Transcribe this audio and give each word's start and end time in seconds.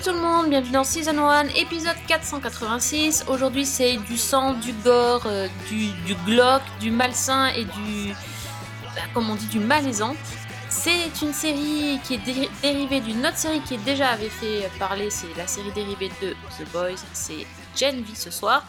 Salut 0.00 0.16
tout 0.16 0.22
le 0.22 0.26
monde, 0.26 0.50
bienvenue 0.50 0.72
dans 0.72 0.84
Season 0.84 1.18
1, 1.18 1.48
épisode 1.56 1.96
486. 2.06 3.24
Aujourd'hui 3.28 3.66
c'est 3.66 3.96
du 3.96 4.16
sang, 4.16 4.54
du 4.54 4.72
gore, 4.72 5.24
euh, 5.26 5.48
du, 5.68 5.88
du 6.06 6.14
glauque, 6.24 6.62
du 6.80 6.90
malsain 6.90 7.48
et 7.48 7.64
du... 7.64 8.12
bah, 8.94 9.02
comme 9.12 9.28
on 9.28 9.34
dit, 9.34 9.46
du 9.46 9.58
malaisant. 9.58 10.14
C'est 10.68 11.20
une 11.22 11.32
série 11.32 11.98
qui 12.04 12.14
est 12.14 12.18
dé- 12.18 12.48
dérivée 12.62 13.00
d'une 13.00 13.26
autre 13.26 13.36
série 13.38 13.60
qui 13.62 13.76
déjà 13.78 14.10
avait 14.10 14.28
fait 14.28 14.70
parler, 14.78 15.10
c'est 15.10 15.34
la 15.36 15.46
série 15.46 15.72
dérivée 15.72 16.10
de 16.22 16.32
The 16.32 16.68
Boys, 16.72 17.02
c'est 17.12 17.46
Gen 17.76 18.00
V 18.02 18.14
ce 18.14 18.30
soir. 18.30 18.64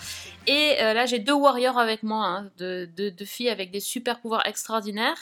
Et 0.47 0.77
euh, 0.81 0.93
là 0.93 1.05
j'ai 1.05 1.19
deux 1.19 1.33
warriors 1.33 1.77
avec 1.77 2.01
moi, 2.01 2.25
hein, 2.25 2.49
deux 2.57 3.13
filles 3.25 3.49
avec 3.49 3.69
des 3.71 3.81
super 3.81 4.19
pouvoirs 4.19 4.47
extraordinaires. 4.47 5.17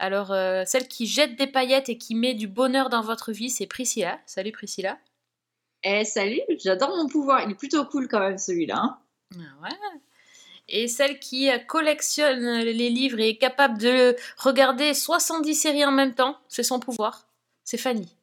Alors, 0.00 0.32
euh, 0.32 0.64
celle 0.66 0.88
qui 0.88 1.06
jette 1.06 1.36
des 1.36 1.46
paillettes 1.46 1.88
et 1.88 1.96
qui 1.96 2.14
met 2.16 2.34
du 2.34 2.48
bonheur 2.48 2.88
dans 2.90 3.00
votre 3.02 3.30
vie, 3.30 3.48
c'est 3.48 3.66
Priscilla. 3.66 4.18
Salut 4.26 4.50
Priscilla. 4.50 4.98
Eh 5.84 6.04
salut, 6.04 6.40
j'adore 6.62 6.96
mon 6.96 7.08
pouvoir, 7.08 7.42
il 7.44 7.52
est 7.52 7.54
plutôt 7.54 7.84
cool 7.84 8.08
quand 8.08 8.20
même 8.20 8.38
celui-là. 8.38 8.76
hein. 8.78 8.98
Ah 9.36 9.62
Ouais. 9.62 10.00
Et 10.66 10.88
celle 10.88 11.18
qui 11.18 11.50
euh, 11.50 11.58
collectionne 11.58 12.60
les 12.60 12.88
livres 12.88 13.20
et 13.20 13.30
est 13.30 13.36
capable 13.36 13.78
de 13.78 14.16
regarder 14.38 14.94
70 14.94 15.54
séries 15.54 15.84
en 15.84 15.92
même 15.92 16.14
temps, 16.14 16.38
c'est 16.48 16.62
son 16.62 16.80
pouvoir. 16.80 17.28
C'est 17.64 17.76
Fanny. 17.76 18.16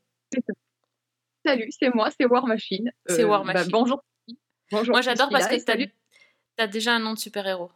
Salut, 1.46 1.70
c'est 1.72 1.94
moi, 1.94 2.10
c'est 2.18 2.26
War 2.26 2.48
Machine. 2.48 2.92
C'est 3.08 3.24
War 3.24 3.44
bah, 3.44 3.54
Machine. 3.54 3.72
bonjour. 3.72 4.04
Bonjour. 4.72 4.94
Moi 4.94 5.02
j'adore 5.02 5.30
parce 5.30 5.48
que 5.48 5.60
salut. 5.60 5.92
as 6.58 6.68
déjà 6.68 6.94
un 6.94 7.00
nom 7.00 7.14
de 7.14 7.20
super-héros. 7.20 7.72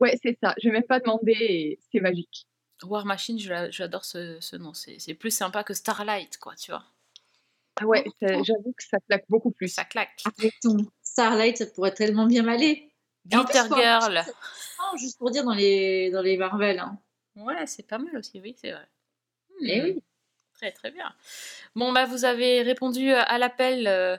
Ouais, 0.00 0.18
c'est 0.22 0.36
ça. 0.40 0.54
Je 0.62 0.68
vais 0.68 0.74
même 0.74 0.84
pas 0.84 1.00
demander 1.00 1.32
et 1.32 1.78
c'est 1.90 2.00
magique. 2.00 2.46
War 2.84 3.06
Machine, 3.06 3.38
j'adore 3.38 4.04
ce, 4.04 4.38
ce 4.40 4.56
nom. 4.56 4.74
C'est 4.74 4.98
c'est 4.98 5.14
plus 5.14 5.30
sympa 5.30 5.64
que 5.64 5.74
Starlight, 5.74 6.38
quoi, 6.38 6.54
tu 6.54 6.70
vois. 6.70 6.84
Ah 7.76 7.86
ouais, 7.86 8.04
j'avoue 8.20 8.72
que 8.76 8.84
ça 8.84 8.98
claque 9.08 9.24
beaucoup 9.28 9.50
plus. 9.50 9.68
Ça 9.68 9.84
claque. 9.84 10.22
Avec 10.38 10.54
ton 10.60 10.76
Starlight, 11.02 11.56
ça 11.58 11.66
pourrait 11.66 11.92
tellement 11.94 12.26
bien 12.26 12.42
m'aller. 12.42 12.90
Faut- 13.32 13.76
Girl. 13.76 14.22
Oh, 14.80 14.96
juste 14.98 15.18
pour 15.18 15.30
dire 15.30 15.44
dans 15.44 15.54
les, 15.54 16.10
dans 16.10 16.22
les 16.22 16.36
Marvel. 16.36 16.78
hein. 16.78 16.98
Ouais, 17.36 17.66
c'est 17.66 17.86
pas 17.86 17.98
mal 17.98 18.16
aussi, 18.16 18.40
oui, 18.40 18.54
c'est 18.60 18.70
vrai. 18.72 18.86
Eh 19.62 19.80
Hmm. 19.80 19.84
oui. 19.84 20.02
Très 20.54 20.70
très 20.70 20.90
bien. 20.92 21.12
Bon 21.74 21.90
bah 21.92 22.04
vous 22.06 22.24
avez 22.24 22.62
répondu 22.62 23.10
à 23.12 23.22
à 23.22 23.38
l'appel 23.38 23.88
euh, 23.88 24.16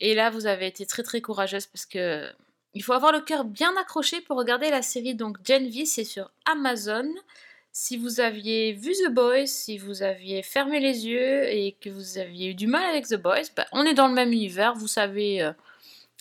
et 0.00 0.14
là 0.14 0.28
vous 0.28 0.46
avez 0.46 0.66
été 0.66 0.86
très 0.86 1.04
très 1.04 1.20
courageuse 1.20 1.66
parce 1.66 1.86
que 1.86 2.28
il 2.74 2.82
faut 2.82 2.92
avoir 2.94 3.12
le 3.12 3.20
cœur 3.20 3.44
bien 3.44 3.74
accroché 3.76 4.20
pour 4.20 4.36
regarder 4.36 4.70
la 4.70 4.82
série 4.82 5.14
donc 5.14 5.38
Gen 5.46 5.68
V 5.68 5.86
c'est 5.86 6.02
sur 6.04 6.32
Amazon. 6.46 7.08
Si 7.78 7.98
vous 7.98 8.20
aviez 8.20 8.72
vu 8.72 8.92
The 8.94 9.12
Boys, 9.12 9.46
si 9.46 9.76
vous 9.76 10.02
aviez 10.02 10.42
fermé 10.42 10.80
les 10.80 11.06
yeux 11.06 11.44
et 11.44 11.76
que 11.78 11.90
vous 11.90 12.16
aviez 12.16 12.48
eu 12.48 12.54
du 12.54 12.66
mal 12.66 12.82
avec 12.88 13.06
The 13.06 13.16
Boys, 13.16 13.50
bah, 13.54 13.66
on 13.70 13.84
est 13.84 13.92
dans 13.92 14.08
le 14.08 14.14
même 14.14 14.32
univers, 14.32 14.72
vous 14.72 14.86
savez 14.86 15.42
euh, 15.42 15.52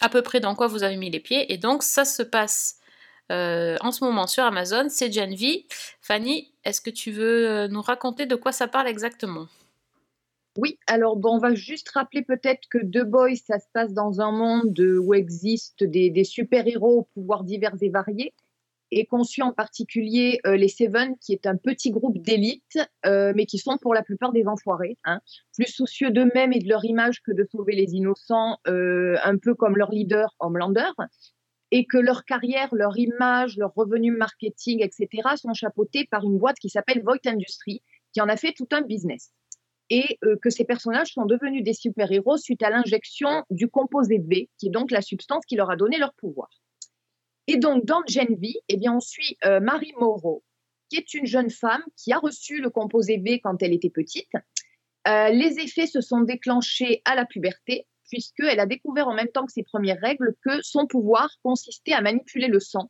à 0.02 0.10
peu 0.10 0.22
près 0.22 0.42
dans 0.42 0.54
quoi 0.54 0.68
vous 0.68 0.84
avez 0.84 0.98
mis 0.98 1.10
les 1.10 1.22
pieds. 1.22 1.54
Et 1.54 1.58
donc 1.58 1.82
ça 1.82 2.04
se 2.04 2.24
passe 2.24 2.82
euh, 3.32 3.78
en 3.80 3.94
ce 3.94 4.04
moment 4.04 4.28
sur 4.28 4.44
Amazon, 4.44 4.88
c'est 4.90 5.10
Gen 5.10 5.34
V. 5.34 5.66
Fanny, 6.02 6.52
est-ce 6.66 6.82
que 6.82 6.90
tu 6.90 7.12
veux 7.12 7.50
euh, 7.50 7.68
nous 7.70 7.82
raconter 7.82 8.26
de 8.26 8.36
quoi 8.36 8.52
ça 8.52 8.68
parle 8.68 8.90
exactement? 8.90 9.48
Oui, 10.58 10.78
alors 10.88 11.16
bon, 11.16 11.36
on 11.36 11.40
va 11.40 11.56
juste 11.56 11.88
rappeler 11.92 12.22
peut-être 12.24 12.68
que 12.70 12.80
The 12.80 13.06
Boys, 13.06 13.38
ça 13.48 13.60
se 13.60 13.68
passe 13.74 13.94
dans 13.94 14.20
un 14.20 14.32
monde 14.34 14.78
où 14.78 15.14
existent 15.14 15.86
des 15.86 16.24
super-héros 16.26 17.00
aux 17.00 17.08
pouvoirs 17.14 17.46
divers 17.46 17.78
et 17.80 17.90
variés, 17.90 18.34
et 18.96 19.06
qu'on 19.06 19.26
suit 19.26 19.42
en 19.42 19.52
particulier 19.52 20.40
euh, 20.48 20.56
les 20.56 20.70
Seven, 20.70 21.18
qui 21.20 21.34
est 21.34 21.46
un 21.46 21.58
petit 21.58 21.92
groupe 21.92 22.18
d'élite, 22.18 22.80
euh, 23.06 23.34
mais 23.36 23.46
qui 23.46 23.58
sont 23.58 23.78
pour 23.78 23.94
la 23.94 24.02
plupart 24.02 24.32
des 24.32 24.48
enfoirés, 24.48 24.98
hein, 25.04 25.20
plus 25.54 25.68
soucieux 25.68 26.12
d'eux-mêmes 26.12 26.54
et 26.54 26.60
de 26.60 26.70
leur 26.70 26.86
image 26.86 27.22
que 27.22 27.34
de 27.34 27.46
sauver 27.52 27.76
les 27.76 27.94
innocents, 27.94 28.58
euh, 28.68 29.18
un 29.26 29.38
peu 29.38 29.54
comme 29.54 29.76
leur 29.76 29.92
leader 29.92 30.34
Homelander, 30.40 30.92
et 31.72 31.86
que 31.86 31.98
leur 31.98 32.24
carrière, 32.24 32.70
leur 32.72 32.98
image, 32.98 33.58
leur 33.58 33.74
revenu 33.76 34.12
marketing, 34.12 34.82
etc., 34.82 35.28
sont 35.36 35.54
chapeautés 35.54 36.08
par 36.10 36.24
une 36.24 36.38
boîte 36.38 36.58
qui 36.58 36.70
s'appelle 36.70 37.04
Voight 37.04 37.20
Industries, 37.26 37.84
qui 38.14 38.22
en 38.22 38.30
a 38.30 38.38
fait 38.38 38.54
tout 38.54 38.70
un 38.72 38.82
business 38.82 39.32
et 39.92 40.18
que 40.42 40.50
ces 40.50 40.66
personnages 40.66 41.14
sont 41.14 41.26
devenus 41.26 41.64
des 41.64 41.74
super-héros 41.74 42.38
suite 42.38 42.64
à 42.64 42.72
l'injection 42.72 43.44
du 43.52 43.68
composé 43.68 44.18
V, 44.18 44.50
qui 44.58 44.68
est 44.68 44.72
donc 44.72 44.90
la 44.90 45.02
substance 45.02 45.46
qui 45.46 45.58
leur 45.58 45.70
a 45.70 45.76
donné 45.76 46.00
leur 46.00 46.12
pouvoir. 46.16 46.50
Et 47.48 47.58
donc, 47.58 47.86
dans 47.86 48.02
Gen 48.08 48.36
V, 48.36 48.54
eh 48.70 48.78
bien, 48.78 48.96
on 48.96 49.00
suit 49.00 49.38
euh, 49.46 49.60
Marie 49.60 49.94
Moreau, 50.00 50.44
qui 50.90 50.98
est 50.98 51.14
une 51.14 51.26
jeune 51.26 51.50
femme 51.50 51.84
qui 51.96 52.12
a 52.12 52.18
reçu 52.18 52.60
le 52.60 52.70
composé 52.70 53.18
V 53.18 53.40
quand 53.40 53.62
elle 53.62 53.74
était 53.74 53.90
petite. 53.90 54.32
Euh, 55.08 55.30
les 55.30 55.60
effets 55.60 55.88
se 55.88 56.02
sont 56.02 56.22
déclenchés 56.22 57.02
à 57.06 57.16
la 57.16 57.26
puberté, 57.26 57.88
puisqu'elle 58.10 58.60
a 58.60 58.66
découvert 58.66 59.08
en 59.08 59.14
même 59.14 59.28
temps 59.28 59.46
que 59.46 59.52
ses 59.52 59.64
premières 59.64 60.00
règles 60.00 60.36
que 60.44 60.62
son 60.62 60.88
pouvoir 60.88 61.30
consistait 61.44 61.94
à 61.94 62.02
manipuler 62.02 62.48
le 62.48 62.60
sang, 62.60 62.90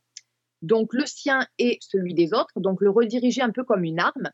donc 0.62 0.94
le 0.94 1.04
sien 1.04 1.46
et 1.58 1.78
celui 1.80 2.14
des 2.14 2.32
autres, 2.32 2.52
donc 2.56 2.80
le 2.80 2.90
rediriger 2.90 3.42
un 3.42 3.50
peu 3.50 3.64
comme 3.64 3.84
une 3.84 4.00
arme. 4.00 4.30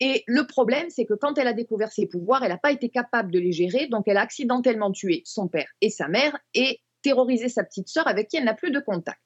Et 0.00 0.22
le 0.28 0.46
problème, 0.46 0.90
c'est 0.90 1.06
que 1.06 1.14
quand 1.14 1.38
elle 1.38 1.48
a 1.48 1.52
découvert 1.52 1.90
ses 1.90 2.06
pouvoirs, 2.06 2.44
elle 2.44 2.52
n'a 2.52 2.58
pas 2.58 2.70
été 2.70 2.88
capable 2.88 3.32
de 3.32 3.40
les 3.40 3.50
gérer, 3.50 3.88
donc 3.88 4.04
elle 4.06 4.16
a 4.16 4.22
accidentellement 4.22 4.92
tué 4.92 5.22
son 5.24 5.48
père 5.48 5.68
et 5.80 5.90
sa 5.90 6.06
mère 6.06 6.38
et 6.54 6.80
terrorisé 7.02 7.48
sa 7.48 7.64
petite 7.64 7.88
sœur 7.88 8.06
avec 8.06 8.28
qui 8.28 8.36
elle 8.36 8.44
n'a 8.44 8.54
plus 8.54 8.70
de 8.70 8.78
contact. 8.78 9.18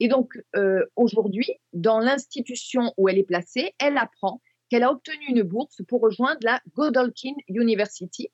Et 0.00 0.08
donc 0.08 0.32
euh, 0.56 0.84
aujourd'hui, 0.96 1.50
dans 1.72 1.98
l'institution 1.98 2.92
où 2.96 3.08
elle 3.08 3.18
est 3.18 3.24
placée, 3.24 3.74
elle 3.78 3.96
apprend 3.96 4.40
qu'elle 4.68 4.82
a 4.82 4.90
obtenu 4.90 5.24
une 5.28 5.42
bourse 5.42 5.80
pour 5.88 6.00
rejoindre 6.00 6.40
la 6.42 6.60
Godolphin 6.74 7.34
University. 7.48 8.28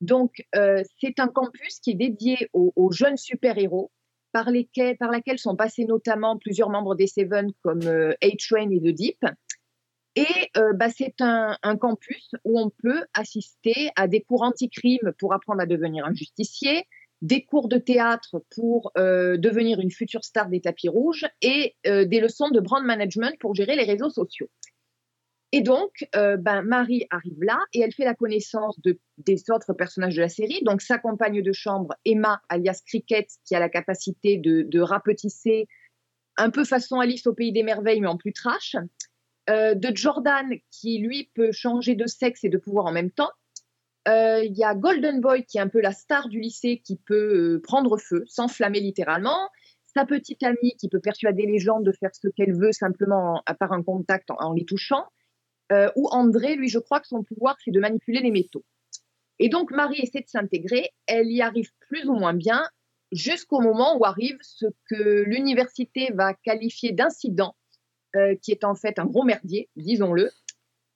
Donc 0.00 0.42
euh, 0.54 0.82
c'est 1.00 1.18
un 1.18 1.28
campus 1.28 1.80
qui 1.80 1.92
est 1.92 1.94
dédié 1.94 2.48
aux, 2.52 2.72
aux 2.76 2.92
jeunes 2.92 3.16
super-héros 3.16 3.90
par, 4.32 4.50
lesquels, 4.50 4.96
par 4.96 5.10
laquelle 5.10 5.38
sont 5.38 5.56
passés 5.56 5.84
notamment 5.84 6.38
plusieurs 6.38 6.68
membres 6.68 6.94
des 6.94 7.06
Seven 7.06 7.52
comme 7.62 7.82
euh, 7.82 8.12
A-Train 8.22 8.70
et 8.70 8.80
The 8.80 8.94
Deep. 8.94 9.24
Et 10.16 10.50
euh, 10.56 10.72
bah, 10.74 10.90
c'est 10.90 11.20
un, 11.20 11.56
un 11.62 11.76
campus 11.76 12.30
où 12.44 12.60
on 12.60 12.70
peut 12.70 13.04
assister 13.14 13.90
à 13.96 14.06
des 14.06 14.20
cours 14.20 14.42
anti-crime 14.42 15.12
pour 15.18 15.32
apprendre 15.32 15.60
à 15.60 15.66
devenir 15.66 16.04
un 16.04 16.14
justicier, 16.14 16.86
des 17.24 17.42
cours 17.42 17.68
de 17.68 17.78
théâtre 17.78 18.44
pour 18.54 18.92
euh, 18.98 19.38
devenir 19.38 19.80
une 19.80 19.90
future 19.90 20.22
star 20.22 20.50
des 20.50 20.60
tapis 20.60 20.90
rouges 20.90 21.26
et 21.40 21.74
euh, 21.86 22.04
des 22.04 22.20
leçons 22.20 22.50
de 22.50 22.60
brand 22.60 22.84
management 22.84 23.34
pour 23.40 23.54
gérer 23.54 23.76
les 23.76 23.84
réseaux 23.84 24.10
sociaux. 24.10 24.50
Et 25.50 25.62
donc, 25.62 26.06
euh, 26.16 26.36
ben, 26.36 26.60
Marie 26.60 27.06
arrive 27.08 27.42
là 27.42 27.58
et 27.72 27.80
elle 27.80 27.94
fait 27.94 28.04
la 28.04 28.14
connaissance 28.14 28.78
de, 28.82 28.98
des 29.16 29.42
autres 29.50 29.72
personnages 29.72 30.16
de 30.16 30.20
la 30.20 30.28
série. 30.28 30.60
Donc, 30.64 30.82
sa 30.82 30.98
compagne 30.98 31.40
de 31.40 31.52
chambre, 31.52 31.94
Emma, 32.04 32.42
alias 32.50 32.82
Cricket, 32.86 33.28
qui 33.46 33.54
a 33.54 33.58
la 33.58 33.70
capacité 33.70 34.36
de, 34.36 34.60
de 34.60 34.80
rapetisser 34.80 35.66
un 36.36 36.50
peu 36.50 36.64
façon 36.64 36.98
Alice 36.98 37.26
au 37.26 37.32
pays 37.32 37.52
des 37.52 37.62
merveilles, 37.62 38.02
mais 38.02 38.08
en 38.08 38.18
plus 38.18 38.32
trash. 38.32 38.76
De 39.46 39.94
Jordan, 39.94 40.50
qui 40.70 40.98
lui 40.98 41.30
peut 41.34 41.52
changer 41.52 41.94
de 41.94 42.06
sexe 42.06 42.44
et 42.44 42.48
de 42.48 42.58
pouvoir 42.58 42.86
en 42.86 42.92
même 42.92 43.10
temps. 43.10 43.30
Euh, 44.08 44.44
Il 44.44 44.56
y 44.56 44.64
a 44.64 44.74
Golden 44.74 45.20
Boy, 45.20 45.44
qui 45.44 45.58
est 45.58 45.60
un 45.60 45.68
peu 45.68 45.80
la 45.80 45.92
star 45.92 46.28
du 46.28 46.40
lycée, 46.40 46.80
qui 46.84 46.96
peut 46.96 47.54
euh, 47.54 47.60
prendre 47.62 47.96
feu, 47.98 48.24
s'enflammer 48.26 48.80
littéralement. 48.80 49.48
Sa 49.96 50.04
petite 50.04 50.42
amie, 50.42 50.74
qui 50.78 50.88
peut 50.88 51.00
persuader 51.00 51.46
les 51.46 51.58
gens 51.58 51.80
de 51.80 51.92
faire 51.92 52.10
ce 52.12 52.28
qu'elle 52.28 52.54
veut 52.54 52.72
simplement 52.72 53.42
à 53.46 53.54
part 53.54 53.72
un 53.72 53.82
contact 53.82 54.30
en, 54.30 54.52
les 54.52 54.64
touchant. 54.64 55.04
Euh, 55.72 55.90
ou 55.96 56.08
André, 56.08 56.56
lui, 56.56 56.68
je 56.68 56.78
crois 56.78 57.00
que 57.00 57.06
son 57.06 57.22
pouvoir, 57.22 57.56
c'est 57.64 57.70
de 57.70 57.80
manipuler 57.80 58.20
les 58.20 58.30
métaux. 58.30 58.64
Et 59.38 59.48
donc, 59.48 59.70
Marie 59.70 60.00
essaie 60.00 60.20
de 60.20 60.28
s'intégrer. 60.28 60.90
Elle 61.06 61.30
y 61.30 61.40
arrive 61.40 61.70
plus 61.88 62.06
ou 62.06 62.14
moins 62.14 62.34
bien, 62.34 62.62
jusqu'au 63.12 63.60
moment 63.60 63.96
où 63.96 64.04
arrive 64.04 64.36
ce 64.42 64.66
que 64.90 65.22
l'université 65.22 66.10
va 66.12 66.34
qualifier 66.34 66.92
d'incident 66.92 67.56
qui 68.42 68.52
est 68.52 68.62
en 68.62 68.76
fait 68.76 69.00
un 69.00 69.06
gros 69.06 69.24
merdier, 69.24 69.68
disons-le. 69.74 70.30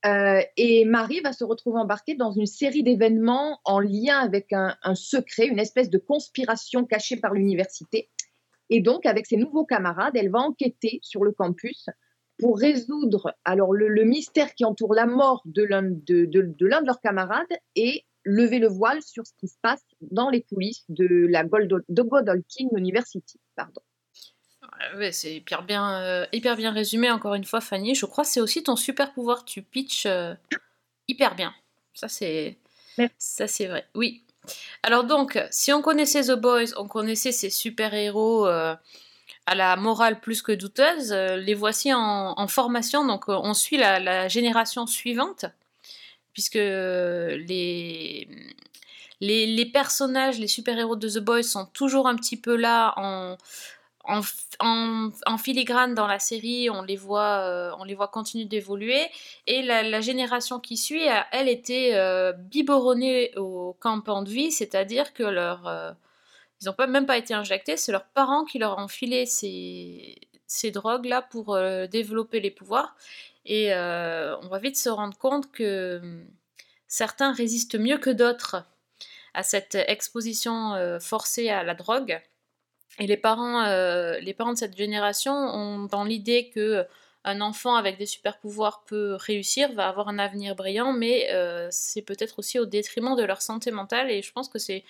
Euh, 0.07 0.41
et 0.57 0.85
Marie 0.85 1.21
va 1.21 1.33
se 1.33 1.45
retrouver 1.45 1.81
embarquée 1.81 2.15
dans 2.15 2.31
une 2.31 2.47
série 2.47 2.83
d'événements 2.83 3.61
en 3.65 3.81
lien 3.81 4.19
avec 4.19 4.53
un, 4.53 4.77
secret, 4.95 5.47
une 5.47 5.59
espèce 5.59 5.91
de 5.91 5.99
conspiration 5.99 6.85
cachée 6.85 7.17
par 7.17 7.35
l'université. 7.35 8.09
Et 8.71 8.81
donc, 8.81 9.07
avec 9.07 9.27
ses 9.27 9.37
nouveaux 9.37 9.65
camarades, 9.65 10.17
elle 10.17 10.31
va 10.31 10.41
enquêter 10.41 11.01
sur 11.03 11.25
le 11.25 11.33
campus 11.33 11.87
pour 12.39 12.59
résoudre 12.59 13.35
alors 13.45 13.73
le, 13.73 14.05
mystère 14.05 14.55
qui 14.55 14.65
entoure 14.65 14.95
la 14.95 15.07
mort 15.07 15.43
de 15.45 15.65
l'un 15.65 15.83
de, 15.83 16.29
leurs 16.61 17.01
camarades 17.01 17.47
et 17.75 18.05
lever 18.25 18.61
le 18.61 18.69
voile 18.69 19.03
sur 19.03 19.27
ce 19.27 19.33
qui 19.39 19.49
se 19.49 19.57
passe 19.61 19.85
dans 20.01 20.31
les 20.31 20.43
coulisses 20.43 20.85
de 20.89 21.27
la 21.29 21.45
Gold, 21.45 21.73
University. 22.77 23.41
Pardon. 23.57 23.81
Ouais, 24.97 25.13
c'est 25.13 25.35
hyper 25.35 25.63
bien, 25.63 26.01
euh, 26.01 26.27
hyper 26.33 26.57
bien 26.57 26.73
résumé, 26.73 27.11
encore 27.11 27.35
une 27.35 27.45
fois, 27.45 27.61
Fanny. 27.61 27.95
Je 27.95 28.07
crois 28.07 28.25
que 28.25 28.31
c'est 28.31 28.41
aussi 28.41 28.63
ton 28.63 28.77
super 28.77 29.13
pouvoir. 29.13 29.45
Tu 29.45 29.63
pitches 29.63 30.07
euh, 30.07 30.35
hyper 31.09 31.35
bien. 31.35 31.55
Ça, 31.95 32.09
c'est, 32.09 32.57
ça, 33.19 33.47
c'est 33.47 33.67
vrai. 33.67 33.87
Oui. 33.95 34.23
Alors 34.83 35.05
donc, 35.05 35.39
si 35.51 35.73
on 35.73 35.83
connaissait 35.83 36.23
The 36.23 36.39
Boys, 36.39 36.73
on 36.77 36.89
connaissait 36.89 37.33
ces 37.33 37.51
super-héros 37.51 38.47
euh, 38.47 38.75
à 39.47 39.55
la 39.55 39.77
morale 39.77 40.21
plus 40.21 40.43
que 40.43 40.53
douteuse, 40.53 41.13
les 41.13 41.55
voici 41.55 41.93
en, 41.93 42.35
en 42.39 42.49
formation, 42.49 43.05
donc 43.05 43.25
on 43.29 43.53
suit 43.53 43.77
la, 43.77 43.99
la 43.99 44.29
génération 44.29 44.87
suivante, 44.87 45.45
puisque 46.33 46.55
les, 46.55 48.29
les, 49.21 49.47
les 49.47 49.67
personnages, 49.67 50.39
les 50.39 50.49
super-héros 50.49 50.97
de 50.97 51.09
The 51.09 51.19
Boys 51.19 51.43
sont 51.43 51.67
toujours 51.67 52.09
un 52.09 52.17
petit 52.17 52.37
peu 52.39 52.57
là 52.57 52.95
en, 52.97 53.37
en, 54.09 55.39
filigrane 55.39 55.95
dans 55.95 56.07
la 56.07 56.19
série, 56.19 56.71
on 56.71 56.83
les 56.83 56.97
voit, 56.97 57.41
euh, 57.41 57.71
on 57.79 57.85
les 57.85 57.95
voit 57.95 58.09
continuer 58.09 58.47
d'évoluer. 58.47 59.07
Et 59.47 59.63
la, 59.63 60.01
génération 60.01 60.59
qui 60.61 60.77
suit, 60.77 61.09
a, 61.09 61.27
elle, 61.33 61.49
était 61.49 61.93
euh, 61.95 62.33
biberonnée 62.33 63.33
au 63.37 63.77
campement 63.81 64.23
de 64.23 64.31
vie, 64.31 64.51
c'est-à-dire 64.51 65.13
que 65.13 65.23
leur, 65.23 65.69
euh, 65.69 65.93
ils 66.61 66.67
n'ont 66.67 66.73
pas, 66.73 66.87
même 66.87 67.07
pas 67.07 67.19
été 67.19 67.35
injectés, 67.35 67.77
c'est 67.77 67.93
leurs 67.93 68.07
parents 68.07 68.45
qui 68.45 68.59
leur 68.59 68.79
ont 68.79 68.89
filé 68.89 69.27
ces, 69.27 70.17
ces 70.49 70.71
drogues-là 70.71 71.23
pour 71.23 71.55
euh, 71.55 71.87
développer 71.87 72.41
les 72.41 72.51
pouvoirs. 72.51 72.97
Et 73.45 73.73
euh, 73.73 74.37
on 74.43 74.49
va 74.49 74.59
vite 74.59 74.77
se 74.77 74.89
rendre 74.89 75.17
compte 75.17 75.53
que 75.53 75.99
hum, 76.03 76.27
certains 76.89 77.33
résistent 77.33 77.79
mieux 77.79 77.99
que 77.99 78.11
d'autres 78.11 78.65
à 79.35 79.43
cette 79.43 79.77
exposition 79.77 80.75
euh, 80.75 80.99
forcée 80.99 81.51
à 81.51 81.63
la 81.63 81.75
drogue. 81.75 82.21
Et 82.99 83.07
les 83.07 83.17
parents, 83.17 83.65
euh, 83.65 84.19
les 84.21 84.35
parents 84.35 84.53
de 84.53 84.59
cette 84.59 84.77
génération 84.77 85.33
ont 85.33 85.85
dans 85.85 86.05
l'idée 86.05 86.51
que 86.51 86.85
un 87.25 87.41
enfant 87.41 87.75
avec 87.75 87.99
des 87.99 88.07
super 88.07 88.39
pouvoirs 88.39 88.85
peut 88.87 89.17
réussir, 89.21 89.73
va 89.73 89.89
avoir 89.89 90.09
un 90.09 90.19
avenir 90.19 90.55
brillant, 90.57 90.93
mais 90.93 91.29
euh, 91.33 91.69
c'est 91.71 92.03
peut-être 92.03 92.39
aussi 92.39 92.59
au 92.59 92.65
détriment 92.67 93.17
de 93.17 93.23
leur 93.25 93.43
santé 93.43 93.71
mentale. 93.71 94.11
Et 94.11 94.23
je 94.23 94.33
pense 94.33 94.49
que 94.49 94.59
c'est 94.59 94.85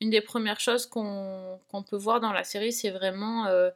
une 0.00 0.10
des 0.10 0.20
premières 0.20 0.60
choses 0.60 0.86
qu'on 0.86 1.60
peut 1.88 1.96
voir 1.96 2.20
dans 2.20 2.32
la 2.32 2.44
série, 2.44 2.72
c'est 2.72 2.90
vraiment 2.90 3.46
euh, 3.46 3.70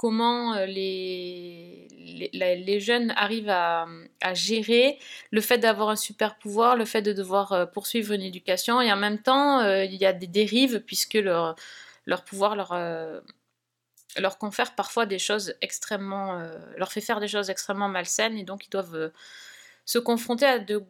comment 0.00 0.54
euh, 0.54 0.64
les, 0.64 1.86
les, 2.32 2.80
jeunes 2.80 3.12
arrivent 3.16 3.50
à, 3.50 3.86
à 4.22 4.32
gérer 4.32 4.98
le 5.30 5.42
fait 5.42 5.58
d'avoir 5.58 5.90
un 5.90 5.96
super 5.96 6.38
pouvoir, 6.38 6.74
le 6.74 6.86
fait 6.86 7.02
de 7.02 7.12
devoir 7.12 7.52
euh, 7.52 7.66
poursuivre 7.66 8.14
une 8.14 8.22
éducation, 8.22 8.80
et 8.80 8.90
en 8.90 8.96
même 8.96 9.18
temps, 9.18 9.60
euh, 9.60 9.84
il 9.84 9.96
y 9.96 10.06
a 10.06 10.14
des 10.14 10.26
dérives 10.26 10.80
puisque 10.80 11.14
leur, 11.14 11.54
leur 12.06 12.24
pouvoir 12.24 12.56
leur, 12.56 12.72
euh, 12.72 13.20
leur 14.18 14.38
confère 14.38 14.74
parfois 14.74 15.06
des 15.06 15.18
choses 15.18 15.54
extrêmement, 15.60 16.38
euh, 16.38 16.58
leur 16.76 16.92
fait 16.92 17.00
faire 17.00 17.20
des 17.20 17.28
choses 17.28 17.50
extrêmement 17.50 17.88
malsaines, 17.88 18.36
et 18.38 18.44
donc 18.44 18.66
ils 18.66 18.70
doivent 18.70 18.94
euh, 18.96 19.08
se 19.84 19.98
confronter 19.98 20.46
à 20.46 20.58
de 20.58 20.84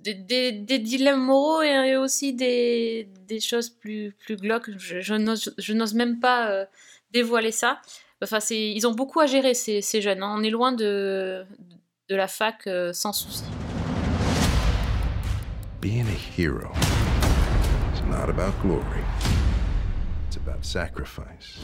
des, 0.00 0.52
dilemmes 0.78 1.24
moraux 1.24 1.62
et, 1.62 1.96
aussi 1.96 2.32
des, 2.32 3.08
des 3.26 3.40
choses 3.40 3.68
plus, 3.68 4.12
plus 4.12 4.36
glauques. 4.36 4.70
Je, 4.78 5.00
je 5.00 5.72
n'ose 5.72 5.94
même 5.94 6.20
pas 6.20 6.50
euh, 6.50 6.66
dévoiler 7.10 7.50
ça. 7.50 7.80
Enfin, 8.22 8.38
ils 8.50 8.86
ont 8.86 8.92
beaucoup 8.92 9.18
à 9.18 9.26
gérer, 9.26 9.54
ces, 9.54 9.80
ces 9.80 10.00
jeunes. 10.00 10.22
hein. 10.22 10.34
On 10.38 10.42
est 10.44 10.50
loin 10.50 10.70
de, 10.72 11.44
de 12.08 12.14
la 12.14 12.28
fac 12.28 12.68
sans 12.92 13.12
souci. 13.12 13.44
Being 15.80 16.06
a 16.06 16.18
hero 16.36 16.72
is 17.94 18.02
not 18.08 18.28
about 18.28 18.52
glory, 18.62 19.02
it's 19.20 19.27
about 20.48 20.64
sacrifice. 20.64 21.58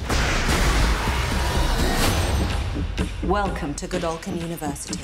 Welcome 3.25 3.75
to 3.75 3.86
Godolphin 3.86 4.38
University. 4.38 5.00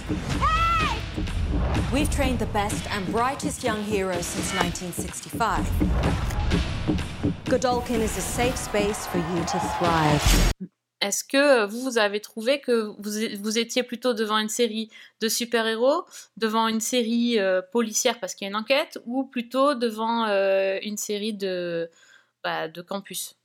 We've 1.93 2.11
trained 2.11 2.39
the 2.39 2.53
best 2.53 2.87
and 2.91 3.11
brightest 3.11 3.65
young 3.65 3.83
heroes 3.83 4.27
since 4.27 4.53
1965. 4.55 5.65
Godolphin 7.49 8.03
is 8.03 8.17
a 8.19 8.21
safe 8.21 8.57
space 8.57 9.07
for 9.07 9.19
you 9.19 9.45
to 9.47 9.59
thrive. 9.79 10.53
Est-ce 11.01 11.25
que 11.25 11.65
vous, 11.65 11.81
vous 11.81 11.97
avez 11.97 12.21
trouvé 12.21 12.61
que 12.61 12.93
vous, 12.99 13.41
vous 13.41 13.59
étiez 13.59 13.83
plutôt 13.83 14.13
devant 14.13 14.37
une 14.37 14.51
série 14.51 14.91
de 15.23 15.29
super-héros, 15.31 16.05
devant 16.37 16.69
une 16.69 16.81
série 16.81 17.39
euh, 17.39 17.63
policière 17.63 18.21
parce 18.21 18.35
qu'il 18.35 18.45
y 18.45 18.49
a 18.49 18.51
une 18.51 18.57
enquête, 18.57 18.99
ou 19.07 19.25
plutôt 19.25 19.75
devant 19.75 20.27
euh, 20.27 20.79
une 20.83 20.99
série 20.99 21.33
de, 21.33 21.91
bah, 22.45 22.69
de 22.69 22.83
campus? 22.83 23.40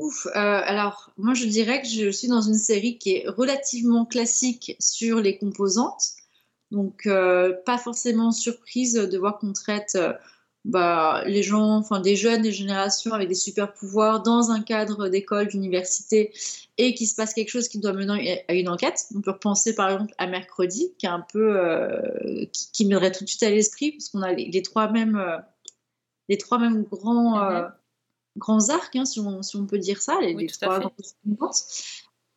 Ouf, 0.00 0.26
euh, 0.26 0.30
alors 0.34 1.10
moi 1.16 1.34
je 1.34 1.44
dirais 1.46 1.82
que 1.82 1.88
je 1.88 2.10
suis 2.10 2.28
dans 2.28 2.40
une 2.40 2.54
série 2.54 2.98
qui 2.98 3.16
est 3.16 3.28
relativement 3.28 4.04
classique 4.06 4.76
sur 4.78 5.20
les 5.20 5.38
composantes, 5.38 6.12
donc 6.70 7.06
euh, 7.06 7.52
pas 7.66 7.78
forcément 7.78 8.30
surprise 8.30 8.94
de 8.94 9.18
voir 9.18 9.38
qu'on 9.38 9.52
traite 9.52 9.96
euh, 9.96 10.12
bah, 10.64 11.24
les 11.26 11.42
gens, 11.42 11.78
enfin 11.78 11.98
des 11.98 12.14
jeunes, 12.14 12.42
des 12.42 12.52
générations 12.52 13.12
avec 13.12 13.28
des 13.28 13.34
super 13.34 13.72
pouvoirs 13.72 14.22
dans 14.22 14.52
un 14.52 14.60
cadre 14.60 15.08
d'école, 15.08 15.48
d'université, 15.48 16.32
et 16.76 16.94
qu'il 16.94 17.08
se 17.08 17.16
passe 17.16 17.34
quelque 17.34 17.50
chose 17.50 17.66
qui 17.68 17.80
doit 17.80 17.92
mener 17.92 18.44
à 18.46 18.54
une 18.54 18.68
enquête. 18.68 19.06
On 19.16 19.20
peut 19.20 19.32
repenser 19.32 19.74
par 19.74 19.90
exemple 19.90 20.14
à 20.18 20.28
Mercredi, 20.28 20.92
qui 20.98 21.06
est 21.06 21.08
un 21.08 21.24
peu, 21.32 21.58
qui, 22.52 22.70
qui 22.70 22.88
tout 22.88 23.24
de 23.24 23.28
suite 23.28 23.42
à 23.42 23.50
l'esprit, 23.50 23.92
parce 23.92 24.10
qu'on 24.10 24.22
a 24.22 24.32
les, 24.32 24.62
trois 24.62 24.90
mêmes, 24.92 25.20
les 26.28 26.38
trois 26.38 26.58
mêmes 26.58 26.84
grands. 26.84 27.40
Mhm. 27.40 27.72
Grands 28.36 28.68
arcs, 28.68 28.96
hein, 28.96 29.04
si, 29.04 29.20
on, 29.20 29.42
si 29.42 29.56
on 29.56 29.66
peut 29.66 29.78
dire 29.78 30.00
ça, 30.00 30.18
les, 30.20 30.34
Oui, 30.34 30.46
trois 30.46 30.78
grands. 30.78 31.52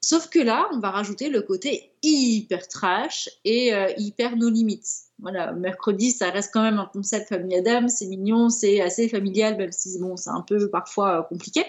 Sauf 0.04 0.30
que 0.30 0.40
là, 0.40 0.68
on 0.74 0.80
va 0.80 0.90
rajouter 0.90 1.30
le 1.30 1.44
côté 1.44 1.94
hyper 2.02 2.68
trash 2.68 3.30
et 3.46 3.74
euh, 3.74 3.88
hyper 3.98 4.36
nos 4.36 4.50
limites. 4.50 4.88
Voilà, 5.20 5.52
mercredi, 5.52 6.10
ça 6.10 6.32
reste 6.32 6.50
quand 6.52 6.64
même 6.64 6.80
un 6.80 6.90
concept 6.92 7.30
Famille 7.30 7.56
Adam, 7.56 7.88
c'est 7.88 8.08
mignon, 8.08 8.50
c'est 8.50 8.82
assez 8.82 9.08
familial, 9.08 9.58
même 9.58 9.72
si 9.72 10.00
bon, 10.00 10.18
c'est 10.18 10.32
un 10.32 10.42
peu 10.42 10.70
parfois 10.72 11.20
euh, 11.20 11.22
compliqué. 11.22 11.64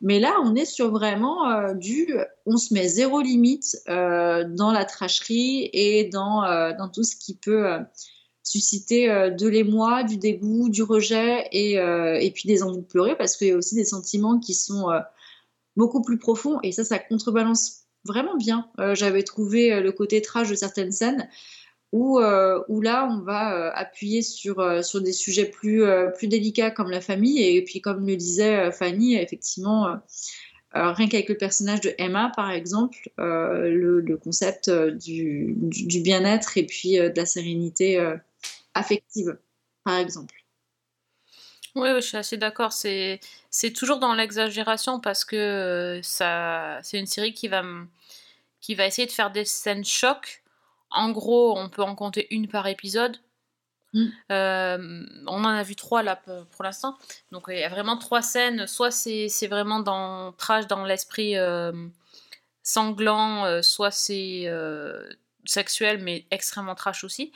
Mais 0.00 0.18
là, 0.18 0.34
on 0.44 0.56
est 0.56 0.64
sur 0.64 0.90
vraiment 0.90 1.48
euh, 1.48 1.74
du, 1.74 2.12
on 2.46 2.56
se 2.56 2.74
met 2.74 2.88
zéro 2.88 3.20
limite 3.20 3.76
dans 3.86 4.72
la 4.72 4.84
tracherie 4.84 5.70
et 5.72 6.04
dans, 6.04 6.42
dans 6.76 6.88
tout 6.88 7.02
ce 7.04 7.16
qui 7.16 7.36
peut 7.36 7.78
susciter 8.48 9.10
euh, 9.10 9.28
de 9.28 9.46
l'émoi, 9.46 10.04
du 10.04 10.16
dégoût, 10.16 10.70
du 10.70 10.82
rejet 10.82 11.46
et, 11.52 11.78
euh, 11.78 12.18
et 12.18 12.30
puis 12.30 12.48
des 12.48 12.62
envies 12.62 12.78
de 12.78 12.86
pleurer 12.86 13.16
parce 13.16 13.36
qu'il 13.36 13.48
y 13.48 13.50
a 13.50 13.56
aussi 13.56 13.74
des 13.74 13.84
sentiments 13.84 14.38
qui 14.38 14.54
sont 14.54 14.90
euh, 14.90 15.00
beaucoup 15.76 16.00
plus 16.00 16.16
profonds 16.16 16.58
et 16.62 16.72
ça, 16.72 16.82
ça 16.82 16.98
contrebalance 16.98 17.82
vraiment 18.04 18.36
bien. 18.36 18.70
J'avais 18.94 19.22
trouvé 19.22 19.80
le 19.82 19.92
côté 19.92 20.22
trash 20.22 20.48
de 20.48 20.54
certaines 20.54 20.92
scènes 20.92 21.28
où, 21.92 22.20
où 22.20 22.80
là, 22.80 23.08
on 23.10 23.20
va 23.20 23.70
appuyer 23.74 24.22
sur, 24.22 24.84
sur 24.84 25.02
des 25.02 25.12
sujets 25.12 25.44
plus, 25.44 25.82
plus 26.16 26.26
délicats 26.26 26.70
comme 26.70 26.90
la 26.90 27.02
famille 27.02 27.42
et 27.42 27.62
puis 27.62 27.80
comme 27.80 28.06
le 28.06 28.16
disait 28.16 28.72
Fanny, 28.72 29.16
effectivement. 29.16 29.98
rien 30.72 31.08
qu'avec 31.08 31.28
le 31.28 31.36
personnage 31.36 31.80
de 31.80 31.92
Emma, 31.98 32.32
par 32.34 32.50
exemple, 32.50 33.10
le, 33.18 34.16
concept 34.16 34.70
du, 34.70 35.54
du, 35.58 36.00
bien-être 36.00 36.56
et 36.56 36.64
puis 36.64 36.94
de 36.94 37.12
la 37.14 37.26
sérénité 37.26 38.00
affective, 38.78 39.38
par 39.84 39.96
exemple. 39.96 40.34
Oui, 41.74 41.90
oui, 41.90 42.00
je 42.00 42.06
suis 42.06 42.16
assez 42.16 42.36
d'accord. 42.36 42.72
C'est, 42.72 43.20
c'est 43.50 43.72
toujours 43.72 43.98
dans 43.98 44.14
l'exagération 44.14 45.00
parce 45.00 45.24
que 45.24 45.36
euh, 45.36 46.02
ça, 46.02 46.78
c'est 46.82 46.98
une 46.98 47.06
série 47.06 47.34
qui 47.34 47.48
va, 47.48 47.62
qui 48.60 48.74
va 48.74 48.86
essayer 48.86 49.06
de 49.06 49.12
faire 49.12 49.30
des 49.30 49.44
scènes 49.44 49.84
chocs. 49.84 50.42
En 50.90 51.10
gros, 51.10 51.58
on 51.58 51.68
peut 51.68 51.82
en 51.82 51.94
compter 51.94 52.26
une 52.34 52.48
par 52.48 52.66
épisode. 52.66 53.18
Mm. 53.94 54.06
Euh, 54.32 55.06
on 55.26 55.44
en 55.44 55.48
a 55.48 55.62
vu 55.62 55.76
trois 55.76 56.02
là 56.02 56.16
pour 56.16 56.64
l'instant. 56.64 56.96
Donc 57.32 57.44
il 57.48 57.58
y 57.58 57.64
a 57.64 57.68
vraiment 57.68 57.96
trois 57.96 58.22
scènes. 58.22 58.66
Soit 58.66 58.90
c'est, 58.90 59.28
c'est 59.28 59.46
vraiment 59.46 59.80
dans 59.80 60.32
trash 60.32 60.66
dans 60.66 60.84
l'esprit 60.84 61.36
euh, 61.36 61.72
sanglant, 62.62 63.44
euh, 63.44 63.62
soit 63.62 63.90
c'est 63.90 64.50
sexuel 65.44 65.98
mais 66.02 66.26
extrêmement 66.30 66.74
trash 66.74 67.04
aussi. 67.04 67.32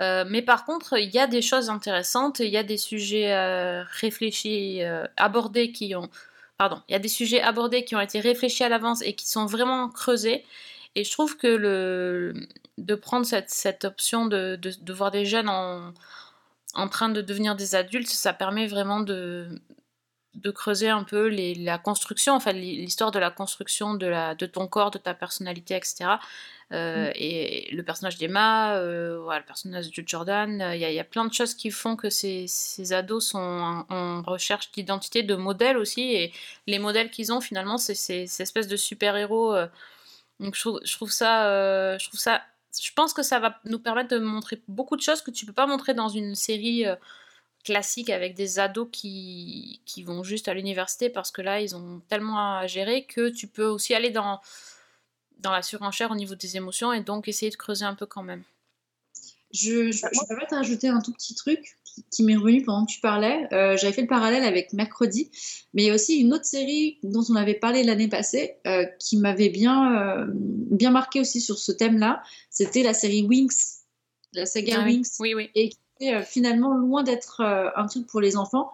Euh, 0.00 0.24
mais 0.28 0.42
par 0.42 0.64
contre, 0.64 0.98
il 0.98 1.10
y 1.10 1.18
a 1.18 1.26
des 1.26 1.42
choses 1.42 1.70
intéressantes, 1.70 2.40
il 2.40 2.48
y 2.48 2.56
a 2.56 2.62
des 2.64 2.76
sujets 2.76 3.32
euh, 3.32 3.84
réfléchis, 3.84 4.82
euh, 4.82 5.06
abordés 5.16 5.72
qui 5.72 5.94
ont... 5.94 6.10
Pardon, 6.58 6.80
il 6.88 6.92
y 6.92 6.94
a 6.94 7.00
des 7.00 7.08
sujets 7.08 7.40
abordés 7.42 7.84
qui 7.84 7.96
ont 7.96 8.00
été 8.00 8.20
réfléchis 8.20 8.64
à 8.64 8.68
l'avance 8.68 9.02
et 9.02 9.14
qui 9.14 9.28
sont 9.28 9.46
vraiment 9.46 9.88
creusés. 9.88 10.44
Et 10.94 11.04
je 11.04 11.10
trouve 11.10 11.36
que 11.36 11.48
le, 11.48 12.34
de 12.78 12.94
prendre 12.94 13.26
cette, 13.26 13.50
cette 13.50 13.84
option 13.84 14.26
de, 14.26 14.56
de, 14.56 14.72
de 14.80 14.92
voir 14.92 15.10
des 15.10 15.24
jeunes 15.24 15.48
en, 15.48 15.92
en 16.74 16.88
train 16.88 17.08
de 17.08 17.20
devenir 17.20 17.56
des 17.56 17.74
adultes, 17.74 18.08
ça 18.08 18.32
permet 18.32 18.66
vraiment 18.66 19.00
de, 19.00 19.48
de 20.34 20.50
creuser 20.50 20.88
un 20.88 21.04
peu 21.04 21.26
les, 21.28 21.54
la 21.54 21.78
construction, 21.78 22.34
enfin 22.34 22.52
l'histoire 22.52 23.10
de 23.10 23.18
la 23.18 23.30
construction 23.30 23.94
de, 23.94 24.06
la, 24.06 24.34
de 24.34 24.46
ton 24.46 24.66
corps, 24.68 24.90
de 24.90 24.98
ta 24.98 25.14
personnalité, 25.14 25.76
etc. 25.76 26.18
Euh, 26.72 27.10
Et 27.14 27.68
le 27.72 27.82
personnage 27.82 28.18
d'Emma, 28.18 28.76
euh, 28.78 29.18
voilà, 29.22 29.40
le 29.40 29.46
personnage 29.46 29.90
de 29.90 30.02
Jordan, 30.06 30.50
il 30.74 30.80
y, 30.80 30.84
a- 30.84 30.90
il 30.90 30.94
y 30.94 30.98
a 31.00 31.04
plein 31.04 31.24
de 31.26 31.32
choses 31.32 31.54
qui 31.54 31.70
font 31.70 31.94
que 31.96 32.10
ces, 32.10 32.46
ces 32.48 32.92
ados 32.92 33.28
sont 33.28 33.38
en, 33.38 33.86
en 33.90 34.22
recherche 34.22 34.70
d'identité, 34.72 35.22
de 35.22 35.34
modèles 35.36 35.76
aussi, 35.76 36.02
et 36.14 36.32
les 36.66 36.78
modèles 36.78 37.10
qu'ils 37.10 37.32
ont 37.32 37.40
finalement, 37.40 37.78
c'est 37.78 37.94
ces 37.94 38.26
ces 38.26 38.42
espèces 38.42 38.66
de 38.68 38.76
super-héros. 38.76 39.54
euh, 39.54 39.66
donc 40.40 40.54
je 40.56 40.60
trouve, 40.60 40.80
je 40.84 40.92
trouve 40.96 41.10
ça, 41.10 41.46
euh, 41.48 41.98
je 41.98 42.08
trouve 42.08 42.20
ça, 42.20 42.42
je 42.80 42.90
pense 42.92 43.12
que 43.14 43.22
ça 43.22 43.38
va 43.38 43.60
nous 43.64 43.78
permettre 43.78 44.10
de 44.10 44.18
montrer 44.18 44.60
beaucoup 44.68 44.96
de 44.96 45.02
choses 45.02 45.22
que 45.22 45.30
tu 45.30 45.46
peux 45.46 45.52
pas 45.52 45.66
montrer 45.66 45.94
dans 45.94 46.08
une 46.08 46.34
série 46.34 46.86
euh, 46.86 46.96
classique 47.64 48.10
avec 48.10 48.34
des 48.34 48.58
ados 48.58 48.88
qui, 48.92 49.80
qui 49.86 50.02
vont 50.02 50.22
juste 50.22 50.48
à 50.48 50.54
l'université 50.54 51.08
parce 51.10 51.30
que 51.30 51.42
là, 51.42 51.60
ils 51.60 51.74
ont 51.74 52.00
tellement 52.08 52.38
à 52.58 52.66
gérer 52.66 53.04
que 53.06 53.30
tu 53.30 53.46
peux 53.46 53.66
aussi 53.66 53.94
aller 53.94 54.10
dans, 54.10 54.40
dans 55.38 55.50
la 55.52 55.62
surenchère 55.62 56.10
au 56.10 56.14
niveau 56.14 56.34
des 56.34 56.56
émotions 56.56 56.92
et 56.92 57.00
donc 57.00 57.26
essayer 57.26 57.50
de 57.50 57.56
creuser 57.56 57.84
un 57.84 57.94
peu 57.94 58.06
quand 58.06 58.22
même. 58.22 58.42
Je, 59.52 59.92
je, 59.92 59.98
je 59.98 60.34
peux 60.34 60.46
te 60.48 60.54
rajouter 60.54 60.88
un 60.88 61.00
tout 61.00 61.12
petit 61.12 61.34
truc 61.36 61.76
qui, 61.84 62.04
qui 62.10 62.22
m'est 62.24 62.34
revenu 62.34 62.64
pendant 62.64 62.86
que 62.86 62.90
tu 62.90 63.00
parlais. 63.00 63.46
Euh, 63.52 63.76
J'avais 63.76 63.92
fait 63.92 64.02
le 64.02 64.08
parallèle 64.08 64.42
avec 64.42 64.72
Mercredi, 64.72 65.30
mais 65.72 65.84
il 65.84 65.86
y 65.86 65.90
a 65.90 65.94
aussi 65.94 66.16
une 66.16 66.34
autre 66.34 66.44
série 66.44 66.98
dont 67.04 67.22
on 67.30 67.36
avait 67.36 67.54
parlé 67.54 67.84
l'année 67.84 68.08
passée 68.08 68.56
euh, 68.66 68.84
qui 68.98 69.16
m'avait 69.16 69.50
bien, 69.50 70.18
euh, 70.18 70.26
bien 70.28 70.90
marqué 70.90 71.20
aussi 71.20 71.40
sur 71.40 71.56
ce 71.58 71.70
thème-là. 71.70 72.22
C'était 72.50 72.82
la 72.82 72.94
série 72.94 73.22
Wings, 73.22 73.54
la 74.32 74.44
saga 74.44 74.78
Ah 74.80 74.84
oui. 74.86 74.94
Wings, 74.94 75.10
Oui, 75.20 75.34
oui. 75.34 75.50
et 75.54 75.68
qui 75.68 75.78
est 76.00 76.14
euh, 76.14 76.22
finalement 76.22 76.74
loin 76.74 77.02
d'être 77.02 77.40
euh, 77.40 77.70
un 77.76 77.86
truc 77.86 78.06
pour 78.06 78.20
les 78.20 78.36
enfants 78.36 78.72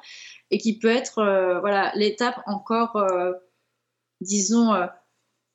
et 0.50 0.58
qui 0.58 0.78
peut 0.78 0.88
être 0.88 1.18
euh, 1.18 1.60
voilà 1.60 1.92
l'étape 1.94 2.40
encore, 2.46 2.96
disons, 4.20 4.74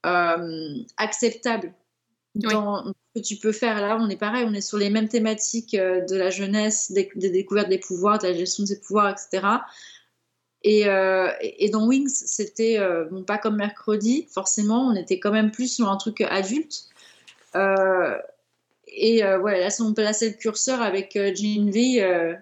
acceptable 0.03 1.73
Oui. 2.35 2.53
dans 2.53 2.85
ce 2.85 3.19
que 3.21 3.25
tu 3.25 3.35
peux 3.37 3.51
faire. 3.51 3.81
Là, 3.81 3.97
on 3.99 4.09
est 4.09 4.17
pareil, 4.17 4.45
on 4.47 4.53
est 4.53 4.61
sur 4.61 4.77
les 4.77 4.89
mêmes 4.89 5.09
thématiques 5.09 5.75
de 5.75 6.15
la 6.15 6.29
jeunesse, 6.29 6.91
des, 6.91 7.11
des 7.15 7.29
découvertes 7.29 7.69
des 7.69 7.79
pouvoirs, 7.79 8.19
de 8.19 8.27
la 8.27 8.33
gestion 8.33 8.63
de 8.63 8.69
ses 8.69 8.79
pouvoirs, 8.79 9.09
etc. 9.09 9.59
Et, 10.65 10.87
euh, 10.87 11.31
et 11.41 11.65
et 11.65 11.69
dans 11.69 11.85
Wings, 11.85 12.09
c'était 12.09 12.79
euh, 12.79 13.05
bon, 13.05 13.23
pas 13.23 13.37
comme 13.37 13.55
mercredi, 13.55 14.27
forcément, 14.33 14.87
on 14.87 14.95
était 14.95 15.19
quand 15.19 15.31
même 15.31 15.51
plus 15.51 15.71
sur 15.71 15.89
un 15.89 15.95
truc 15.95 16.21
adulte. 16.21 16.89
Euh, 17.55 18.17
et 18.95 19.23
euh, 19.23 19.37
là, 19.43 19.69
si 19.69 19.81
on 19.81 19.93
placer 19.93 20.29
le 20.29 20.35
curseur 20.35 20.81
avec 20.81 21.15
euh, 21.15 21.33
Gene 21.33 21.69
V, 21.69 22.01
euh, 22.01 22.33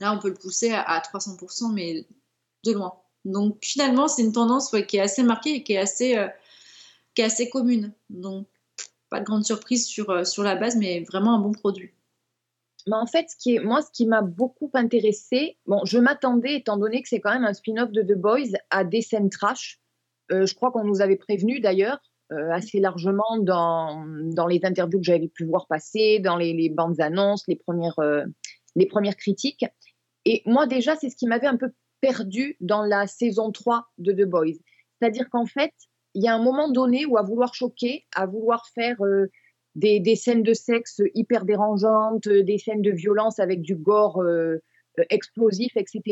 là, 0.00 0.12
on 0.12 0.18
peut 0.18 0.28
le 0.28 0.34
pousser 0.34 0.70
à, 0.70 0.82
à 0.82 1.00
300%, 1.00 1.72
mais 1.72 2.06
de 2.64 2.72
loin. 2.72 3.00
Donc 3.24 3.58
finalement, 3.62 4.08
c'est 4.08 4.22
une 4.22 4.32
tendance 4.32 4.74
qui 4.86 4.96
est 4.96 5.00
assez 5.00 5.22
marquée 5.22 5.56
et 5.56 5.62
qui 5.62 5.74
est 5.74 5.78
assez, 5.78 6.16
euh, 6.16 6.28
qui 7.14 7.22
est 7.22 7.26
assez 7.26 7.48
commune. 7.48 7.92
Donc 8.10 8.46
pas 9.10 9.20
de 9.20 9.24
grande 9.24 9.44
surprise 9.44 9.86
sur, 9.86 10.10
euh, 10.10 10.24
sur 10.24 10.42
la 10.42 10.56
base, 10.56 10.76
mais 10.76 11.00
vraiment 11.00 11.34
un 11.34 11.40
bon 11.40 11.52
produit. 11.52 11.92
Mais 12.86 12.96
en 12.96 13.06
fait, 13.06 13.28
ce 13.30 13.36
qui 13.36 13.56
est, 13.56 13.58
moi, 13.60 13.82
ce 13.82 13.90
qui 13.92 14.06
m'a 14.06 14.22
beaucoup 14.22 14.70
intéressé, 14.74 15.58
bon, 15.66 15.84
je 15.84 15.98
m'attendais, 15.98 16.56
étant 16.56 16.76
donné 16.76 17.02
que 17.02 17.08
c'est 17.08 17.20
quand 17.20 17.32
même 17.32 17.44
un 17.44 17.52
spin-off 17.52 17.90
de 17.90 18.02
The 18.02 18.16
Boys, 18.16 18.56
à 18.70 18.84
des 18.84 19.02
scènes 19.02 19.30
trash. 19.30 19.80
Euh, 20.30 20.46
je 20.46 20.54
crois 20.54 20.70
qu'on 20.70 20.84
nous 20.84 21.00
avait 21.00 21.16
prévenu 21.16 21.60
d'ailleurs 21.60 22.00
euh, 22.30 22.50
assez 22.52 22.78
largement 22.78 23.38
dans, 23.38 24.04
dans 24.06 24.46
les 24.46 24.60
interviews 24.62 24.98
que 24.98 25.04
j'avais 25.04 25.28
pu 25.28 25.46
voir 25.46 25.66
passer, 25.66 26.18
dans 26.18 26.36
les, 26.36 26.68
bandes 26.68 27.00
annonces, 27.00 27.44
les 27.48 27.56
premières, 27.56 27.98
euh, 28.00 28.24
les 28.76 28.86
premières 28.86 29.16
critiques. 29.16 29.64
Et 30.26 30.42
moi, 30.44 30.66
déjà, 30.66 30.94
c'est 30.96 31.08
ce 31.08 31.16
qui 31.16 31.26
m'avait 31.26 31.46
un 31.46 31.56
peu 31.56 31.70
perdu 32.02 32.56
dans 32.60 32.82
la 32.82 33.06
saison 33.06 33.50
3 33.50 33.86
de 33.96 34.12
The 34.12 34.28
Boys. 34.28 34.58
C'est-à-dire 35.00 35.30
qu'en 35.30 35.46
fait, 35.46 35.72
il 36.14 36.22
y 36.22 36.28
a 36.28 36.34
un 36.34 36.42
moment 36.42 36.70
donné 36.70 37.06
où, 37.06 37.16
à 37.16 37.22
vouloir 37.22 37.54
choquer, 37.54 38.04
à 38.14 38.26
vouloir 38.26 38.66
faire 38.74 39.00
euh, 39.00 39.30
des, 39.74 39.98
des 39.98 40.16
scènes 40.16 40.42
de 40.42 40.52
sexe 40.52 41.00
hyper 41.14 41.46
dérangeantes, 41.46 42.26
euh, 42.26 42.42
des 42.42 42.58
scènes 42.58 42.82
de 42.82 42.90
violence 42.90 43.38
avec 43.38 43.62
du 43.62 43.74
gore 43.74 44.22
explosif, 45.10 45.76
etc., 45.76 46.02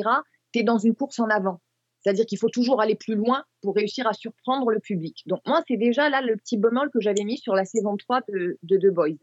tu 0.52 0.60
es 0.60 0.62
dans 0.62 0.78
une 0.78 0.94
course 0.94 1.18
en 1.18 1.28
avant. 1.28 1.60
C'est-à-dire 2.06 2.26
qu'il 2.26 2.38
faut 2.38 2.50
toujours 2.50 2.80
aller 2.80 2.94
plus 2.94 3.16
loin 3.16 3.44
pour 3.62 3.74
réussir 3.74 4.06
à 4.06 4.12
surprendre 4.12 4.70
le 4.70 4.78
public. 4.78 5.24
Donc 5.26 5.40
moi, 5.44 5.64
c'est 5.66 5.76
déjà 5.76 6.08
là 6.08 6.20
le 6.22 6.36
petit 6.36 6.56
bémol 6.56 6.88
que 6.92 7.00
j'avais 7.00 7.24
mis 7.24 7.36
sur 7.36 7.56
la 7.56 7.64
saison 7.64 7.96
3 7.96 8.20
de, 8.28 8.56
de 8.62 8.76
The 8.76 8.94
Boys. 8.94 9.16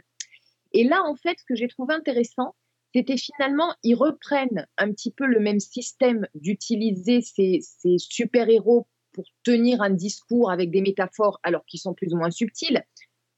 Et 0.74 0.84
là, 0.84 1.02
en 1.06 1.16
fait, 1.16 1.40
ce 1.40 1.46
que 1.46 1.56
j'ai 1.56 1.70
trouvé 1.70 1.94
intéressant, 1.94 2.56
c'était 2.94 3.16
finalement, 3.16 3.74
ils 3.84 3.96
reprennent 3.96 4.68
un 4.78 4.92
petit 4.92 5.12
peu 5.12 5.26
le 5.26 5.40
même 5.40 5.62
système 5.62 6.28
d'utiliser 6.36 7.22
ces, 7.22 7.62
super-héros 7.98 8.86
pour 9.14 9.24
tenir 9.44 9.82
un 9.82 9.92
discours 9.92 10.52
avec 10.52 10.70
des 10.70 10.82
métaphores, 10.82 11.40
alors 11.44 11.64
qu'ils 11.66 11.80
sont 11.80 11.94
plus 11.94 12.14
ou 12.14 12.18
moins 12.18 12.32
subtils. 12.32 12.84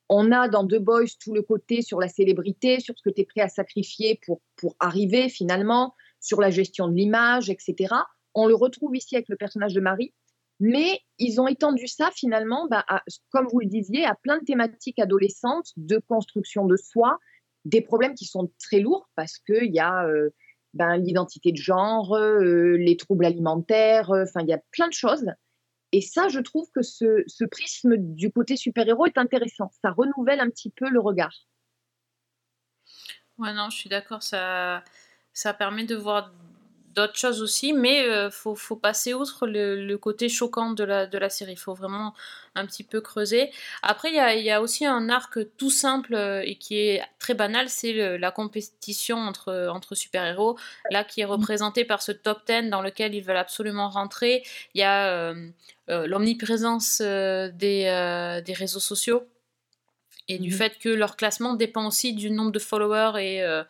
On 0.10 0.32
a 0.32 0.50
dans 0.50 0.66
The 0.66 0.80
Boys 0.80 1.18
tout 1.24 1.36
le 1.36 1.44
côté 1.44 1.84
sur 1.84 2.00
la 2.00 2.08
célébrité, 2.08 2.80
sur 2.80 2.96
ce 2.98 3.04
que 3.04 3.14
tu 3.14 3.22
es 3.22 3.26
prêt 3.26 3.42
à 3.42 3.50
sacrifier 3.50 4.20
pour, 4.26 4.42
pour 4.56 4.76
arriver 4.80 5.30
finalement, 5.30 5.94
sur 6.20 6.42
la 6.42 6.50
gestion 6.50 6.88
de 6.88 6.96
l'image, 6.96 7.52
etc. 7.52 7.94
On 8.36 8.46
le 8.46 8.56
retrouve 8.56 8.96
ici 8.96 9.16
avec 9.16 9.30
le 9.30 9.38
personnage 9.38 9.74
de 9.74 9.82
Marie, 9.82 10.14
mais 10.60 11.00
ils 11.18 11.42
ont 11.42 11.48
étendu 11.48 11.88
ça 11.88 12.12
finalement, 12.14 12.68
bah, 12.68 12.86
comme 13.32 13.48
vous 13.48 13.60
le 13.60 13.68
disiez, 13.68 14.06
à 14.06 14.16
plein 14.16 14.38
de 14.38 14.44
thématiques 14.44 15.00
adolescentes, 15.00 15.72
de 15.78 15.98
construction 15.98 16.66
de 16.66 16.76
soi, 16.76 17.18
des 17.66 17.82
problèmes 17.82 18.14
qui 18.14 18.26
sont 18.26 18.52
très 18.60 18.80
lourds 18.80 19.10
parce 19.16 19.40
qu'il 19.40 19.74
y 19.74 19.80
a 19.80 20.06
euh, 20.06 20.30
ben, 20.74 20.98
l'identité 20.98 21.52
de 21.52 21.58
genre, 21.58 22.16
euh, 22.16 22.78
les 22.78 22.96
troubles 22.96 23.26
alimentaires, 23.26 24.12
enfin, 24.12 24.42
il 24.42 24.48
y 24.48 24.54
a 24.54 24.62
plein 24.72 24.88
de 24.88 24.94
choses. 24.94 25.26
Et 25.92 26.02
ça, 26.02 26.28
je 26.28 26.40
trouve 26.40 26.70
que 26.74 26.82
ce, 26.82 27.24
ce 27.28 27.46
prisme 27.46 27.96
du 27.98 28.32
côté 28.32 28.58
super-héros 28.58 29.06
est 29.06 29.18
intéressant. 29.18 29.72
Ça 29.82 29.92
renouvelle 29.92 30.42
un 30.42 30.50
petit 30.50 30.70
peu 30.70 30.90
le 30.90 31.00
regard. 31.00 31.34
Ouais, 33.38 33.54
non, 33.54 33.70
je 33.70 33.78
suis 33.78 33.90
d'accord, 33.90 34.24
ça, 34.24 34.84
ça 35.34 35.54
permet 35.54 35.86
de 35.86 35.96
voir 35.96 36.34
d'autres 36.96 37.18
choses 37.18 37.42
aussi, 37.42 37.74
mais 37.74 38.06
il 38.08 38.30
faut, 38.32 38.56
faut 38.56 38.76
passer 38.76 39.14
outre 39.14 39.48
le, 39.48 39.86
le 39.86 39.98
côté 39.98 40.30
choquant 40.30 40.72
de 40.72 40.84
la, 40.84 41.06
de 41.08 41.18
la 41.18 41.30
série. 41.30 41.54
Il 41.54 41.58
faut 41.60 41.74
vraiment 41.74 42.14
un 42.56 42.66
petit 42.66 42.84
peu 42.84 43.02
creuser. 43.02 43.52
Après, 43.82 44.10
il 44.10 44.16
y 44.16 44.20
a, 44.20 44.34
y 44.36 44.50
a 44.52 44.62
aussi 44.62 44.86
un 44.86 45.10
arc 45.10 45.38
tout 45.58 45.70
simple 45.70 46.16
euh, 46.16 46.42
et 46.46 46.56
qui 46.56 46.78
est 46.80 47.04
très 47.20 47.34
banal, 47.34 47.70
c'est 47.70 48.18
la 48.18 48.32
compétition 48.32 49.18
entre, 49.18 49.70
entre 49.72 49.94
super-héros, 49.96 50.58
là 50.90 51.04
qui 51.04 51.22
est 51.22 51.26
représenté 51.26 51.84
par 51.86 52.02
ce 52.02 52.12
top 52.14 52.46
10 52.48 52.70
dans 52.70 52.82
lequel 52.82 53.14
ils 53.14 53.22
veulent 53.22 53.36
absolument 53.38 53.90
rentrer. 53.90 54.44
Il 54.74 54.80
y 54.80 54.84
a 54.84 55.08
euh, 55.10 55.50
euh, 55.90 56.08
l'omniprésence 56.08 57.02
euh, 57.04 57.50
des, 57.54 57.86
euh, 57.88 58.42
des 58.42 58.54
réseaux 58.54 58.80
sociaux 58.80 59.28
et 60.28 60.40
du 60.40 60.50
Mhm. 60.50 60.58
fait 60.58 60.78
que 60.80 60.90
leur 60.90 61.18
classement 61.18 61.54
dépend 61.54 61.88
aussi 61.88 62.14
du 62.14 62.32
nombre 62.32 62.52
de 62.52 62.60
followers 62.60 63.14
et 63.22 63.44
euh, 63.44 63.64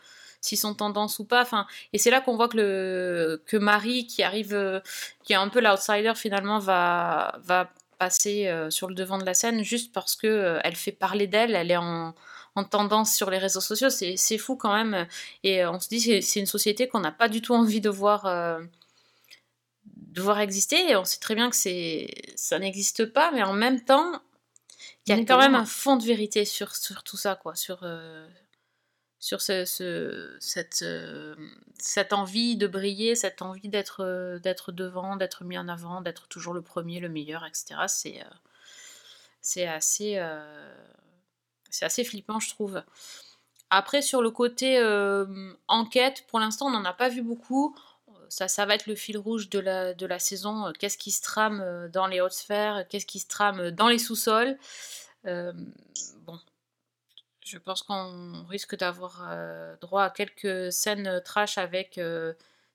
s'ils 0.46 0.58
sont 0.58 0.74
tendance 0.74 1.20
ou 1.20 1.26
pas. 1.26 1.42
Enfin, 1.42 1.68
et 1.94 1.98
c'est 1.98 2.12
là 2.12 2.22
qu'on 2.22 2.36
voit 2.36 2.48
que, 2.48 2.58
le, 2.58 3.44
que 3.46 3.58
Marie, 3.58 4.08
qui 4.08 4.24
arrive, 4.24 4.54
euh, 4.54 4.80
qui 5.24 5.34
est 5.34 5.38
un 5.38 5.50
peu 5.50 5.62
l'outsider 5.62 6.14
finalement, 6.16 6.60
va, 6.60 7.38
va 7.44 7.70
passer 7.98 8.48
euh, 8.48 8.70
sur 8.70 8.88
le 8.88 8.96
devant 8.96 9.18
de 9.18 9.26
la 9.26 9.34
scène 9.34 9.64
juste 9.64 9.94
parce 9.94 10.16
que 10.16 10.28
euh, 10.28 10.60
elle 10.64 10.76
fait 10.76 10.92
parler 10.92 11.28
d'elle, 11.28 11.56
elle 11.56 11.72
est 11.72 11.78
en, 11.78 12.14
en 12.56 12.64
tendance 12.64 13.14
sur 13.16 13.30
les 13.30 13.38
réseaux 13.38 13.62
sociaux. 13.62 13.90
C'est 13.90 14.18
c'est 14.18 14.38
fou 14.38 14.56
quand 14.56 14.74
même. 14.74 15.08
Et 15.44 15.64
euh, 15.64 15.72
on 15.72 15.80
se 15.80 15.90
dit 15.90 16.00
c'est 16.00 16.22
c'est 16.22 16.40
une 16.40 16.46
société 16.46 16.88
qu'on 16.88 17.00
n'a 17.00 17.12
pas 17.12 17.30
du 17.30 17.42
tout 17.42 17.54
envie 17.54 17.82
de 17.82 17.90
voir. 17.90 18.26
de 19.86 20.22
voir 20.22 20.40
exister 20.40 20.92
et 20.92 20.96
on 20.96 21.06
sait 21.06 21.20
très 21.20 21.36
bien 21.36 21.50
que 21.50 21.56
c'est 21.56 22.08
ça 22.36 22.58
n'existe 22.60 23.06
pas 23.06 23.32
mais 23.32 23.44
en 23.44 23.54
même 23.54 23.82
temps 23.84 24.22
il 25.08 25.16
y 25.16 25.20
a 25.20 25.24
quand 25.24 25.38
même 25.38 25.56
un 25.56 25.66
fond 25.66 25.98
de 25.98 26.04
vérité 26.04 26.46
sur, 26.46 26.76
sur 26.76 27.04
tout 27.04 27.18
ça, 27.18 27.36
quoi, 27.36 27.54
sur, 27.54 27.86
sur 29.20 29.40
euh, 29.50 30.36
cette 31.80 32.14
envie 32.14 32.58
de 32.58 32.68
briller, 32.68 33.16
cette 33.16 33.42
envie 33.42 33.70
d'être 33.70 34.04
euh, 34.04 34.40
d'être 34.40 34.72
devant, 34.72 35.16
d'être 35.16 35.44
mis 35.44 35.58
en 35.58 35.68
avant, 35.68 36.02
d'être 36.02 36.28
toujours 36.28 36.54
le 36.54 36.62
premier, 36.62 37.00
le 37.00 37.10
meilleur, 37.10 37.46
etc. 37.46 37.76
C'est 37.88 38.22
euh, 38.22 38.26
c'est 39.42 39.66
assez, 41.86 42.04
flippant, 42.04 42.40
je 42.40 42.50
trouve. 42.50 42.84
Après, 43.70 44.02
sur 44.02 44.22
le 44.22 44.32
côté 44.32 44.80
enquête, 45.68 46.26
pour 46.28 46.40
l'instant, 46.40 46.68
on 46.68 46.72
n'en 46.72 46.86
a 46.86 46.94
pas 46.94 47.10
vu 47.10 47.22
beaucoup. 47.22 47.76
Ça, 48.30 48.48
ça 48.48 48.66
va 48.66 48.76
être 48.76 48.88
le 48.88 48.96
fil 48.96 49.18
rouge 49.18 49.50
de 49.50 49.60
la, 49.60 49.94
de 49.94 50.06
la 50.06 50.20
saison. 50.20 50.72
Qu'est-ce 50.80 50.98
qui 50.98 51.12
se 51.12 51.22
trame 51.22 51.90
dans 51.92 52.08
les 52.08 52.22
hautes 52.22 52.32
sphères? 52.34 52.88
Qu'est-ce 52.88 53.06
qui 53.06 53.20
se 53.20 53.28
trame 53.28 53.72
dans 53.72 53.90
les 53.90 54.00
sous-sols? 54.00 54.58
Bon, 55.26 56.40
je 57.46 57.58
pense 57.58 57.84
qu'on 57.84 58.44
risque 58.50 58.76
d'avoir 58.76 59.28
euh, 59.30 59.76
droit 59.82 60.04
à 60.04 60.10
quelques 60.10 60.72
scènes 60.72 61.22
trash 61.24 61.58
avec 61.58 61.98
euh, 61.98 62.34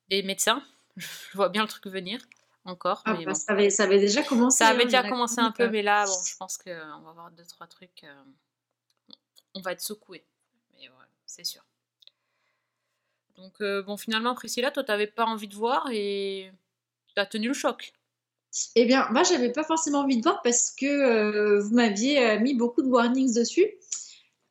des 0.09 0.23
médecins. 0.23 0.63
Je 0.97 1.37
vois 1.37 1.49
bien 1.49 1.63
le 1.63 1.69
truc 1.69 1.87
venir, 1.87 2.21
encore. 2.65 3.03
Ah, 3.05 3.15
mais 3.15 3.25
bah, 3.25 3.33
bon. 3.33 3.39
ça, 3.39 3.53
avait, 3.53 3.71
ça 3.71 3.85
avait 3.85 4.01
déjà 4.01 4.23
commencé. 4.23 4.59
Ça 4.59 4.69
avait 4.69 4.83
hein, 4.83 4.87
déjà 4.87 5.03
commencé 5.09 5.41
un 5.41 5.51
peu, 5.51 5.69
mais 5.69 5.83
là, 5.83 6.05
bon, 6.07 6.13
je 6.27 6.37
pense 6.37 6.59
qu'on 6.59 6.71
va 6.71 7.11
avoir 7.11 7.31
deux, 7.31 7.45
trois 7.45 7.67
trucs. 7.67 8.05
euh, 8.05 8.25
on 9.55 9.61
va 9.61 9.73
être 9.73 9.81
secoué. 9.81 10.25
Mais 10.75 10.89
ouais, 10.89 10.95
c'est 11.27 11.45
sûr. 11.45 11.63
Donc, 13.37 13.61
euh, 13.61 13.83
bon, 13.83 13.97
finalement, 13.97 14.35
Priscilla, 14.35 14.71
toi, 14.71 14.85
t'avais 14.85 15.07
pas 15.07 15.25
envie 15.25 15.49
de 15.49 15.55
voir 15.55 15.89
et 15.91 16.53
t'as 17.15 17.27
tenu 17.27 17.49
le 17.49 17.55
choc. 17.55 17.93
Eh 18.75 18.85
bien, 18.85 19.09
moi, 19.11 19.23
j'avais 19.23 19.53
pas 19.53 19.63
forcément 19.63 20.01
envie 20.01 20.17
de 20.17 20.23
voir 20.23 20.43
parce 20.43 20.71
que 20.71 20.87
euh, 20.87 21.61
vous 21.61 21.75
m'aviez 21.75 22.23
euh, 22.23 22.41
mis 22.41 22.55
beaucoup 22.55 22.83
de 22.83 22.89
warnings 22.89 23.35
dessus. 23.35 23.67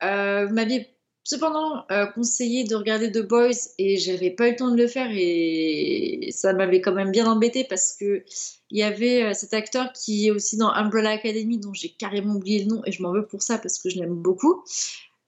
Euh, 0.04 0.46
vous 0.46 0.54
m'aviez 0.54 0.88
cependant 1.24 1.86
euh, 1.92 2.06
conseillé 2.08 2.64
de 2.64 2.76
regarder 2.76 3.12
The 3.12 3.20
Boys 3.20 3.70
et 3.78 3.98
j'avais 3.98 4.32
pas 4.32 4.48
eu 4.48 4.52
le 4.52 4.56
temps 4.56 4.72
de 4.72 4.78
le 4.78 4.88
faire 4.88 5.10
et 5.12 6.30
ça 6.32 6.54
m'avait 6.54 6.82
quand 6.82 6.94
même 6.94 7.12
bien 7.12 7.30
embêté 7.30 7.66
parce 7.66 7.94
que 8.00 8.24
il 8.72 8.78
y 8.78 8.84
avait 8.84 9.24
euh, 9.24 9.34
cet 9.34 9.54
acteur 9.54 9.92
qui 9.94 10.28
est 10.28 10.32
aussi 10.32 10.58
dans 10.58 10.70
Umbrella 10.70 11.12
Academy 11.12 11.60
dont 11.60 11.74
j'ai 11.74 11.90
carrément 11.90 12.36
oublié 12.36 12.64
le 12.64 12.70
nom 12.70 12.82
et 12.86 12.92
je 12.92 13.02
m'en 13.02 13.12
veux 13.12 13.26
pour 13.26 13.44
ça 13.44 13.58
parce 13.58 13.80
que 13.80 13.90
je 13.90 14.00
l'aime 14.00 14.16
beaucoup. 14.16 14.64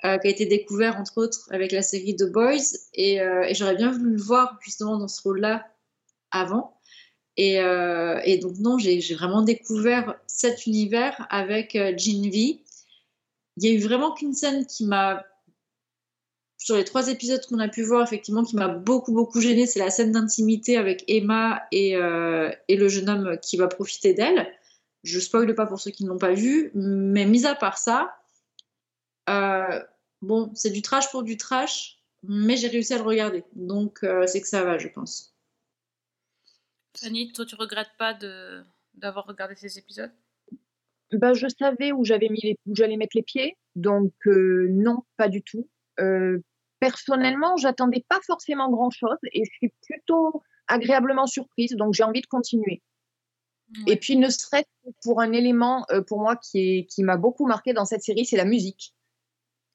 qui 0.01 0.07
a 0.07 0.27
été 0.27 0.45
découvert 0.47 0.97
entre 0.97 1.17
autres 1.17 1.47
avec 1.51 1.71
la 1.71 1.83
série 1.83 2.15
The 2.15 2.31
Boys, 2.31 2.73
et, 2.95 3.19
j'aurais 3.53 3.75
bien 3.75 3.91
voulu 3.91 4.15
le 4.15 4.21
voir 4.21 4.57
justement 4.63 4.97
dans 4.97 5.07
ce 5.07 5.21
rôle-là 5.21 5.67
avant. 6.31 6.75
Et, 7.37 7.59
donc 8.41 8.57
non, 8.57 8.79
j'ai 8.79 8.99
vraiment 9.13 9.43
découvert 9.43 10.15
cet 10.25 10.65
univers 10.65 11.27
avec 11.29 11.77
Gene 11.97 12.31
V. 12.31 12.63
Il 13.61 13.69
y 13.69 13.71
a 13.71 13.75
eu 13.75 13.79
vraiment 13.79 14.11
qu'une 14.11 14.33
scène 14.33 14.65
qui 14.65 14.87
m'a, 14.87 15.23
sur 16.57 16.75
les 16.75 16.83
trois 16.83 17.09
épisodes 17.09 17.45
qu'on 17.45 17.59
a 17.59 17.67
pu 17.67 17.83
voir, 17.83 18.01
effectivement, 18.01 18.43
qui 18.43 18.55
m'a 18.55 18.67
beaucoup 18.67 19.13
beaucoup 19.13 19.39
gênée, 19.39 19.67
c'est 19.67 19.77
la 19.77 19.91
scène 19.91 20.11
d'intimité 20.11 20.77
avec 20.77 21.03
Emma 21.07 21.61
et, 21.71 21.95
euh, 21.95 22.51
et 22.67 22.75
le 22.75 22.87
jeune 22.87 23.07
homme 23.07 23.37
qui 23.39 23.57
va 23.57 23.67
profiter 23.67 24.15
d'elle. 24.15 24.51
Je 25.03 25.19
spoile 25.19 25.53
pas 25.53 25.67
pour 25.67 25.79
ceux 25.79 25.91
qui 25.91 26.03
ne 26.05 26.09
l'ont 26.09 26.17
pas 26.17 26.33
vu, 26.33 26.71
mais 26.73 27.25
mis 27.25 27.45
à 27.45 27.53
part 27.53 27.77
ça, 27.77 28.15
euh, 29.29 29.79
bon, 30.23 30.51
c'est 30.55 30.71
du 30.71 30.81
trash 30.81 31.11
pour 31.11 31.21
du 31.21 31.37
trash, 31.37 31.99
mais 32.23 32.57
j'ai 32.57 32.67
réussi 32.67 32.95
à 32.95 32.97
le 32.97 33.03
regarder. 33.03 33.43
Donc, 33.53 34.03
euh, 34.03 34.25
c'est 34.25 34.41
que 34.41 34.47
ça 34.47 34.63
va, 34.63 34.79
je 34.79 34.87
pense. 34.87 35.35
Fanny, 36.97 37.31
toi, 37.31 37.45
tu 37.45 37.53
regrettes 37.53 37.95
pas 37.99 38.17
d'avoir 38.95 39.27
regardé 39.27 39.55
ces 39.55 39.77
épisodes? 39.77 40.11
Ben, 41.11 41.33
je 41.33 41.47
savais 41.47 41.91
où 41.91 42.05
j'avais 42.05 42.29
mis 42.29 42.39
les, 42.41 42.57
où 42.65 42.75
j'allais 42.75 42.97
mettre 42.97 43.15
les 43.15 43.23
pieds, 43.23 43.57
donc 43.75 44.13
euh, 44.27 44.67
non, 44.69 45.03
pas 45.17 45.27
du 45.27 45.41
tout. 45.41 45.67
Euh, 45.99 46.39
personnellement, 46.79 47.57
j'attendais 47.57 48.05
pas 48.07 48.19
forcément 48.25 48.69
grand 48.69 48.89
chose 48.89 49.17
et 49.33 49.43
je 49.45 49.51
suis 49.57 49.73
plutôt 49.85 50.41
agréablement 50.67 51.27
surprise, 51.27 51.75
donc 51.75 51.93
j'ai 51.93 52.03
envie 52.03 52.21
de 52.21 52.27
continuer. 52.27 52.81
Ouais. 53.85 53.93
Et 53.93 53.97
puis, 53.97 54.17
ne 54.17 54.29
serait-ce 54.29 54.89
que 54.89 54.93
pour 55.03 55.21
un 55.21 55.31
élément 55.31 55.85
euh, 55.91 56.01
pour 56.01 56.19
moi 56.19 56.35
qui 56.35 56.59
est 56.59 56.85
qui 56.85 57.03
m'a 57.03 57.17
beaucoup 57.17 57.45
marqué 57.45 57.73
dans 57.73 57.85
cette 57.85 58.03
série, 58.03 58.25
c'est 58.25 58.37
la 58.37 58.45
musique 58.45 58.93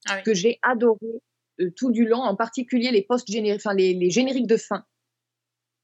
Ah 0.08 0.16
oui. 0.16 0.22
que 0.22 0.34
j'ai 0.34 0.58
adoré 0.62 1.20
euh, 1.60 1.70
tout 1.76 1.90
du 1.90 2.06
long, 2.06 2.20
en 2.20 2.36
particulier 2.36 2.90
les 2.90 3.02
post 3.02 3.30
génériques, 3.30 3.62
enfin 3.64 3.74
les, 3.74 3.94
les 3.94 4.10
génériques 4.10 4.46
de 4.46 4.56
fin, 4.56 4.84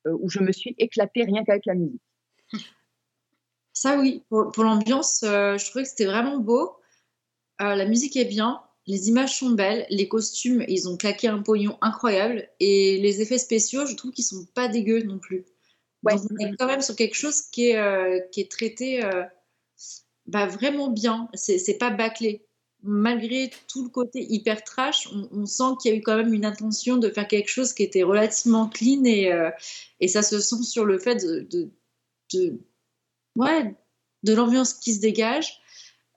euh, 0.07 0.17
où 0.21 0.29
je 0.29 0.41
me 0.41 0.53
suis 0.53 0.75
éclatée 0.79 1.25
rien 1.25 1.45
qu'avec 1.45 1.67
la 1.67 1.75
musique. 1.75 2.03
Ça, 3.73 3.99
oui, 3.99 4.23
pour, 4.29 4.53
pour 4.53 4.65
l'ambiance, 4.65 5.23
euh, 5.23 5.57
je 5.57 5.65
trouvais 5.71 5.85
que 5.85 5.91
c'était 5.91 6.05
vraiment 6.05 6.39
beau. 6.39 6.77
Euh, 7.61 7.75
la 7.75 7.87
musique 7.87 8.17
est 8.17 8.25
bien, 8.25 8.61
les 8.87 9.09
images 9.09 9.39
sont 9.39 9.51
belles, 9.51 9.87
les 9.89 10.09
costumes, 10.09 10.65
ils 10.69 10.89
ont 10.89 10.97
claqué 10.97 11.29
un 11.29 11.43
pognon 11.43 11.79
incroyable, 11.81 12.49
et 12.61 12.99
les 12.99 13.23
effets 13.23 13.39
spéciaux, 13.39 13.87
je 13.87 13.95
trouve 13.95 14.11
qu'ils 14.11 14.25
sont 14.25 14.45
pas 14.55 14.69
dégueux 14.69 15.03
non 15.03 15.19
plus. 15.19 15.45
Ouais. 16.03 16.17
Donc, 16.17 16.25
on 16.33 16.37
est 16.39 16.57
quand 16.59 16.67
même 16.67 16.83
sur 16.83 16.97
quelque 16.97 17.15
chose 17.15 17.43
qui 17.43 17.71
est, 17.71 17.77
euh, 17.77 18.21
qui 18.33 18.41
est 18.41 18.51
traité 18.51 19.03
bah, 20.27 20.47
vraiment 20.47 20.89
bien. 20.91 21.29
C'est 21.35 21.79
pas 21.79 21.91
bâclé. 21.91 22.45
Malgré 22.83 23.51
tout 23.69 23.85
le 23.85 23.91
côté 23.91 24.27
hyper 24.29 24.65
trash, 24.65 25.09
on, 25.15 25.29
on 25.33 25.47
sent 25.47 25.77
qu'il 25.81 25.93
y 25.93 25.95
a 25.95 25.97
eu 25.97 26.03
quand 26.03 26.17
même 26.17 26.35
une 26.35 26.45
intention 26.45 26.97
de 26.97 27.09
faire 27.09 27.29
quelque 27.29 27.49
chose 27.49 27.73
qui 27.73 27.85
était 27.85 28.03
relativement 28.03 28.69
clean 28.69 29.05
et, 29.05 29.33
et 30.01 30.09
ça 30.09 30.23
se 30.23 30.41
sent 30.41 30.65
sur 30.65 30.85
le 30.85 30.99
fait 30.99 31.25
de, 31.25 31.47
de, 31.49 31.71
de- 32.35 32.59
ouais, 33.37 33.75
de 34.23 34.35
l'ambiance 34.35 34.75
qui 34.75 34.95
se 34.95 35.01
dégage, 35.01 35.63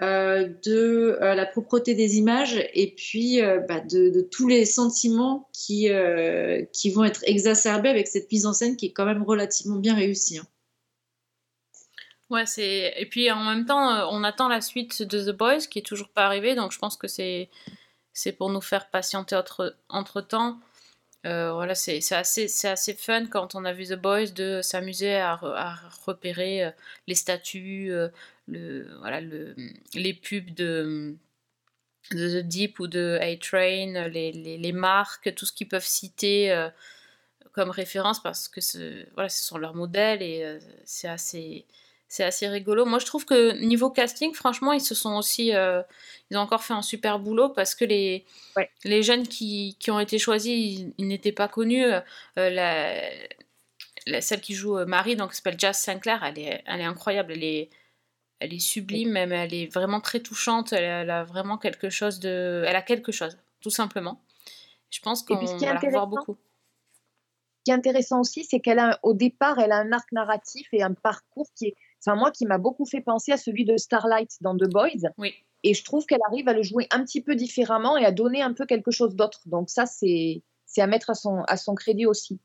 euh, 0.01 0.49
de 0.65 1.17
euh, 1.21 1.35
la 1.35 1.45
propreté 1.45 1.95
des 1.95 2.17
images 2.17 2.61
et 2.73 2.93
puis 2.95 3.41
euh, 3.41 3.61
bah, 3.61 3.79
de, 3.79 4.27
tous 4.29 4.45
les 4.45 4.65
sentiments 4.65 5.49
qui, 5.53 5.87
vont 5.87 7.03
être 7.05 7.23
exacerbés 7.23 7.87
avec 7.87 8.07
cette 8.07 8.29
mise 8.29 8.45
en 8.45 8.51
scène 8.51 8.75
qui 8.75 8.87
est 8.87 8.91
quand 8.91 9.05
même 9.05 9.23
relativement 9.23 9.77
bien 9.77 9.95
réussie. 9.95 10.37
hein. 10.37 10.45
C'est 12.45 12.93
et 12.97 13.05
puis 13.05 13.31
en 13.31 13.45
même 13.45 13.65
temps, 13.65 14.09
on 14.11 14.23
attend 14.25 14.49
la 14.49 14.59
suite 14.59 15.01
de 15.01 15.31
The 15.31 15.35
Boys 15.35 15.67
qui 15.69 15.79
est 15.79 15.85
toujours 15.85 16.09
pas 16.09 16.25
arrivée, 16.25 16.55
donc 16.55 16.73
je 16.73 16.79
pense 16.79 16.97
que 16.97 17.07
c'est 17.07 17.49
pour 18.37 18.49
nous 18.49 18.61
faire 18.61 18.89
patienter 18.89 19.39
entre 19.87 20.21
temps. 20.21 20.59
Voilà, 21.25 21.75
c'est 21.75 21.99
assez 22.11 22.93
fun 22.93 23.25
quand 23.27 23.55
on 23.55 23.65
a 23.65 23.73
vu 23.73 23.85
The 23.87 23.93
Boys 23.93 24.27
de 24.27 24.61
s'amuser 24.61 25.15
à, 25.15 25.35
re- 25.35 25.55
à 25.55 25.75
repérer 26.05 26.65
euh, 26.65 26.71
les 27.07 27.15
statues, 27.15 27.91
euh, 27.91 28.09
le 28.47 29.55
les 29.95 30.13
pubs 30.13 30.53
de 30.53 31.15
The 32.11 32.45
Deep 32.45 32.79
ou 32.79 32.87
de 32.87 33.17
A-Train, 33.21 34.07
les, 34.09 34.71
marques, 34.71 35.33
tout 35.35 35.45
ce 35.45 35.53
qu'ils 35.53 35.67
peuvent 35.67 35.85
citer 35.85 36.51
euh, 36.51 36.69
comme 37.51 37.69
référence 37.69 38.21
parce 38.21 38.47
que 38.47 38.61
voilà, 39.13 39.29
ce 39.29 39.43
sont 39.43 39.57
leurs 39.57 39.75
modèles 39.75 40.21
et 40.21 40.43
euh, 40.43 40.59
c'est 40.85 41.07
assez, 41.07 41.65
c'est 42.07 42.23
assez 42.23 42.47
rigolo. 42.47 42.85
Moi, 42.85 42.99
je 42.99 43.05
trouve 43.05 43.25
que 43.25 43.51
niveau 43.59 43.89
casting, 43.89 44.33
franchement, 44.33 44.71
ils 44.73 44.81
se 44.81 44.95
sont 44.95 45.15
aussi. 45.15 45.53
euh, 45.53 45.81
ils 46.29 46.37
ont 46.37 46.41
encore 46.41 46.63
fait 46.63 46.73
un 46.73 46.81
super 46.81 47.19
boulot 47.19 47.49
parce 47.49 47.75
que 47.75 47.85
les, 47.85 48.25
Ouais. 48.55 48.69
les 48.83 49.03
jeunes 49.03 49.27
qui, 49.27 49.75
qui 49.79 49.91
ont 49.91 49.99
été 49.99 50.17
choisis, 50.19 50.51
ils, 50.53 50.93
ils 50.97 51.07
n'étaient 51.07 51.31
pas 51.31 51.47
connus. 51.47 51.83
Euh, 51.85 52.01
la, 52.35 52.93
la- 54.07 54.21
celle 54.21 54.41
qui 54.41 54.53
joue 54.53 54.77
euh, 54.77 54.85
Marie, 54.85 55.15
donc 55.15 55.31
qui 55.31 55.37
s'appelle 55.37 55.59
Jazz 55.59 55.77
Sinclair, 55.77 56.23
elle 56.23 56.39
est, 56.39 56.63
elle 56.65 56.81
est 56.81 56.85
incroyable. 56.85 57.33
Elle 57.33 57.43
est, 57.43 57.69
elle 58.39 58.53
est 58.53 58.59
sublime, 58.59 59.11
même 59.11 59.31
elle 59.31 59.53
est 59.53 59.73
vraiment 59.73 59.99
très 60.01 60.19
touchante. 60.19 60.73
Elle, 60.73 60.83
elle 60.83 61.09
a 61.09 61.23
vraiment 61.23 61.57
quelque 61.57 61.89
chose 61.89 62.19
de. 62.19 62.63
Elle 62.67 62.75
a 62.75 62.81
quelque 62.81 63.11
chose, 63.11 63.37
tout 63.61 63.69
simplement. 63.71 64.21
Je 64.91 64.99
pense 65.01 65.23
qu'on 65.23 65.35
va 65.35 65.41
la 65.59 65.79
revoir 65.79 66.07
beaucoup. 66.07 66.37
Ce 66.37 67.63
qui 67.65 67.71
est 67.71 67.73
intéressant 67.73 68.19
aussi, 68.21 68.43
c'est 68.43 68.59
qu'elle 68.59 68.77
a, 68.79 68.99
au 69.01 69.13
départ, 69.15 69.57
elle 69.59 69.71
a 69.71 69.77
un 69.77 69.91
arc 69.91 70.11
narratif 70.11 70.67
et 70.71 70.83
un 70.83 70.93
parcours 70.93 71.47
qui 71.55 71.69
est, 71.69 71.75
enfin, 72.05 72.15
moi, 72.15 72.31
qui 72.31 72.45
m'a 72.45 72.57
beaucoup 72.57 72.85
fait 72.85 73.01
penser 73.01 73.31
à 73.31 73.37
celui 73.37 73.65
de 73.65 73.77
Starlight 73.77 74.31
dans 74.41 74.55
The 74.55 74.69
Boys. 74.69 75.09
Oui. 75.17 75.33
Et 75.63 75.73
je 75.73 75.83
trouve 75.83 76.05
qu'elle 76.05 76.19
arrive 76.27 76.47
à 76.47 76.53
le 76.53 76.61
jouer 76.63 76.87
un 76.91 77.03
petit 77.03 77.21
peu 77.21 77.35
différemment 77.35 77.97
et 77.97 78.05
à 78.05 78.11
donner 78.11 78.41
un 78.41 78.53
peu 78.53 78.65
quelque 78.65 78.91
chose 78.91 79.15
d'autre. 79.15 79.41
Donc 79.47 79.69
ça, 79.69 79.85
c'est, 79.85 80.43
à 80.77 80.87
mettre 80.87 81.09
à 81.09 81.15
son, 81.15 81.43
à 81.47 81.57
son 81.57 81.73
crédit 81.73 82.05
aussi. 82.05 82.39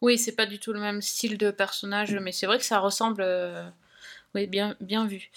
Oui, 0.00 0.16
c'est 0.16 0.32
pas 0.34 0.46
du 0.46 0.58
tout 0.58 0.72
le 0.72 0.80
même 0.80 1.02
style 1.02 1.36
de 1.36 1.50
personnage, 1.50 2.14
mais 2.14 2.32
c'est 2.32 2.46
vrai 2.46 2.58
que 2.58 2.64
ça 2.64 2.78
ressemble. 2.78 3.20
euh, 3.22 3.68
Oui, 4.34 4.46
bien, 4.46 4.74
bien 4.80 5.06
vu. 5.06 5.30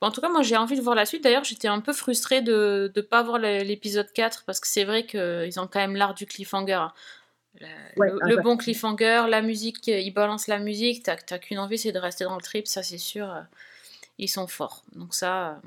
Bon, 0.00 0.08
en 0.08 0.10
tout 0.10 0.20
cas, 0.20 0.28
moi 0.28 0.42
j'ai 0.42 0.56
envie 0.56 0.76
de 0.76 0.82
voir 0.82 0.96
la 0.96 1.06
suite. 1.06 1.22
D'ailleurs, 1.22 1.44
j'étais 1.44 1.68
un 1.68 1.80
peu 1.80 1.92
frustrée 1.92 2.40
de 2.42 2.90
ne 2.94 3.00
pas 3.02 3.22
voir 3.22 3.38
l'épisode 3.38 4.10
4 4.12 4.44
parce 4.44 4.58
que 4.58 4.66
c'est 4.66 4.84
vrai 4.84 5.06
qu'ils 5.06 5.60
ont 5.60 5.68
quand 5.68 5.78
même 5.80 5.94
l'art 5.94 6.14
du 6.14 6.26
cliffhanger. 6.26 6.86
La- 7.60 7.66
Ouais, 7.96 8.10
le, 8.10 8.18
ah 8.22 8.28
le 8.28 8.36
ouais. 8.36 8.42
bon 8.42 8.56
cliffhanger, 8.56 9.24
la 9.28 9.42
musique, 9.42 9.86
ils 9.88 10.10
balancent 10.12 10.46
la 10.46 10.58
musique, 10.58 11.02
t'as 11.02 11.16
qu'une 11.38 11.58
envie, 11.58 11.78
c'est 11.78 11.92
de 11.92 11.98
rester 11.98 12.24
dans 12.24 12.36
le 12.36 12.42
trip, 12.42 12.66
ça 12.68 12.82
c'est 12.82 12.98
sûr. 12.98 13.28
euh, 13.32 13.40
Ils 14.18 14.28
sont 14.28 14.46
forts. 14.46 14.84
Donc 14.94 15.14
ça, 15.14 15.60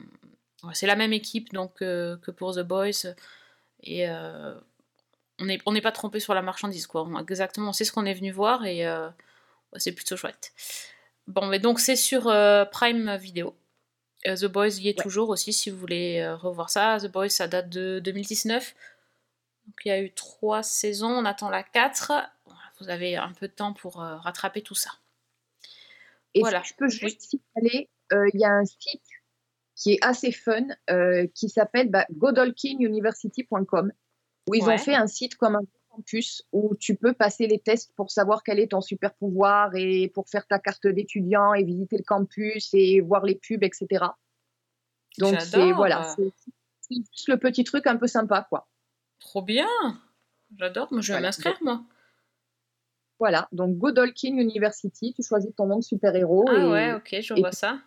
euh, 0.64 0.70
c'est 0.74 0.88
la 0.88 0.96
même 0.96 1.14
équipe 1.14 1.52
donc, 1.54 1.82
euh, 1.82 2.18
que 2.18 2.32
pour 2.32 2.54
The 2.56 2.60
Boys. 2.62 3.14
Et 3.84 4.08
euh, 4.10 4.54
on 5.40 5.46
n'est 5.46 5.60
on 5.66 5.74
pas 5.82 5.92
trompé 5.92 6.20
sur 6.20 6.34
la 6.34 6.42
marchandise, 6.42 6.86
quoi. 6.88 7.04
On- 7.04 7.20
exactement, 7.20 7.70
on 7.70 7.74
sait 7.74 7.86
ce 7.86 7.92
qu'on 7.92 8.06
est 8.06 8.14
venu 8.14 8.32
voir 8.32 8.66
et 8.66 8.86
euh, 8.88 9.10
c'est 9.78 9.92
plutôt 9.94 10.16
chouette. 10.18 10.52
Bon, 11.28 11.46
mais 11.48 11.60
donc 11.60 11.80
c'est 11.80 11.96
sur 11.96 12.24
Prime 12.72 13.16
Video. 13.18 13.56
The 14.26 14.46
Boys 14.46 14.78
y 14.80 14.90
est 14.90 14.98
Ouais. 14.98 15.04
toujours 15.04 15.30
aussi 15.30 15.52
si 15.52 15.70
vous 15.72 15.78
voulez 15.78 16.28
revoir 16.34 16.70
ça. 16.70 16.98
The 17.02 17.08
Boys, 17.08 17.30
ça 17.30 17.48
date 17.48 17.70
de 17.70 18.00
2019. 18.04 18.76
Donc 19.66 19.76
il 19.86 19.90
y 19.90 19.92
a 19.92 20.02
eu 20.02 20.12
trois 20.14 20.64
saisons, 20.64 21.10
on 21.12 21.26
attend 21.26 21.50
la 21.50 21.64
4. 21.64 22.12
Vous 22.80 22.90
avez 22.90 23.16
un 23.16 23.32
peu 23.34 23.48
de 23.48 23.54
temps 23.54 23.74
pour 23.74 24.02
euh, 24.02 24.18
rattraper 24.18 24.62
tout 24.62 24.76
ça. 24.76 24.92
Et 26.34 26.40
Voilà. 26.40 26.64
si 26.64 26.70
je 26.70 26.76
peux 26.78 26.90
juste 26.90 27.22
signaler, 27.22 27.90
euh, 28.12 28.28
il 28.34 28.40
y 28.40 28.46
a 28.46 28.52
un 28.52 28.66
site 28.66 29.02
qui 29.76 29.94
est 29.94 30.00
assez 30.04 30.32
fun 30.32 30.66
euh, 30.90 31.28
qui 31.36 31.50
s'appelle 31.50 31.90
bah, 31.90 32.06
godolkinuniversity.com 32.12 33.92
où 34.48 34.56
ils 34.56 34.64
Ouais. 34.64 34.74
ont 34.74 34.78
fait 34.78 34.96
un 34.96 35.08
site 35.08 35.36
comme 35.36 35.56
un 35.56 35.62
campus 35.90 36.44
où 36.52 36.76
tu 36.76 36.96
peux 36.96 37.14
passer 37.14 37.48
les 37.48 37.60
tests 37.60 37.94
pour 37.96 38.10
savoir 38.12 38.44
quel 38.44 38.60
est 38.60 38.72
ton 38.72 38.82
super 38.82 39.14
pouvoir 39.14 39.76
et 39.76 40.10
pour 40.14 40.28
faire 40.30 40.48
ta 40.48 40.58
carte 40.58 40.88
d'étudiant 40.88 41.54
et 41.54 41.64
visiter 41.64 41.98
le 41.98 42.04
campus 42.04 42.70
et 42.74 43.02
voir 43.02 43.24
les 43.26 43.36
pubs, 43.36 43.64
etc. 43.64 44.06
Donc 45.20 45.40
c'est 45.42 45.72
voilà, 45.74 46.16
c'est 46.16 46.32
c'est 46.82 46.96
juste 47.14 47.28
le 47.28 47.38
petit 47.38 47.64
truc 47.64 47.86
un 47.88 47.98
peu 47.98 48.08
sympa 48.08 48.46
quoi. 48.50 48.68
Trop 49.22 49.42
bien 49.42 49.68
J'adore, 50.60 50.92
moi 50.92 51.02
je 51.02 51.08
vais 51.08 51.14
Voilà. 51.14 51.28
m'inscrire 51.30 51.58
moi. 51.62 51.82
Voilà, 53.20 53.48
donc 53.52 53.78
Godolkin 53.78 54.36
University, 54.38 55.14
tu 55.14 55.22
choisis 55.24 55.52
ton 55.56 55.68
nom 55.68 55.78
de 55.78 55.84
super-héros 55.84 56.46
Ah 56.50 56.58
et 56.58 56.68
ouais, 56.68 56.94
ok, 56.94 57.18
je 57.22 57.34
vois 57.36 57.52
ça. 57.52 57.78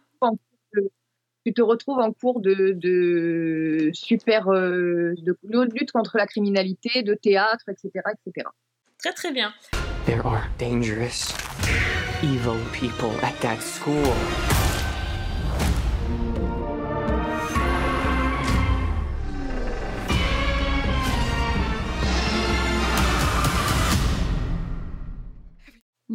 tu 1.45 1.53
te 1.53 1.61
retrouves 1.61 1.99
en 1.99 2.13
cours 2.13 2.41
de, 2.41 2.73
de 2.77 3.91
super 3.93 4.49
euh, 4.49 5.13
de 5.19 5.37
lutte 5.75 5.91
contre 5.93 6.17
la 6.17 6.27
criminalité, 6.27 7.03
de 7.03 7.15
théâtre, 7.15 7.65
etc., 7.69 7.91
etc. 8.25 8.49
Très 8.99 9.13
très 9.13 9.33
bien. 9.33 9.53
There 10.07 10.21
are 10.25 10.47
dangerous, 10.59 11.35
evil 12.23 12.61
people 12.73 13.11
at 13.23 13.35
that 13.43 13.61
school. 13.61 14.15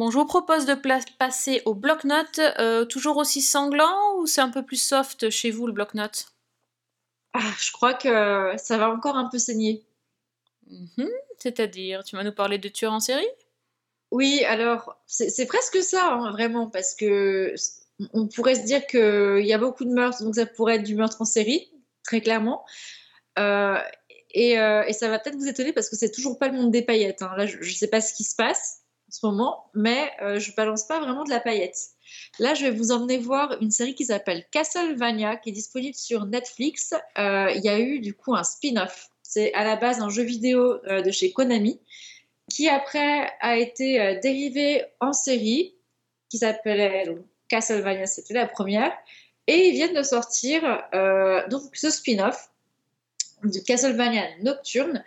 Bon, 0.00 0.10
je 0.10 0.16
vous 0.16 0.24
propose 0.24 0.64
de 0.64 0.72
passer 1.18 1.60
au 1.66 1.74
bloc-notes. 1.74 2.40
Euh, 2.58 2.86
toujours 2.86 3.18
aussi 3.18 3.42
sanglant 3.42 4.16
ou 4.16 4.26
c'est 4.26 4.40
un 4.40 4.48
peu 4.48 4.64
plus 4.64 4.82
soft 4.82 5.28
chez 5.28 5.50
vous 5.50 5.66
le 5.66 5.74
bloc-notes? 5.74 6.32
Ah, 7.34 7.52
je 7.60 7.70
crois 7.70 7.92
que 7.92 8.54
ça 8.56 8.78
va 8.78 8.88
encore 8.88 9.18
un 9.18 9.28
peu 9.28 9.36
saigner. 9.36 9.84
Mhm. 10.70 11.06
C'est-à-dire, 11.36 12.02
tu 12.02 12.16
vas 12.16 12.24
nous 12.24 12.32
parler 12.32 12.56
de 12.56 12.70
tueurs 12.70 12.94
en 12.94 13.00
série? 13.00 13.28
Oui, 14.10 14.42
alors 14.46 14.96
c'est 15.06 15.44
presque 15.44 15.82
ça, 15.82 16.14
hein, 16.14 16.30
vraiment, 16.30 16.70
parce 16.70 16.94
que 16.94 17.54
on 18.14 18.26
pourrait 18.26 18.54
se 18.54 18.64
dire 18.64 18.86
qu'il 18.86 19.44
y 19.44 19.52
a 19.52 19.58
beaucoup 19.58 19.84
de 19.84 19.92
meurtres, 19.92 20.24
donc 20.24 20.36
ça 20.36 20.46
pourrait 20.46 20.76
être 20.76 20.84
du 20.84 20.94
meurtre 20.94 21.20
en 21.20 21.26
série, 21.26 21.70
très 22.04 22.22
clairement. 22.22 22.64
Euh, 23.38 23.76
et, 24.30 24.58
euh, 24.58 24.82
et 24.84 24.94
ça 24.94 25.10
va 25.10 25.18
peut-être 25.18 25.36
vous 25.36 25.48
étonner 25.48 25.74
parce 25.74 25.90
que 25.90 25.96
c'est 25.96 26.10
toujours 26.10 26.38
pas 26.38 26.48
le 26.48 26.56
monde 26.56 26.70
des 26.70 26.80
paillettes. 26.80 27.20
hein. 27.20 27.34
Là, 27.36 27.44
je 27.44 27.58
ne 27.58 27.64
sais 27.64 27.88
pas 27.88 28.00
ce 28.00 28.14
qui 28.14 28.24
se 28.24 28.34
passe 28.34 28.79
moment, 29.22 29.66
mais 29.74 30.10
euh, 30.22 30.38
je 30.38 30.54
balance 30.54 30.84
pas 30.84 31.00
vraiment 31.00 31.24
de 31.24 31.30
la 31.30 31.40
paillette. 31.40 31.76
Là, 32.38 32.54
je 32.54 32.64
vais 32.64 32.70
vous 32.70 32.92
emmener 32.92 33.18
voir 33.18 33.56
une 33.60 33.70
série 33.70 33.94
qui 33.94 34.04
s'appelle 34.04 34.44
Castlevania, 34.50 35.36
qui 35.36 35.50
est 35.50 35.52
disponible 35.52 35.94
sur 35.94 36.26
Netflix. 36.26 36.94
Euh, 37.18 37.50
Il 37.54 37.64
y 37.64 37.68
a 37.68 37.78
eu 37.78 38.00
du 38.00 38.14
coup 38.14 38.34
un 38.34 38.44
spin-off. 38.44 39.08
C'est 39.22 39.52
à 39.54 39.64
la 39.64 39.76
base 39.76 40.00
un 40.00 40.08
jeu 40.08 40.22
vidéo 40.22 40.80
euh, 40.86 41.02
de 41.02 41.10
chez 41.10 41.32
Konami, 41.32 41.80
qui 42.50 42.68
après 42.68 43.30
a 43.40 43.56
été 43.56 44.00
euh, 44.00 44.18
dérivé 44.20 44.84
en 45.00 45.12
série, 45.12 45.74
qui 46.28 46.38
s'appelait 46.38 47.16
Castlevania, 47.48 48.06
c'était 48.06 48.34
la 48.34 48.46
première. 48.46 48.92
Et 49.46 49.68
ils 49.68 49.72
viennent 49.72 49.94
de 49.94 50.02
sortir 50.02 50.62
donc 51.48 51.74
ce 51.74 51.90
spin-off 51.90 52.50
de 53.42 53.58
Castlevania 53.58 54.22
Nocturne 54.42 55.02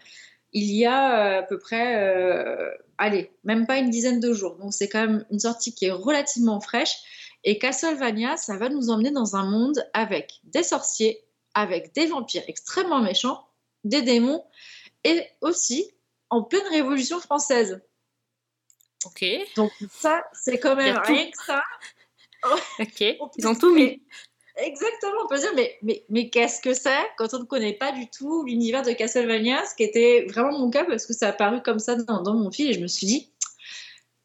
il 0.54 0.72
y 0.72 0.86
a 0.86 1.38
euh, 1.38 1.40
à 1.40 1.44
peu 1.44 1.58
près, 1.58 1.98
euh, 1.98 2.72
allez, 2.98 3.32
même 3.44 3.66
pas 3.66 3.78
une 3.78 3.90
dizaine 3.90 4.20
de 4.20 4.34
jours. 4.34 4.56
Donc 4.58 4.74
c'est 4.74 4.88
quand 4.88 5.02
même 5.02 5.26
une 5.32 5.40
sortie 5.40 5.74
qui 5.74 5.86
est 5.86 5.92
relativement 5.92 6.60
fraîche. 6.60 6.96
Et 7.44 7.58
Castlevania, 7.60 8.38
ça 8.38 8.56
va 8.56 8.70
nous 8.70 8.90
emmener 8.90 9.12
dans 9.12 9.36
un 9.36 9.46
monde 9.50 9.84
avec 9.94 10.40
des 10.46 10.64
sorciers, 10.64 11.20
avec 11.54 11.94
des 11.94 12.06
vampires 12.06 12.44
extrêmement 12.48 13.02
méchants, 13.02 13.46
des 13.84 14.02
démons, 14.02 14.46
et 15.04 15.28
aussi 15.42 15.92
en 16.30 16.44
pleine 16.44 16.68
Révolution 16.70 17.20
française. 17.20 17.82
Ok, 19.06 19.26
Donc 19.58 19.72
ça, 19.92 20.24
c'est 20.34 20.60
quand 20.60 20.76
même 20.78 20.96
tout. 20.96 21.14
rien 21.14 21.30
que 21.30 21.44
ça. 21.46 21.62
ok. 22.80 23.02
Ils 23.38 23.48
ont 23.48 23.56
tout 23.56 23.74
mis. 23.74 24.02
Exactement, 24.56 25.22
on 25.24 25.28
peut 25.28 25.38
se 25.38 25.42
dire, 25.42 25.52
mais, 25.56 25.78
mais, 25.82 26.04
mais 26.10 26.30
qu'est-ce 26.30 26.62
que 26.62 26.74
c'est 26.74 26.92
quand 27.18 27.34
on 27.34 27.40
ne 27.40 27.46
connaît 27.46 27.74
pas 27.74 27.92
du 27.92 28.08
tout 28.08 28.44
l'univers 28.44 28.84
de 28.84 28.92
Castlevania, 28.92 29.66
ce 29.66 29.74
qui 29.74 29.84
était 29.84 30.28
vraiment 30.30 30.58
mon 30.58 30.70
cas 30.70 30.86
parce 30.86 31.08
que 31.08 31.14
ça 31.14 31.28
a 31.28 31.30
apparu 31.30 31.62
comme 31.64 31.80
ça 31.80 31.96
dans, 31.96 32.22
dans 32.22 32.36
mon 32.36 32.52
fil 32.52 32.70
et 32.70 32.74
je 32.74 32.80
me 32.80 32.88
suis 32.88 33.08
dit 33.08 33.32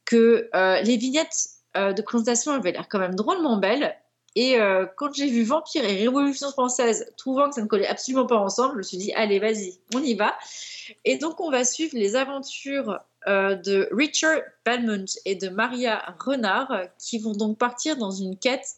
que 0.04 0.50
euh, 0.54 0.80
les 0.82 0.98
vignettes 0.98 1.48
euh, 1.76 1.92
de 1.92 2.02
présentation 2.02 2.52
avaient 2.52 2.72
l'air 2.72 2.88
quand 2.88 2.98
même 2.98 3.14
drôlement 3.14 3.56
belles. 3.56 3.94
Et 4.34 4.60
euh, 4.60 4.86
quand 4.96 5.12
j'ai 5.14 5.28
vu 5.28 5.42
Vampire 5.44 5.84
et 5.84 5.96
Révolution 5.96 6.50
française, 6.50 7.12
trouvant 7.16 7.48
que 7.48 7.54
ça 7.54 7.62
ne 7.62 7.66
collait 7.66 7.86
absolument 7.86 8.26
pas 8.26 8.36
ensemble, 8.36 8.72
je 8.72 8.78
me 8.78 8.82
suis 8.82 8.96
dit, 8.98 9.12
allez, 9.14 9.38
vas-y, 9.38 9.78
on 9.94 10.02
y 10.02 10.14
va. 10.14 10.36
Et 11.04 11.18
donc, 11.18 11.40
on 11.40 11.50
va 11.50 11.64
suivre 11.64 11.92
les 11.94 12.16
aventures 12.16 12.98
euh, 13.26 13.54
de 13.54 13.88
Richard 13.92 14.40
Belmont 14.64 15.04
et 15.24 15.34
de 15.34 15.48
Maria 15.48 16.02
Renard, 16.20 16.72
qui 16.98 17.18
vont 17.18 17.32
donc 17.32 17.58
partir 17.58 17.96
dans 17.96 18.10
une 18.10 18.38
quête 18.38 18.77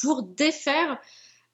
pour 0.00 0.22
défaire 0.22 0.98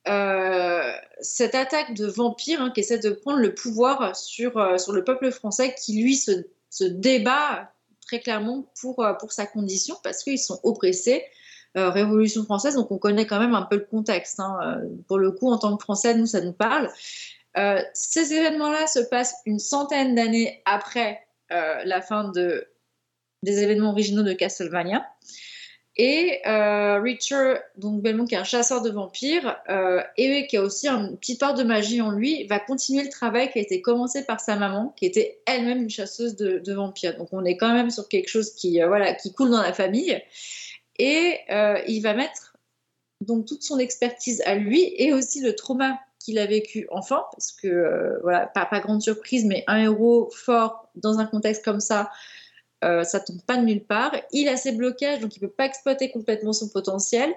euh, 0.08 0.92
cette 1.20 1.54
attaque 1.54 1.94
de 1.94 2.06
vampires 2.06 2.62
hein, 2.62 2.70
qui 2.70 2.80
essaie 2.80 2.98
de 2.98 3.10
prendre 3.10 3.38
le 3.38 3.54
pouvoir 3.54 4.16
sur, 4.16 4.56
euh, 4.56 4.78
sur 4.78 4.92
le 4.92 5.04
peuple 5.04 5.30
français 5.30 5.74
qui, 5.74 6.00
lui, 6.00 6.16
se, 6.16 6.44
débat 6.84 7.72
très 8.06 8.20
clairement 8.20 8.72
pour, 8.80 9.04
euh, 9.04 9.12
pour 9.14 9.32
sa 9.32 9.46
condition 9.46 9.96
parce 10.02 10.22
qu'ils 10.22 10.38
sont 10.38 10.60
oppressés. 10.62 11.24
Révolution 11.74 12.42
française, 12.42 12.74
donc 12.74 12.90
on 12.90 12.98
connaît 12.98 13.26
quand 13.26 13.38
même 13.38 13.54
un 13.54 13.62
peu 13.62 13.76
le 13.76 13.84
contexte. 13.84 14.40
hein. 14.40 14.80
Pour 15.06 15.18
le 15.18 15.30
coup, 15.30 15.52
en 15.52 15.58
tant 15.58 15.76
que 15.76 15.82
Français, 15.82 16.12
nous, 16.14 16.26
ça 16.26 16.40
nous 16.40 16.54
parle. 16.54 16.90
Ces 17.94 18.32
événements-là 18.32 18.88
se 18.88 18.98
passent 18.98 19.36
une 19.46 19.60
centaine 19.60 20.16
d'années 20.16 20.60
après 20.64 21.24
la 21.50 22.02
fin 22.02 22.32
de, 22.32 22.66
des 23.44 23.62
événements 23.62 23.90
originaux 23.90 24.24
de 24.24 24.32
Castlevania. 24.32 25.06
Et 26.00 26.40
euh, 26.46 27.00
Richard, 27.00 27.58
donc 27.76 28.02
Belmont, 28.02 28.24
qui 28.24 28.36
est 28.36 28.38
un 28.38 28.44
chasseur 28.44 28.82
de 28.82 28.90
vampires, 28.90 29.56
euh, 29.68 30.00
et 30.16 30.46
qui 30.46 30.56
a 30.56 30.62
aussi 30.62 30.86
une 30.86 31.16
petite 31.16 31.40
part 31.40 31.54
de 31.54 31.64
magie 31.64 32.00
en 32.00 32.12
lui, 32.12 32.46
va 32.46 32.60
continuer 32.60 33.02
le 33.02 33.08
travail 33.10 33.50
qui 33.50 33.58
a 33.58 33.62
été 33.62 33.82
commencé 33.82 34.24
par 34.24 34.38
sa 34.38 34.54
maman, 34.54 34.94
qui 34.96 35.06
était 35.06 35.40
elle-même 35.44 35.82
une 35.82 35.90
chasseuse 35.90 36.36
de, 36.36 36.72
vampires. 36.72 37.16
Donc 37.18 37.30
on 37.32 37.44
est 37.44 37.56
quand 37.56 37.74
même 37.74 37.90
sur 37.90 38.08
quelque 38.08 38.28
chose 38.28 38.54
qui, 38.54 38.80
euh, 38.80 38.86
voilà, 38.86 39.12
qui 39.12 39.34
coule 39.34 39.50
dans 39.50 39.60
la 39.60 39.72
famille. 39.72 40.22
Et 41.00 41.40
il 41.86 42.00
va 42.00 42.14
mettre 42.14 42.56
donc 43.20 43.46
toute 43.46 43.62
son 43.62 43.78
expertise 43.78 44.42
à 44.46 44.54
lui 44.54 44.94
et 44.96 45.12
aussi 45.12 45.40
le 45.40 45.54
trauma 45.54 45.98
qu'il 46.18 46.38
a 46.38 46.46
vécu 46.46 46.86
enfant, 46.90 47.24
parce 47.32 47.52
que 47.52 48.18
voilà, 48.22 48.46
pas, 48.46 48.66
pas 48.66 48.80
grande 48.80 49.00
surprise, 49.02 49.44
mais 49.44 49.64
un 49.68 49.78
héros 49.78 50.28
fort 50.32 50.88
dans 50.96 51.18
un 51.18 51.26
contexte 51.26 51.64
comme 51.64 51.80
ça, 51.80 52.10
euh, 52.84 53.04
ça 53.04 53.20
tombe 53.20 53.42
pas 53.42 53.56
de 53.56 53.64
nulle 53.64 53.84
part. 53.84 54.14
Il 54.32 54.48
a 54.48 54.56
ses 54.56 54.72
blocages, 54.72 55.20
donc 55.20 55.36
il 55.36 55.40
peut 55.40 55.48
pas 55.48 55.66
exploiter 55.66 56.10
complètement 56.10 56.52
son 56.52 56.68
potentiel, 56.68 57.34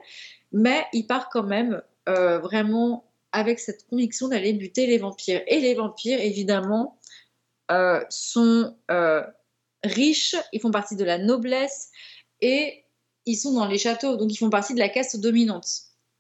mais 0.52 0.86
il 0.94 1.08
part 1.08 1.30
quand 1.30 1.44
même 1.44 1.82
euh, 2.10 2.40
vraiment 2.40 3.06
avec 3.32 3.60
cette 3.60 3.88
conviction 3.88 4.28
d'aller 4.28 4.54
buter 4.54 4.88
les 4.88 4.98
vampires. 4.98 5.42
Et 5.48 5.60
les 5.60 5.74
vampires, 5.74 6.20
évidemment, 6.20 6.98
euh, 7.72 8.04
sont 8.10 8.76
euh, 8.92 9.24
riches, 9.84 10.36
ils 10.52 10.60
font 10.60 10.72
partie 10.72 10.96
de 10.96 11.06
la 11.06 11.18
noblesse 11.18 11.90
et 12.42 12.84
ils 13.26 13.38
sont 13.38 13.54
dans 13.54 13.68
les 13.68 13.78
châteaux, 13.78 14.18
donc 14.18 14.34
ils 14.34 14.38
font 14.38 14.50
partie 14.50 14.74
de 14.74 14.80
la 14.80 14.90
caste 14.90 15.20
dominante. 15.20 15.68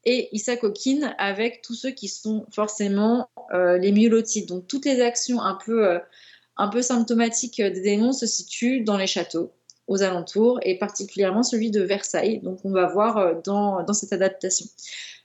Et 0.03 0.29
ils 0.31 0.39
s'acoquinent 0.39 1.15
avec 1.19 1.61
tous 1.61 1.75
ceux 1.75 1.91
qui 1.91 2.07
sont 2.07 2.45
forcément 2.51 3.29
les 3.53 3.91
myolotides. 3.91 4.47
Donc 4.47 4.67
toutes 4.67 4.85
les 4.85 4.99
actions 5.01 5.41
un 5.41 5.55
peu, 5.55 5.99
un 6.57 6.67
peu 6.67 6.81
symptomatiques 6.81 7.61
des 7.61 7.81
démons 7.81 8.13
se 8.13 8.25
situent 8.25 8.81
dans 8.81 8.97
les 8.97 9.07
châteaux, 9.07 9.51
aux 9.87 10.03
alentours, 10.03 10.59
et 10.63 10.77
particulièrement 10.77 11.43
celui 11.43 11.71
de 11.71 11.81
Versailles. 11.81 12.39
Donc 12.39 12.59
on 12.63 12.71
va 12.71 12.87
voir 12.87 13.17
euh, 13.17 13.33
dans, 13.43 13.83
dans 13.83 13.93
cette 13.93 14.13
adaptation. 14.13 14.65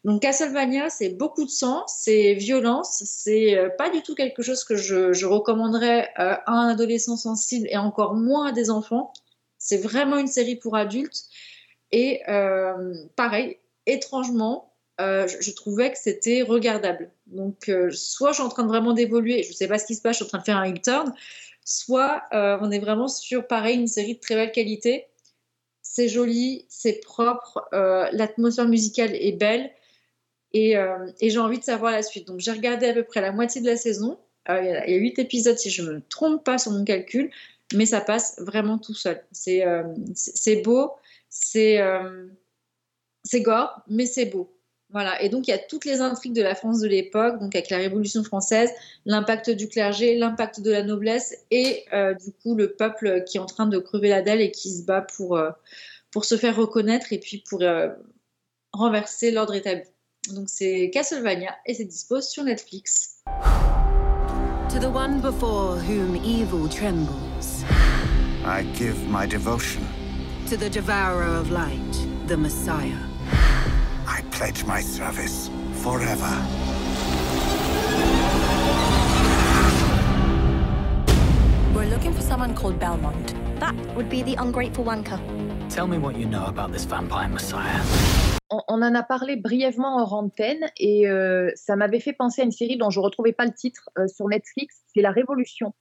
Donc 0.04 0.22
Castlevania, 0.22 0.90
c'est 0.90 1.10
beaucoup 1.10 1.44
de 1.44 1.50
sang, 1.50 1.84
c'est 1.86 2.34
violence, 2.34 3.02
c'est 3.04 3.58
euh, 3.58 3.68
pas 3.70 3.90
du 3.90 4.02
tout 4.02 4.14
quelque 4.14 4.42
chose 4.42 4.64
que 4.64 4.76
je, 4.76 5.24
recommanderais 5.24 6.08
euh, 6.18 6.34
à 6.46 6.52
un 6.52 6.68
adolescent 6.68 7.16
sensible 7.16 7.66
et 7.70 7.76
encore 7.76 8.14
moins 8.14 8.48
à 8.48 8.52
des 8.52 8.70
enfants. 8.70 9.12
C'est 9.58 9.78
vraiment 9.78 10.18
une 10.18 10.28
série 10.28 10.56
pour 10.56 10.76
adultes. 10.76 11.24
Et 11.92 12.22
pareil, 13.14 13.58
étrangement, 13.86 14.74
je 14.98 15.54
trouvais 15.54 15.90
que 15.90 15.98
c'était 15.98 16.42
regardable. 16.42 17.10
Donc, 17.26 17.68
euh, 17.68 17.90
soit 17.90 18.30
je 18.30 18.36
suis 18.36 18.42
en 18.44 18.48
train 18.48 18.62
de 18.62 18.68
vraiment 18.68 18.92
d'évoluer, 18.92 19.42
je 19.42 19.48
ne 19.48 19.54
sais 19.54 19.68
pas 19.68 19.78
ce 19.78 19.86
qui 19.86 19.94
se 19.94 20.02
passe, 20.02 20.18
je 20.18 20.24
suis 20.24 20.26
en 20.26 20.28
train 20.28 20.38
de 20.38 20.44
faire 20.44 20.56
un 20.58 20.70
U-turn, 20.70 21.12
soit 21.64 22.22
euh, 22.32 22.58
on 22.60 22.70
est 22.70 22.78
vraiment 22.78 23.08
sur, 23.08 23.46
pareil, 23.46 23.76
une 23.78 23.88
série 23.88 24.14
de 24.14 24.20
très 24.20 24.34
belle 24.36 24.52
qualité. 24.52 25.06
C'est 25.82 26.08
joli, 26.08 26.66
c'est 26.68 27.00
propre, 27.04 27.68
euh, 27.72 28.08
l'atmosphère 28.12 28.68
musicale 28.68 29.14
est 29.14 29.32
belle 29.32 29.70
et, 30.52 30.76
j'ai 31.22 31.38
envie 31.38 31.58
de 31.58 31.64
savoir 31.64 31.92
la 31.92 32.02
suite. 32.02 32.26
Donc, 32.26 32.40
j'ai 32.40 32.52
regardé 32.52 32.86
à 32.86 32.94
peu 32.94 33.04
près 33.04 33.20
la 33.20 33.32
moitié 33.32 33.60
de 33.60 33.66
la 33.66 33.76
saison. 33.76 34.18
Il 34.48 34.64
y, 34.64 34.68
a- 34.68 34.88
huit 34.88 35.18
épisodes, 35.18 35.58
si 35.58 35.70
je 35.70 35.82
ne 35.82 35.94
me 35.94 36.00
trompe 36.08 36.44
pas 36.44 36.56
sur 36.56 36.72
mon 36.72 36.84
calcul, 36.84 37.30
mais 37.74 37.84
ça 37.84 38.00
passe 38.00 38.40
vraiment 38.40 38.78
tout 38.78 38.94
seul. 38.94 39.22
C'est 39.32 40.62
beau, 40.64 40.92
c'est 41.28 41.78
gore, 43.42 43.82
mais 43.88 44.06
c'est 44.06 44.26
beau. 44.26 44.55
Voilà. 44.90 45.20
Et 45.22 45.28
donc, 45.28 45.48
il 45.48 45.50
y 45.50 45.54
a 45.54 45.58
toutes 45.58 45.84
les 45.84 46.00
intrigues 46.00 46.34
de 46.34 46.42
la 46.42 46.54
France 46.54 46.80
de 46.80 46.88
l'époque, 46.88 47.40
donc 47.40 47.54
avec 47.54 47.70
la 47.70 47.78
Révolution 47.78 48.22
française, 48.22 48.70
l'impact 49.04 49.50
du 49.50 49.68
clergé, 49.68 50.16
l'impact 50.16 50.60
de 50.60 50.70
la 50.70 50.82
noblesse 50.82 51.36
et 51.50 51.84
euh, 51.92 52.14
du 52.14 52.32
coup 52.32 52.54
le 52.54 52.72
peuple 52.72 53.24
qui 53.24 53.36
est 53.36 53.40
en 53.40 53.46
train 53.46 53.66
de 53.66 53.78
crever 53.78 54.08
la 54.08 54.22
dalle 54.22 54.40
et 54.40 54.50
qui 54.50 54.70
se 54.70 54.84
bat 54.84 55.02
pour, 55.02 55.36
euh, 55.36 55.50
pour 56.12 56.24
se 56.24 56.36
faire 56.36 56.56
reconnaître 56.56 57.12
et 57.12 57.18
puis 57.18 57.42
pour 57.48 57.62
euh, 57.62 57.88
renverser 58.72 59.32
l'ordre 59.32 59.54
établi. 59.54 59.84
Donc, 60.32 60.48
c'est 60.48 60.90
Castlevania 60.92 61.54
et 61.66 61.74
c'est 61.74 61.84
dispo 61.84 62.20
sur 62.20 62.44
Netflix. 62.44 63.22
To 64.70 64.78
the 64.80 64.92
one 64.92 65.20
before 65.20 65.76
whom 65.76 66.16
evil 66.16 66.68
trembles, 66.68 67.64
I 68.44 68.64
give 68.74 68.96
my 69.08 69.26
devotion. 69.26 69.82
to 70.46 70.56
the 70.56 70.70
devourer 70.70 71.24
of 71.24 71.50
light, 71.50 72.06
the 72.28 72.36
Messiah. 72.36 73.15
I 74.06 74.22
pledge 74.30 74.64
my 74.64 74.80
service 74.80 75.50
forever. 75.82 76.30
We're 81.74 81.90
looking 81.90 82.12
for 82.14 82.22
someone 82.22 82.54
called 82.54 82.78
Belmont. 82.78 83.34
That 83.58 83.74
would 83.96 84.08
be 84.08 84.22
the 84.22 84.36
ungrateful 84.36 84.84
wanker. 84.84 85.18
Tell 85.68 85.88
me 85.88 85.98
what 85.98 86.16
you 86.16 86.26
know 86.26 86.46
about 86.46 86.72
this 86.72 86.84
vampire 86.84 87.28
messiah. 87.28 87.82
On, 88.50 88.60
on 88.68 88.82
en 88.82 88.94
a 88.94 89.02
parlé 89.02 89.36
brièvement 89.36 89.98
hors 89.98 90.14
antenne 90.14 90.70
et 90.76 91.08
euh, 91.08 91.50
ça 91.56 91.74
m'avait 91.74 92.00
fait 92.00 92.12
penser 92.12 92.42
à 92.42 92.44
une 92.44 92.52
série 92.52 92.76
dont 92.76 92.90
je 92.90 93.00
ne 93.00 93.04
retrouvais 93.04 93.32
pas 93.32 93.44
le 93.44 93.52
titre 93.52 93.90
euh, 93.98 94.06
sur 94.06 94.28
Netflix, 94.28 94.82
c'est 94.94 95.02
La 95.02 95.10
Révolution. 95.10 95.74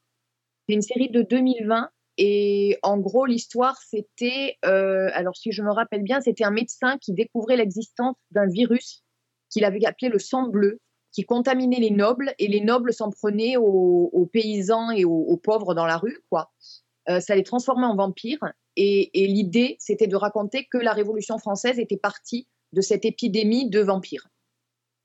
C'est 0.68 0.74
une 0.74 0.82
série 0.82 1.10
de 1.12 1.22
2020 1.22 1.90
et 2.18 2.78
en 2.84 2.98
gros 2.98 3.26
l'histoire 3.26 3.78
c'était, 3.82 4.58
euh, 4.66 5.10
alors 5.14 5.36
si 5.36 5.52
je 5.52 5.62
me 5.62 5.72
rappelle 5.72 6.04
bien, 6.04 6.22
c'était 6.22 6.44
un 6.44 6.52
médecin 6.52 6.98
qui 7.00 7.14
découvrait 7.14 7.58
l'existence 7.58 8.16
d'un 8.32 8.48
virus 8.48 9.04
qu'il 9.50 9.66
avait 9.66 9.86
appelé 9.86 10.10
le 10.10 10.20
sang 10.20 10.48
bleu 10.48 10.80
qui 11.16 11.24
contaminait 11.24 11.80
les 11.80 11.92
nobles 11.92 12.34
et 12.40 12.50
les 12.50 12.60
nobles 12.60 12.94
s'en 12.94 13.10
prenaient 13.10 13.56
aux, 13.56 14.10
aux 14.12 14.26
paysans 14.26 14.92
et 14.92 15.06
aux, 15.06 15.12
aux 15.12 15.38
pauvres 15.38 15.74
dans 15.74 15.86
la 15.86 15.98
rue, 15.98 16.20
quoi. 16.30 16.52
Euh, 17.08 17.22
ça 17.22 17.36
les 17.36 17.44
transformait 17.44 17.86
en 17.86 17.96
vampires. 17.96 18.44
Et, 18.76 19.24
et 19.24 19.28
l'idée, 19.28 19.78
c'était 19.80 20.08
de 20.08 20.16
raconter 20.18 20.68
que 20.70 20.78
la 20.78 20.92
Révolution 20.92 21.38
française 21.38 21.80
était 21.80 21.96
partie 21.96 22.50
de 22.74 22.82
cette 22.82 23.06
épidémie 23.06 23.70
de 23.70 23.80
vampires. 23.80 24.28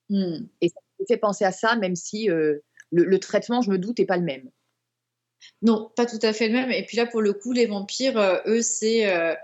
Hmm. 0.08 0.46
Et 0.60 0.70
ça 0.70 0.80
me 0.98 1.06
fait 1.06 1.16
penser 1.16 1.44
à 1.44 1.52
ça, 1.52 1.76
même 1.76 1.94
si 1.94 2.28
euh, 2.28 2.58
le, 2.90 3.04
le 3.04 3.18
traitement, 3.20 3.62
je 3.62 3.70
me 3.70 3.78
doute, 3.78 4.00
n'est 4.00 4.06
pas 4.06 4.16
le 4.16 4.24
même. 4.24 4.50
Non, 5.62 5.90
pas 5.94 6.06
tout 6.06 6.18
à 6.22 6.32
fait 6.32 6.48
le 6.48 6.54
même. 6.54 6.70
Et 6.70 6.84
puis 6.84 6.96
là, 6.96 7.06
pour 7.06 7.20
le 7.20 7.32
coup, 7.32 7.52
les 7.52 7.66
vampires, 7.66 8.18
euh, 8.18 8.38
eux, 8.46 8.62
c'est 8.62 9.10
euh, 9.10 9.34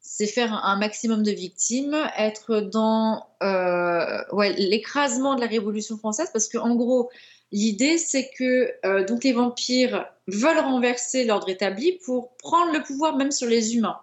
c'est 0.00 0.26
faire 0.26 0.52
un, 0.52 0.78
maximum 0.78 1.22
de 1.22 1.32
victimes, 1.32 1.96
être 2.16 2.60
dans 2.60 3.26
euh, 3.42 4.22
l'écrasement 4.56 5.34
de 5.34 5.40
la 5.40 5.46
Révolution 5.46 5.98
française, 5.98 6.30
parce 6.32 6.48
qu'en 6.48 6.74
gros, 6.76 7.10
l'idée, 7.52 7.98
c'est 7.98 8.30
que 8.30 9.04
donc 9.06 9.22
les 9.22 9.32
vampires 9.32 10.06
veulent 10.26 10.60
renverser 10.60 11.24
l'ordre 11.24 11.50
établi 11.50 11.98
pour 12.06 12.36
prendre 12.38 12.72
le 12.72 12.82
pouvoir 12.82 13.16
même 13.16 13.30
sur 13.30 13.48
les 13.48 13.76
humains. 13.76 14.00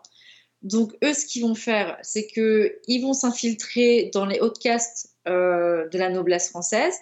Donc 0.61 0.93
eux, 1.03 1.13
ce 1.13 1.25
qu'ils 1.25 1.41
vont 1.41 1.55
faire, 1.55 1.97
c'est 2.03 2.27
que 2.27 2.79
ils 2.87 3.01
vont 3.01 3.13
s'infiltrer 3.13 4.11
dans 4.13 4.27
les 4.27 4.39
hautes 4.39 4.59
castes 4.59 5.15
de 5.25 5.97
la 5.97 6.09
noblesse 6.09 6.49
française. 6.49 6.95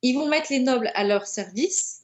Ils 0.00 0.14
vont 0.14 0.28
mettre 0.28 0.50
les 0.50 0.60
nobles 0.60 0.90
à 0.94 1.04
leur 1.04 1.26
service 1.26 1.99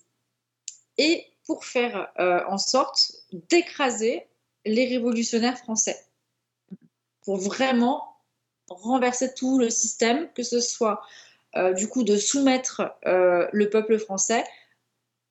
et 0.99 1.27
pour 1.47 1.65
faire 1.65 2.13
euh, 2.19 2.41
en 2.49 2.59
sorte 2.59 3.13
d'écraser 3.49 4.27
les 4.65 4.87
révolutionnaires 4.87 5.59
français. 5.59 5.97
Pour 7.25 7.37
vraiment 7.37 8.17
renverser 8.69 9.33
tout 9.35 9.59
le 9.59 9.71
système, 9.71 10.29
que 10.35 10.43
ce 10.43 10.61
soit 10.61 11.03
euh, 11.55 11.73
du 11.73 11.89
coup 11.89 12.03
de 12.03 12.17
soumettre 12.17 12.83
euh, 13.07 13.49
le 13.53 13.71
peuple 13.71 13.99
français 13.99 14.45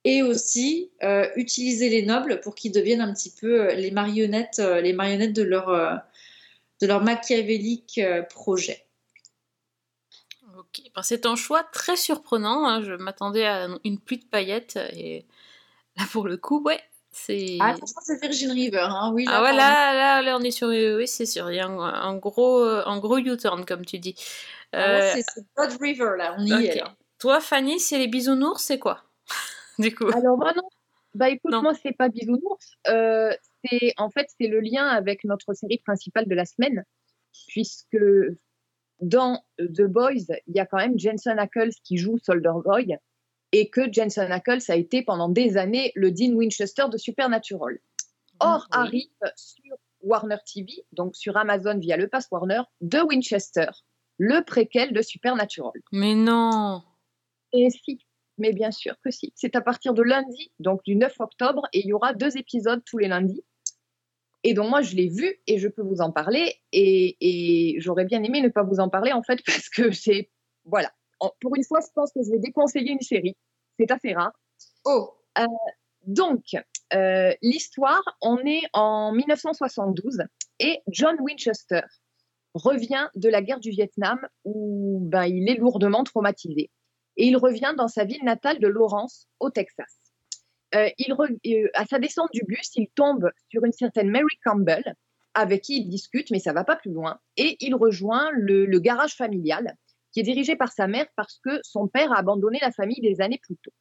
et 0.04 0.22
aussi 0.22 0.92
utiliser 1.36 1.90
les 1.90 2.06
nobles 2.06 2.40
pour 2.42 2.54
qu'ils 2.54 2.72
deviennent 2.72 3.02
un 3.02 3.12
petit 3.12 3.32
peu 3.32 3.74
les 3.74 3.90
marionnettes, 3.90 4.60
les 4.60 4.94
marionnettes 4.94 5.34
de 5.34 5.42
leur, 5.42 5.66
de 6.80 6.86
leur 6.86 7.04
machiavélique 7.04 8.00
projet. 8.30 8.86
Ok, 10.60 10.84
ben, 10.94 11.02
c'est 11.02 11.26
un 11.26 11.36
choix 11.36 11.64
très 11.64 11.96
surprenant. 11.96 12.68
hein. 12.68 12.84
Je 12.84 12.94
m'attendais 12.94 13.48
à 13.48 13.68
une 13.84 14.00
pluie 14.00 14.20
de 14.20 14.26
paillettes 14.26 14.78
et 14.94 15.26
là 15.98 16.04
pour 16.12 16.28
le 16.28 16.38
coup, 16.38 16.62
ouais, 16.64 16.80
c'est. 17.12 17.58
Ah, 17.62 17.70
attention, 17.70 18.00
c'est 18.04 18.22
Virgin 18.22 18.52
River, 18.52 18.88
hein, 18.90 19.12
oui. 19.14 19.26
Ah 19.28 19.42
ouais, 19.44 19.52
là, 19.54 19.94
là, 19.94 20.22
là, 20.22 20.38
on 20.38 20.42
est 20.42 20.52
sur, 20.52 20.68
oui, 20.68 21.08
c'est 21.08 21.26
sûr, 21.26 21.52
il 21.52 21.56
y 21.56 21.60
a 21.60 21.68
un, 21.68 21.80
un 21.80 22.16
gros, 22.18 22.64
un 22.64 23.00
gros 23.00 23.18
U-turn 23.18 23.66
comme 23.66 23.86
tu 23.86 24.00
dis. 24.00 24.16
Ah 24.74 24.90
Euh, 24.90 25.12
c'est 25.16 25.24
c'est 25.34 25.46
Blood 25.56 25.78
River, 25.82 26.12
là, 26.18 26.36
on 26.38 26.44
y 26.46 26.52
est. 26.66 26.76
Là. 26.76 26.96
Toi, 27.20 27.40
Fanny, 27.40 27.80
c'est 27.80 27.98
les 27.98 28.08
bisounours, 28.08 28.62
c'est 28.62 28.80
quoi 28.80 29.04
Du 29.80 29.94
coup? 29.96 30.08
Alors 30.14 30.38
moi 30.38 30.54
non. 30.56 30.64
Bah 31.14 31.30
écoute, 31.30 31.52
Non. 31.54 31.62
moi 31.62 31.74
c'est 31.82 31.94
pas 31.94 32.10
bisounours. 32.10 32.74
Euh, 32.90 33.34
c'est 33.64 33.94
en 33.96 34.10
fait 34.10 34.28
c'est 34.38 34.48
le 34.48 34.60
lien 34.60 34.86
avec 34.86 35.24
notre 35.24 35.54
série 35.54 35.78
principale 35.78 36.28
de 36.28 36.36
la 36.36 36.44
semaine, 36.44 36.84
puisque 37.48 37.98
dans 39.00 39.42
The 39.60 39.84
Boys, 39.84 40.26
il 40.48 40.56
y 40.56 40.60
a 40.60 40.66
quand 40.66 40.78
même 40.78 41.00
Jensen 41.00 41.40
Ackles 41.40 41.72
qui 41.86 41.98
joue 41.98 42.18
Soldier 42.18 42.52
Boy, 42.66 42.98
et 43.56 43.70
que 43.70 43.92
Jensen 43.92 44.32
Ackles 44.34 44.64
a 44.68 44.76
été 44.76 45.02
pendant 45.02 45.30
des 45.30 45.56
années 45.56 45.94
le 45.96 46.12
Dean 46.12 46.34
Winchester 46.34 46.86
de 46.92 46.98
Supernatural. 46.98 47.80
Or 48.42 48.68
Oui. 48.70 48.78
arrive 48.78 49.32
sur 49.38 49.76
Warner 50.02 50.36
TV, 50.46 50.86
donc 50.92 51.16
sur 51.16 51.38
Amazon 51.38 51.80
via 51.80 51.96
le 51.96 52.10
pass 52.10 52.28
Warner, 52.30 52.64
The 52.82 53.04
Winchester, 53.08 53.70
le 54.18 54.44
préquel 54.44 54.92
de 54.92 55.02
Supernatural. 55.02 55.72
Mais 55.94 56.16
non. 56.16 56.84
Et 57.54 57.70
si, 57.70 58.06
mais 58.38 58.52
bien 58.52 58.72
sûr 58.72 58.96
que 59.02 59.10
si. 59.10 59.32
C'est 59.36 59.56
à 59.56 59.62
partir 59.62 59.94
de 59.94 60.04
lundi, 60.04 60.52
donc 60.60 60.84
du 60.84 60.98
9 60.98 61.14
octobre, 61.20 61.66
et 61.72 61.80
il 61.80 61.88
y 61.88 61.94
aura 61.94 62.14
deux 62.14 62.38
épisodes 62.38 62.84
tous 62.86 62.98
les 62.98 63.08
lundis. 63.08 63.46
Et 64.44 64.54
donc 64.54 64.70
moi, 64.70 64.82
je 64.82 64.98
l'ai 64.98 65.08
vu 65.08 65.40
et 65.48 65.60
je 65.60 65.70
peux 65.70 65.82
vous 65.82 66.02
en 66.02 66.12
parler. 66.12 66.56
Et, 66.74 67.16
et 67.22 67.80
j'aurais 67.80 68.06
bien 68.06 68.22
aimé 68.22 68.42
ne 68.42 68.50
pas 68.50 68.64
vous 68.64 68.82
en 68.82 68.90
parler, 68.90 69.14
en 69.14 69.24
fait, 69.24 69.40
parce 69.46 69.70
que 69.70 69.92
c'est... 69.92 70.30
Voilà. 70.66 70.92
En- 71.20 71.32
Pour 71.42 71.56
une 71.56 71.64
fois, 71.64 71.80
je 71.82 71.88
pense 71.94 72.12
que 72.12 72.22
je 72.24 72.32
vais 72.32 72.40
déconseiller 72.40 72.92
une 72.92 73.02
série. 73.02 73.36
C'est 73.80 73.92
assez 73.92 74.14
rare. 74.14 74.32
Oh, 74.86 75.14
Donc, 76.06 76.44
euh, 76.94 77.34
l'histoire, 77.42 78.04
on 78.22 78.38
est 78.46 78.62
en 78.74 79.12
1972 79.12 80.22
et 80.60 80.82
John 80.88 81.18
Winchester 81.20 81.82
revient 82.54 83.08
de 83.16 83.28
la 83.28 83.42
guerre 83.42 83.60
du 83.60 83.72
Vietnam 83.72 84.20
où 84.46 85.00
ben, 85.02 85.26
il 85.26 85.50
est 85.50 85.56
lourdement 85.56 86.04
traumatisé. 86.04 86.70
Et 87.18 87.28
il 87.28 87.38
revient 87.38 87.74
dans 87.78 87.88
sa 87.88 88.04
ville 88.06 88.24
natale 88.24 88.60
de 88.60 88.68
Lawrence, 88.68 89.28
au 89.40 89.50
Texas. 89.50 89.98
Euh, 90.76 90.90
il 90.98 91.14
re- 91.14 91.38
euh, 91.66 91.70
à 91.74 91.86
sa 91.86 91.98
descente 92.00 92.30
du 92.34 92.44
bus, 92.44 92.70
il 92.76 92.88
tombe 92.96 93.30
sur 93.50 93.64
une 93.66 93.72
certaine 93.72 94.10
Mary 94.10 94.38
Campbell, 94.44 94.96
avec 95.34 95.64
qui 95.64 95.78
il 95.80 95.90
discute, 95.90 96.30
mais 96.32 96.40
ça 96.40 96.54
va 96.54 96.64
pas 96.64 96.76
plus 96.76 96.92
loin. 96.92 97.20
Et 97.38 97.58
il 97.62 97.74
rejoint 97.76 98.30
le, 98.34 98.66
le 98.66 98.80
garage 98.80 99.16
familial, 99.16 99.76
qui 100.16 100.22
est 100.22 100.24
dirigé 100.24 100.56
par 100.56 100.72
sa 100.72 100.88
mère 100.88 101.08
parce 101.18 101.42
que 101.44 101.60
son 101.62 101.90
père 101.90 102.14
a 102.14 102.20
abandonné 102.20 102.58
la 102.62 102.72
famille 102.72 103.02
des 103.02 103.20
années 103.20 103.40
plus 103.44 103.58
tôt. 103.58 103.74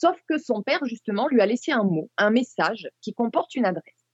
Sauf 0.00 0.20
que 0.28 0.36
son 0.36 0.64
père, 0.64 0.84
justement, 0.84 1.28
lui 1.28 1.40
a 1.40 1.46
laissé 1.46 1.70
un 1.70 1.84
mot, 1.84 2.10
un 2.16 2.30
message 2.30 2.88
qui 3.00 3.14
comporte 3.14 3.54
une 3.54 3.64
adresse. 3.64 4.04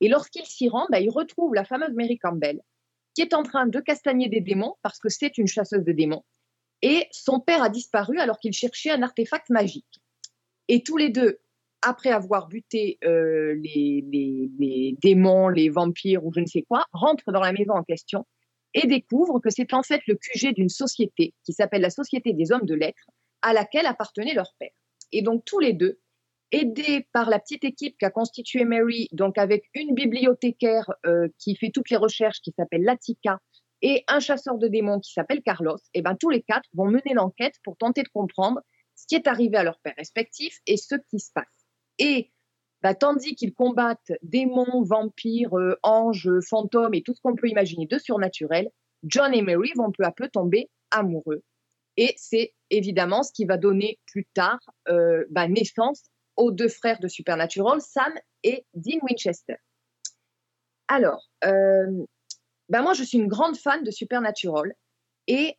Et 0.00 0.08
lorsqu'il 0.08 0.46
s'y 0.46 0.70
rend, 0.70 0.86
bah, 0.90 1.00
il 1.00 1.10
retrouve 1.10 1.54
la 1.54 1.66
fameuse 1.66 1.92
Mary 1.92 2.18
Campbell, 2.18 2.62
qui 3.14 3.20
est 3.20 3.34
en 3.34 3.42
train 3.42 3.66
de 3.66 3.78
castagner 3.78 4.30
des 4.30 4.40
démons, 4.40 4.76
parce 4.80 4.98
que 4.98 5.10
c'est 5.10 5.36
une 5.36 5.46
chasseuse 5.46 5.84
de 5.84 5.92
démons. 5.92 6.24
Et 6.80 7.06
son 7.10 7.40
père 7.40 7.62
a 7.62 7.68
disparu 7.68 8.18
alors 8.18 8.38
qu'il 8.38 8.54
cherchait 8.54 8.90
un 8.90 9.02
artefact 9.02 9.50
magique. 9.50 10.00
Et 10.68 10.82
tous 10.82 10.96
les 10.96 11.10
deux, 11.10 11.40
après 11.82 12.10
avoir 12.10 12.48
buté 12.48 12.98
euh, 13.04 13.54
les 13.62 14.96
démons, 15.02 15.48
les 15.48 15.68
vampires 15.68 16.24
ou 16.24 16.32
je 16.34 16.40
ne 16.40 16.46
sais 16.46 16.62
quoi, 16.62 16.86
rentrent 16.92 17.32
dans 17.32 17.40
la 17.40 17.52
maison 17.52 17.74
en 17.74 17.82
question 17.82 18.24
et 18.74 18.86
découvrent 18.86 19.40
que 19.40 19.50
c'est 19.50 19.74
en 19.74 19.82
fait 19.82 20.00
le 20.06 20.16
QG 20.16 20.54
d'une 20.54 20.68
société 20.68 21.34
qui 21.44 21.52
s'appelle 21.52 21.82
la 21.82 21.90
Société 21.90 22.32
des 22.32 22.52
Hommes 22.52 22.66
de 22.66 22.74
Lettres, 22.74 23.10
à 23.42 23.52
laquelle 23.52 23.86
appartenait 23.86 24.34
leur 24.34 24.54
père. 24.58 24.72
Et 25.12 25.22
donc 25.22 25.44
tous 25.44 25.58
les 25.58 25.72
deux, 25.72 26.00
aidés 26.52 27.06
par 27.12 27.30
la 27.30 27.38
petite 27.38 27.64
équipe 27.64 27.96
qu'a 27.98 28.10
constituée 28.10 28.64
Mary, 28.64 29.08
donc 29.12 29.38
avec 29.38 29.64
une 29.74 29.94
bibliothécaire 29.94 30.90
euh, 31.06 31.28
qui 31.38 31.56
fait 31.56 31.70
toutes 31.70 31.90
les 31.90 31.96
recherches, 31.96 32.40
qui 32.40 32.52
s'appelle 32.56 32.84
Latika, 32.84 33.38
et 33.80 34.04
un 34.06 34.20
chasseur 34.20 34.58
de 34.58 34.68
démons 34.68 35.00
qui 35.00 35.12
s'appelle 35.12 35.42
Carlos, 35.42 35.78
et 35.94 36.02
ben 36.02 36.14
tous 36.14 36.30
les 36.30 36.42
quatre 36.42 36.68
vont 36.74 36.86
mener 36.86 37.14
l'enquête 37.14 37.54
pour 37.64 37.76
tenter 37.76 38.02
de 38.02 38.08
comprendre 38.08 38.60
ce 38.94 39.06
qui 39.06 39.16
est 39.16 39.26
arrivé 39.26 39.56
à 39.56 39.64
leurs 39.64 39.80
pères 39.80 39.94
respectifs 39.96 40.60
et 40.66 40.76
ce 40.76 40.94
qui 41.10 41.18
se 41.18 41.32
passe. 41.34 41.46
Et 41.98 42.31
bah, 42.82 42.94
tandis 42.94 43.34
qu'ils 43.34 43.54
combattent 43.54 44.12
démons, 44.22 44.82
vampires, 44.82 45.56
euh, 45.56 45.78
anges, 45.82 46.30
fantômes 46.48 46.94
et 46.94 47.02
tout 47.02 47.14
ce 47.14 47.20
qu'on 47.20 47.36
peut 47.36 47.48
imaginer 47.48 47.86
de 47.86 47.98
surnaturel, 47.98 48.70
John 49.04 49.32
et 49.34 49.42
Mary 49.42 49.72
vont 49.76 49.92
peu 49.92 50.04
à 50.04 50.12
peu 50.12 50.28
tomber 50.28 50.68
amoureux. 50.90 51.42
Et 51.96 52.14
c'est 52.16 52.54
évidemment 52.70 53.22
ce 53.22 53.32
qui 53.32 53.44
va 53.44 53.56
donner 53.56 53.98
plus 54.06 54.26
tard 54.34 54.60
euh, 54.88 55.24
bah, 55.30 55.46
naissance 55.46 56.04
aux 56.36 56.50
deux 56.50 56.68
frères 56.68 56.98
de 57.00 57.08
Supernatural, 57.08 57.80
Sam 57.80 58.12
et 58.42 58.64
Dean 58.74 58.98
Winchester. 59.02 59.56
Alors, 60.88 61.28
euh, 61.44 62.04
bah, 62.68 62.82
moi 62.82 62.94
je 62.94 63.04
suis 63.04 63.18
une 63.18 63.28
grande 63.28 63.56
fan 63.56 63.84
de 63.84 63.90
Supernatural 63.90 64.74
et 65.26 65.56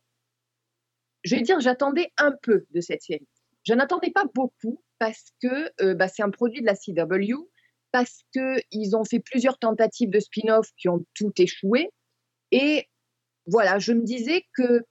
je 1.22 1.36
vais 1.36 1.42
dire 1.42 1.60
j'attendais 1.60 2.12
un 2.18 2.32
peu 2.42 2.66
de 2.70 2.80
cette 2.80 3.02
série. 3.02 3.28
Je 3.64 3.74
n'attendais 3.74 4.10
pas 4.10 4.24
beaucoup 4.34 4.82
parce 4.98 5.32
que 5.42 5.70
euh, 5.82 5.94
bah, 5.94 6.08
c'est 6.08 6.22
un 6.22 6.30
produit 6.30 6.60
de 6.60 6.66
la 6.66 6.74
CW, 6.74 7.48
parce 7.92 8.22
qu'ils 8.32 8.96
ont 8.96 9.04
fait 9.04 9.20
plusieurs 9.20 9.58
tentatives 9.58 10.10
de 10.10 10.20
spin-off 10.20 10.68
qui 10.76 10.88
ont 10.88 11.04
tout 11.14 11.32
échoué. 11.38 11.90
Et 12.50 12.88
voilà, 13.46 13.78
je 13.78 13.92
me 13.92 14.02
disais 14.02 14.44
que 14.54 14.84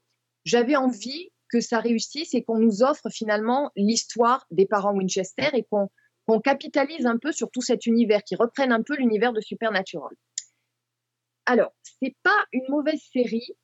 j'avais 0.45 0.75
envie 0.75 1.29
que 1.49 1.59
ça 1.59 1.79
réussisse 1.79 2.33
et 2.33 2.43
qu'on 2.43 2.59
nous 2.59 2.81
offre 2.81 3.09
finalement 3.09 3.71
l'histoire 3.75 4.45
des 4.51 4.65
parents 4.65 4.93
Winchester 4.93 5.49
et 5.53 5.63
qu'on 5.63 5.89
qu'on 6.25 6.39
capitalise 6.39 7.05
un 7.05 7.17
peu 7.17 7.31
sur 7.31 7.51
tout 7.51 7.61
cet 7.61 7.85
univers, 7.85 8.23
qui 8.23 8.35
reprenne 8.35 8.71
un 8.71 8.81
peu 8.81 8.95
l'univers 8.95 9.33
de 9.33 9.41
Supernatural. 9.41 10.15
Alors, 11.45 11.73
c'est 11.83 12.15
pas 12.23 12.45
une 12.53 12.63
mauvaise 12.69 13.01
série 13.11 13.57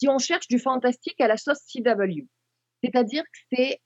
si 0.00 0.08
on 0.08 0.18
cherche 0.18 0.48
du 0.48 0.58
fantastique 0.58 1.20
à 1.20 1.28
la 1.28 1.36
sauce 1.36 1.60
CW. 1.70 2.26
C'est-à-dire 2.82 3.24
que 3.24 3.38
c'est 3.52 3.80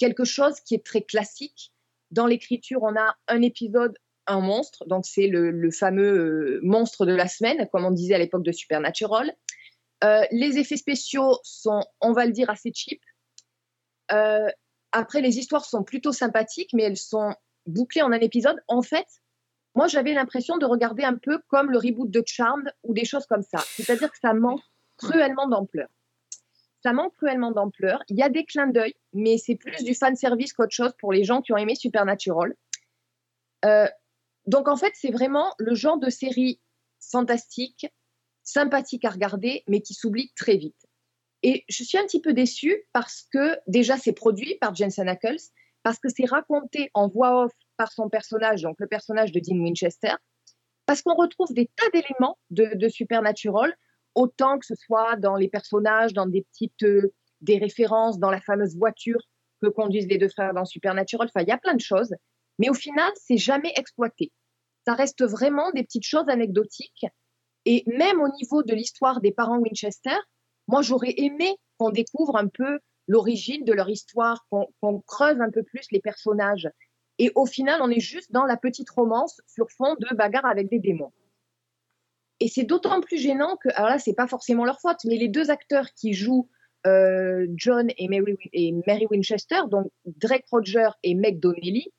quelque 0.00 0.24
chose 0.24 0.58
qui 0.60 0.74
est 0.74 0.84
très 0.84 1.02
classique. 1.02 1.72
Dans 2.10 2.26
l'écriture, 2.26 2.82
on 2.82 2.96
a 2.96 3.14
un 3.28 3.42
épisode, 3.42 3.96
un 4.26 4.40
monstre, 4.40 4.84
donc 4.86 5.06
c'est 5.06 5.28
le, 5.28 5.70
fameux 5.70 6.58
euh, 6.58 6.60
monstre 6.64 7.06
de 7.06 7.14
la 7.14 7.28
semaine, 7.28 7.68
comme 7.70 7.84
on 7.84 7.92
disait 7.92 8.14
à 8.14 8.18
l'époque 8.18 8.42
de 8.42 8.50
Supernatural. 8.50 9.32
Euh, 10.02 10.24
les 10.32 10.58
effets 10.58 10.78
spéciaux 10.78 11.38
sont, 11.44 11.84
on 12.00 12.12
va 12.12 12.26
le 12.26 12.32
dire, 12.32 12.50
assez 12.50 12.72
cheap. 12.74 13.00
Euh, 14.12 14.48
après, 14.92 15.20
les 15.20 15.38
histoires 15.38 15.64
sont 15.64 15.84
plutôt 15.84 16.12
sympathiques, 16.12 16.70
mais 16.72 16.82
elles 16.84 16.96
sont 16.96 17.34
bouclées 17.66 18.02
en 18.02 18.10
un 18.10 18.18
épisode. 18.18 18.56
En 18.66 18.82
fait, 18.82 19.06
moi, 19.74 19.86
j'avais 19.86 20.14
l'impression 20.14 20.56
de 20.56 20.66
regarder 20.66 21.04
un 21.04 21.14
peu 21.14 21.38
comme 21.48 21.70
le 21.70 21.78
reboot 21.78 22.10
de 22.10 22.22
Charmed 22.26 22.72
ou 22.82 22.94
des 22.94 23.04
choses 23.04 23.26
comme 23.26 23.42
ça. 23.42 23.58
C'est-à-dire 23.76 24.10
que 24.10 24.18
ça 24.18 24.32
manque 24.32 24.62
cruellement 24.96 25.46
d'ampleur. 25.46 25.88
Ça 26.82 26.92
manque 26.92 27.14
cruellement 27.16 27.52
d'ampleur. 27.52 28.02
Il 28.08 28.16
y 28.16 28.22
a 28.22 28.28
des 28.28 28.44
clins 28.44 28.66
d'œil, 28.66 28.94
mais 29.12 29.38
c'est 29.38 29.56
plus 29.56 29.84
du 29.84 29.94
fan 29.94 30.16
service 30.16 30.52
qu'autre 30.52 30.74
chose 30.74 30.94
pour 30.98 31.12
les 31.12 31.24
gens 31.24 31.42
qui 31.42 31.52
ont 31.52 31.56
aimé 31.56 31.74
Supernatural. 31.74 32.54
Euh, 33.64 33.88
donc 34.46 34.68
en 34.68 34.76
fait, 34.76 34.92
c'est 34.94 35.10
vraiment 35.10 35.52
le 35.58 35.74
genre 35.74 35.98
de 35.98 36.10
série 36.10 36.60
fantastique, 37.00 37.86
sympathique 38.42 39.04
à 39.04 39.10
regarder, 39.10 39.62
mais 39.68 39.80
qui 39.80 39.94
s'oublie 39.94 40.32
très 40.36 40.56
vite. 40.56 40.86
Et 41.42 41.64
je 41.68 41.84
suis 41.84 41.98
un 41.98 42.04
petit 42.04 42.20
peu 42.20 42.32
déçue 42.32 42.82
parce 42.92 43.26
que 43.32 43.58
déjà 43.66 43.96
c'est 43.96 44.12
produit 44.12 44.56
par 44.60 44.74
Jensen 44.74 45.08
Ackles, 45.08 45.40
parce 45.82 45.98
que 45.98 46.08
c'est 46.08 46.26
raconté 46.26 46.90
en 46.94 47.08
voix 47.08 47.44
off 47.44 47.52
par 47.76 47.92
son 47.92 48.10
personnage, 48.10 48.62
donc 48.62 48.76
le 48.78 48.86
personnage 48.86 49.32
de 49.32 49.40
Dean 49.40 49.58
Winchester, 49.58 50.14
parce 50.84 51.02
qu'on 51.02 51.14
retrouve 51.14 51.52
des 51.54 51.70
tas 51.76 51.88
d'éléments 51.94 52.36
de, 52.50 52.72
de, 52.74 52.88
Supernatural, 52.88 53.74
autant 54.14 54.58
que 54.58 54.66
ce 54.66 54.74
soit 54.74 55.16
dans 55.16 55.36
les 55.36 55.48
personnages, 55.48 56.12
dans 56.12 56.26
des 56.26 56.42
petites 56.42 56.82
euh, 56.82 57.12
des 57.40 57.58
références, 57.58 58.18
dans 58.18 58.30
la 58.30 58.40
fameuse 58.40 58.76
voiture 58.76 59.20
que 59.62 59.68
conduisent 59.68 60.08
les 60.08 60.18
deux 60.18 60.28
frères 60.28 60.54
dans 60.54 60.64
Supernatural. 60.64 61.28
Enfin, 61.28 61.44
il 61.44 61.48
y 61.48 61.52
a 61.52 61.58
plein 61.58 61.74
de 61.74 61.80
choses, 61.80 62.14
mais 62.58 62.68
au 62.68 62.74
final, 62.74 63.10
c'est 63.14 63.38
jamais 63.38 63.72
exploité. 63.76 64.32
Ça 64.86 64.94
reste 64.94 65.24
vraiment 65.24 65.70
des 65.72 65.82
petites 65.82 66.06
choses 66.06 66.28
anecdotiques. 66.28 67.06
Et 67.66 67.84
même 67.86 68.20
au 68.20 68.28
niveau 68.28 68.62
de 68.62 68.74
l'histoire 68.74 69.20
des 69.20 69.32
parents 69.32 69.58
Winchester, 69.58 70.16
moi, 70.66 70.82
j'aurais 70.82 71.14
aimé 71.16 71.56
qu'on 71.78 71.90
découvre 71.90 72.36
un 72.36 72.48
peu 72.48 72.78
l'origine 73.06 73.64
de 73.64 73.72
leur 73.72 73.88
histoire, 73.90 74.46
qu'on 74.48 75.00
creuse 75.00 75.40
un 75.40 75.50
peu 75.50 75.62
plus 75.62 75.86
les 75.90 76.00
personnages. 76.00 76.68
Et 77.18 77.32
au 77.34 77.44
final, 77.44 77.80
on 77.82 77.90
est 77.90 78.00
juste 78.00 78.32
dans 78.32 78.44
la 78.44 78.56
petite 78.56 78.88
romance 78.88 79.40
sur 79.46 79.70
fond 79.70 79.94
de 79.98 80.14
bagarre 80.14 80.46
avec 80.46 80.70
des 80.70 80.78
démons. 80.78 81.12
Et 82.40 82.48
c'est 82.48 82.64
d'autant 82.64 83.00
plus 83.00 83.18
gênant 83.18 83.56
que, 83.56 83.68
alors 83.74 83.90
là, 83.90 83.98
c'est 83.98 84.14
pas 84.14 84.26
forcément 84.26 84.64
leur 84.64 84.80
faute, 84.80 84.98
mais 85.04 85.16
les 85.16 85.28
deux 85.28 85.50
acteurs 85.50 85.92
qui 85.94 86.14
jouent 86.14 86.48
euh, 86.86 87.46
John 87.54 87.88
et 87.98 88.08
Mary, 88.08 88.36
et 88.52 88.72
Mary, 88.86 89.06
Winchester, 89.10 89.60
donc 89.70 89.92
Drake 90.06 90.46
Roger 90.50 90.88
et 91.02 91.14
Meg 91.14 91.38
Donnelly. 91.38 91.92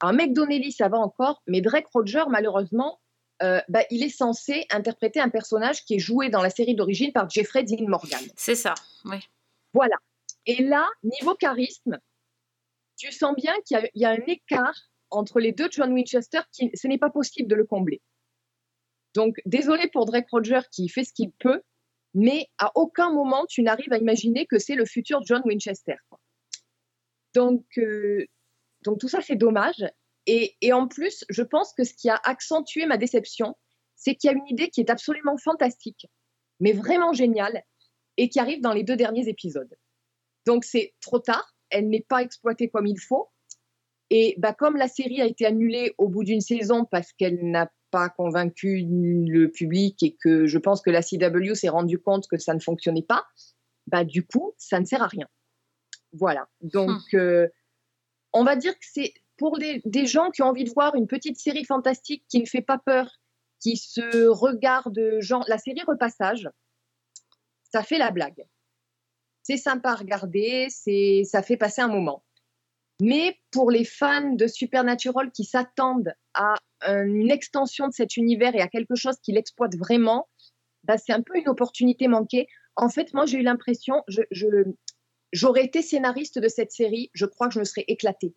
Alors, 0.00 0.14
Meg 0.14 0.32
Donnelly, 0.32 0.72
ça 0.72 0.88
va 0.88 0.98
encore, 0.98 1.42
mais 1.46 1.60
Drake 1.60 1.86
Roger, 1.94 2.24
malheureusement, 2.28 3.00
euh, 3.42 3.60
bah, 3.68 3.84
il 3.90 4.02
est 4.02 4.16
censé 4.16 4.66
interpréter 4.70 5.20
un 5.20 5.28
personnage 5.28 5.84
qui 5.84 5.94
est 5.94 5.98
joué 6.00 6.28
dans 6.28 6.42
la 6.42 6.50
série 6.50 6.74
d'origine 6.74 7.12
par 7.12 7.30
Jeffrey 7.30 7.62
Dean 7.62 7.86
Morgan. 7.88 8.20
C'est 8.36 8.54
ça, 8.56 8.74
oui. 9.04 9.18
Voilà. 9.72 9.96
Et 10.46 10.62
là, 10.62 10.86
niveau 11.04 11.34
charisme, 11.34 11.98
tu 12.96 13.12
sens 13.12 13.34
bien 13.36 13.52
qu'il 13.64 13.78
y, 13.94 14.00
y, 14.00 14.04
a 14.04 14.10
un 14.10 14.22
écart 14.26 14.74
entre 15.10 15.40
les 15.40 15.52
deux 15.52 15.68
John 15.70 15.92
Winchester 15.92 16.40
qui 16.52 16.70
ce 16.74 16.86
n'est 16.86 16.98
pas 16.98 17.10
possible 17.10 17.48
de 17.48 17.54
le 17.54 17.64
combler. 17.64 18.00
Donc, 19.14 19.36
désolé 19.46 19.88
pour 19.92 20.06
Drake 20.06 20.28
Roger 20.30 20.60
qui 20.70 20.88
fait 20.88 21.04
ce 21.04 21.12
qu'il 21.12 21.30
peut, 21.32 21.62
mais 22.14 22.48
à 22.58 22.72
aucun 22.74 23.12
moment 23.12 23.44
tu 23.46 23.62
n'arrives 23.62 23.92
à 23.92 23.98
imaginer 23.98 24.46
que 24.46 24.58
c'est 24.58 24.74
le 24.74 24.84
futur 24.84 25.20
John 25.24 25.42
Winchester. 25.44 25.96
Donc, 27.34 27.64
euh, 27.78 28.26
donc 28.82 28.98
tout 28.98 29.08
ça 29.08 29.20
c'est 29.20 29.36
dommage. 29.36 29.84
Et, 30.26 30.56
et, 30.62 30.72
en 30.72 30.88
plus, 30.88 31.24
je 31.28 31.42
pense 31.42 31.74
que 31.74 31.84
ce 31.84 31.92
qui 31.92 32.08
a 32.08 32.18
accentué 32.24 32.86
ma 32.86 32.96
déception, 32.96 33.54
c'est 33.94 34.14
qu'il 34.14 34.30
y 34.30 34.32
a 34.32 34.36
une 34.36 34.48
idée 34.48 34.70
qui 34.70 34.80
est 34.80 34.88
absolument 34.88 35.36
fantastique, 35.36 36.06
mais 36.60 36.72
vraiment 36.72 37.12
géniale, 37.12 37.62
et 38.16 38.28
qui 38.28 38.40
arrive 38.40 38.62
dans 38.62 38.72
les 38.72 38.84
deux 38.84 38.96
derniers 38.96 39.28
épisodes. 39.28 39.74
Donc 40.46 40.64
c'est 40.64 40.94
trop 41.00 41.18
tard, 41.18 41.54
elle 41.70 41.88
n'est 41.88 42.04
pas 42.08 42.22
exploitée 42.22 42.68
comme 42.68 42.86
il 42.86 43.00
faut. 43.00 43.28
Et 44.10 44.34
bah, 44.38 44.52
comme 44.52 44.76
la 44.76 44.88
série 44.88 45.20
a 45.20 45.26
été 45.26 45.46
annulée 45.46 45.94
au 45.98 46.08
bout 46.08 46.24
d'une 46.24 46.40
saison 46.40 46.84
parce 46.84 47.12
qu'elle 47.12 47.38
n'a 47.50 47.70
pas 47.94 48.08
convaincu 48.08 48.84
le 48.88 49.52
public 49.52 50.02
et 50.02 50.16
que 50.16 50.46
je 50.46 50.58
pense 50.58 50.82
que 50.82 50.90
la 50.90 51.00
CW 51.00 51.54
s'est 51.54 51.68
rendu 51.68 52.00
compte 52.00 52.26
que 52.26 52.36
ça 52.38 52.52
ne 52.52 52.58
fonctionnait 52.58 53.04
pas, 53.04 53.24
bah, 53.86 54.02
du 54.02 54.26
coup, 54.26 54.52
ça 54.58 54.80
ne 54.80 54.84
sert 54.84 55.00
à 55.00 55.06
rien. 55.06 55.28
Voilà. 56.12 56.48
Donc, 56.60 57.00
hmm. 57.12 57.16
euh, 57.16 57.48
on 58.32 58.42
va 58.42 58.56
dire 58.56 58.72
que 58.72 58.84
c'est 58.84 59.14
pour 59.36 59.58
des, 59.58 59.80
des, 59.84 60.06
gens 60.06 60.32
qui 60.32 60.42
ont 60.42 60.46
envie 60.46 60.64
de 60.64 60.72
voir 60.74 60.96
une 60.96 61.06
petite 61.06 61.38
série 61.38 61.64
fantastique 61.64 62.24
qui 62.28 62.40
ne 62.40 62.46
fait 62.46 62.62
pas 62.62 62.78
peur, 62.78 63.08
qui 63.60 63.76
se 63.76 64.26
regarde, 64.26 64.98
genre, 65.20 65.44
la 65.46 65.58
série 65.58 65.82
Repassage, 65.86 66.50
ça 67.72 67.84
fait 67.84 67.98
la 67.98 68.10
blague. 68.10 68.44
C'est 69.44 69.56
sympa 69.56 69.92
à 69.92 69.94
regarder, 69.94 70.66
c'est, 70.68 71.22
ça 71.24 71.44
fait 71.44 71.56
passer 71.56 71.80
un 71.80 71.88
moment. 71.88 72.24
Mais 73.00 73.38
pour 73.52 73.70
les 73.70 73.84
fans 73.84 74.34
de 74.34 74.48
Supernatural 74.48 75.30
qui 75.30 75.44
s'attendent 75.44 76.12
à 76.34 76.54
une 76.86 77.30
extension 77.30 77.88
de 77.88 77.92
cet 77.92 78.16
univers 78.16 78.54
et 78.54 78.60
à 78.60 78.68
quelque 78.68 78.94
chose 78.94 79.16
qui 79.22 79.32
l'exploite 79.32 79.76
vraiment, 79.76 80.28
bah, 80.84 80.98
c'est 80.98 81.12
un 81.12 81.22
peu 81.22 81.38
une 81.38 81.48
opportunité 81.48 82.08
manquée. 82.08 82.46
En 82.76 82.88
fait, 82.88 83.12
moi, 83.14 83.26
j'ai 83.26 83.38
eu 83.38 83.42
l'impression, 83.42 84.02
j'aurais 85.32 85.64
été 85.64 85.82
scénariste 85.82 86.38
de 86.38 86.48
cette 86.48 86.72
série, 86.72 87.10
je 87.14 87.26
crois 87.26 87.48
que 87.48 87.54
je 87.54 87.60
me 87.60 87.64
serais 87.64 87.84
éclatée. 87.88 88.34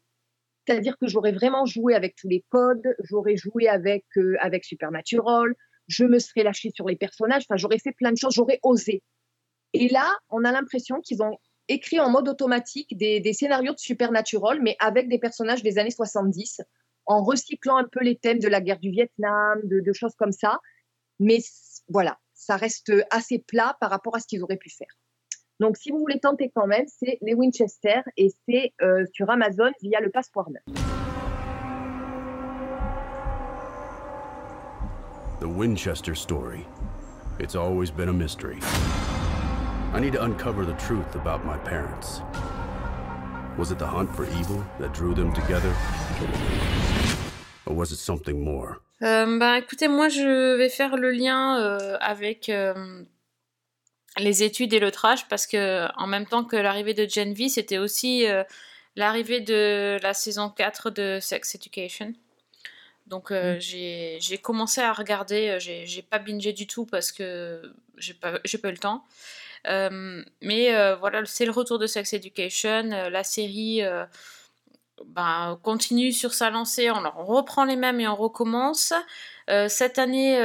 C'est-à-dire 0.65 0.97
que 0.97 1.07
j'aurais 1.07 1.31
vraiment 1.31 1.65
joué 1.65 1.95
avec 1.95 2.15
tous 2.15 2.27
les 2.27 2.43
codes, 2.49 2.95
j'aurais 2.99 3.37
joué 3.37 3.69
avec, 3.69 4.05
euh, 4.17 4.35
avec 4.41 4.65
Supernatural, 4.65 5.55
je 5.87 6.03
me 6.03 6.19
serais 6.19 6.43
lâchée 6.43 6.71
sur 6.75 6.87
les 6.87 6.97
personnages, 6.97 7.43
enfin, 7.49 7.55
j'aurais 7.55 7.79
fait 7.79 7.93
plein 7.93 8.11
de 8.11 8.17
choses, 8.17 8.33
j'aurais 8.33 8.59
osé. 8.63 9.01
Et 9.73 9.87
là, 9.87 10.09
on 10.29 10.43
a 10.43 10.51
l'impression 10.51 10.99
qu'ils 11.01 11.23
ont 11.23 11.37
écrit 11.69 11.99
en 11.99 12.09
mode 12.09 12.27
automatique 12.27 12.97
des, 12.97 13.33
scénarios 13.33 13.73
de 13.73 13.79
Supernatural, 13.79 14.61
mais 14.61 14.75
avec 14.79 15.09
des 15.09 15.19
personnages 15.19 15.63
des 15.63 15.77
années 15.77 15.91
70, 15.91 16.61
en 17.07 17.23
recyclant 17.23 17.77
un 17.77 17.85
peu 17.85 18.03
les 18.03 18.17
thèmes 18.17 18.39
de 18.39 18.47
la 18.47 18.61
guerre 18.61 18.79
du 18.79 18.91
Vietnam, 18.91 19.59
de, 19.63 19.79
de 19.79 19.93
choses 19.93 20.15
comme 20.15 20.31
ça. 20.31 20.59
Mais 21.19 21.39
voilà, 21.87 22.19
ça 22.33 22.57
reste 22.57 22.91
assez 23.09 23.39
plat 23.39 23.75
par 23.79 23.89
rapport 23.89 24.15
à 24.15 24.19
ce 24.19 24.27
qu'ils 24.27 24.43
auraient 24.43 24.57
pu 24.57 24.69
faire. 24.69 24.87
Donc, 25.59 25.75
si 25.77 25.89
vous 25.89 25.97
voulez 25.97 26.19
tenter 26.19 26.51
quand 26.53 26.67
même, 26.67 26.85
c'est 26.87 27.17
les 27.21 27.33
Winchester 27.33 28.01
et 28.15 28.29
c'est 28.47 28.73
euh, 28.81 29.05
sur 29.11 29.29
Amazon 29.29 29.71
via 29.81 29.99
le 29.99 30.11
Pass 30.11 30.29
Warner. 30.35 30.59
The 35.39 35.47
Winchester 35.47 36.13
story. 36.13 36.65
It's 37.39 37.55
always 37.55 37.89
been 37.89 38.09
a 38.09 38.13
mystery. 38.13 38.59
I 39.93 39.99
need 39.99 40.13
to 40.13 40.23
uncover 40.23 40.65
the 40.65 40.73
truth 40.73 41.15
about 41.15 41.43
my 41.45 41.57
parents. 41.57 42.21
Was 43.57 43.71
it 43.71 43.79
the 43.79 43.87
hunt 43.87 44.15
for 44.15 44.25
evil 44.39 44.63
that 44.79 44.93
drew 44.93 45.15
them 45.15 45.33
together? 45.33 45.73
Or 47.67 47.75
was 47.75 47.91
it 47.91 47.97
something 47.97 48.39
more? 48.39 48.77
Euh, 49.03 49.37
bah 49.37 49.59
écoutez, 49.59 49.87
moi 49.87 50.09
je 50.09 50.55
vais 50.55 50.69
faire 50.69 50.95
le 50.95 51.11
lien 51.11 51.59
euh, 51.59 51.97
avec 51.99 52.49
euh, 52.49 53.03
les 54.17 54.43
études 54.43 54.73
et 54.73 54.79
le 54.79 54.89
trash 54.89 55.27
parce 55.27 55.45
que 55.45 55.87
en 55.97 56.07
même 56.07 56.25
temps 56.25 56.43
que 56.43 56.55
l'arrivée 56.55 56.93
de 56.93 57.07
Gen 57.07 57.33
V, 57.33 57.49
c'était 57.49 57.77
aussi 57.77 58.25
euh, 58.25 58.43
l'arrivée 58.95 59.41
de 59.41 59.99
la 60.01 60.13
saison 60.13 60.49
4 60.49 60.89
de 60.89 61.19
Sex 61.21 61.55
Education. 61.55 62.13
Donc 63.07 63.31
euh, 63.31 63.57
mm. 63.57 63.59
j'ai 64.19 64.37
commencé 64.41 64.81
à 64.81 64.93
regarder, 64.93 65.57
j'ai 65.59 66.01
pas 66.01 66.19
bingé 66.19 66.53
du 66.53 66.67
tout 66.67 66.85
parce 66.85 67.11
que 67.11 67.61
j'ai 67.97 68.13
pas, 68.13 68.39
pas 68.39 68.67
eu 68.67 68.71
le 68.71 68.77
temps. 68.77 69.03
Euh, 69.67 70.23
mais 70.41 70.73
euh, 70.75 70.95
voilà, 70.95 71.25
c'est 71.25 71.45
le 71.45 71.51
retour 71.51 71.79
de 71.79 71.87
Sex 71.87 72.13
Education. 72.13 72.83
La 73.09 73.23
série 73.23 73.81
ben, 75.05 75.59
continue 75.63 76.11
sur 76.11 76.33
sa 76.33 76.49
lancée. 76.49 76.89
On, 76.91 77.25
reprend 77.25 77.65
les 77.65 77.75
mêmes 77.75 77.99
et 77.99 78.07
on 78.07 78.15
recommence. 78.15 78.93
cette 79.67 79.99
année, 79.99 80.37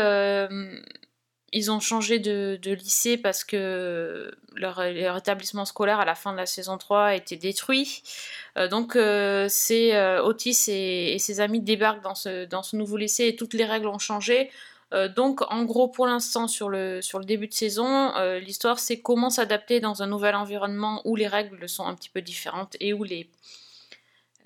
ils 1.52 1.70
ont 1.70 1.80
changé 1.80 2.18
de, 2.18 2.58
lycée 2.64 3.18
parce 3.18 3.44
que 3.44 4.34
leur, 4.54 4.82
établissement 4.82 5.64
scolaire 5.64 6.00
à 6.00 6.04
la 6.04 6.14
fin 6.14 6.32
de 6.32 6.38
la 6.38 6.46
saison 6.46 6.78
3 6.78 7.04
a 7.04 7.14
été 7.14 7.36
détruit. 7.36 8.02
Euh, 8.56 8.68
donc 8.68 8.96
euh, 8.96 9.48
Otis 10.22 10.64
et, 10.68 11.14
et, 11.14 11.18
ses 11.18 11.40
amis 11.40 11.60
débarquent 11.60 12.02
dans 12.02 12.14
ce, 12.14 12.46
dans 12.46 12.62
ce 12.62 12.77
nouveau 12.77 12.96
lycée 12.96 13.27
et 13.27 13.37
toutes 13.37 13.54
les 13.54 13.64
règles 13.64 13.88
ont 13.88 13.98
changé. 13.98 14.50
Euh, 14.94 15.08
donc 15.08 15.40
en 15.50 15.64
gros 15.64 15.88
pour 15.88 16.06
l'instant 16.06 16.48
sur 16.48 16.68
le, 16.68 17.00
sur 17.02 17.18
le 17.18 17.24
début 17.24 17.48
de 17.48 17.54
saison, 17.54 18.14
euh, 18.16 18.38
l'histoire 18.38 18.79
c'est 18.79 19.00
comment 19.00 19.31
s'adapter 19.31 19.81
dans 19.81 20.02
un 20.02 20.06
nouvel 20.06 20.35
environnement 20.35 21.00
où 21.04 21.16
les 21.16 21.27
règles 21.27 21.68
sont 21.68 21.87
un 21.87 21.94
petit 21.94 22.10
peu 22.10 22.20
différentes 22.20 22.77
et 22.81 22.92
où 22.92 23.04
les, 23.04 23.31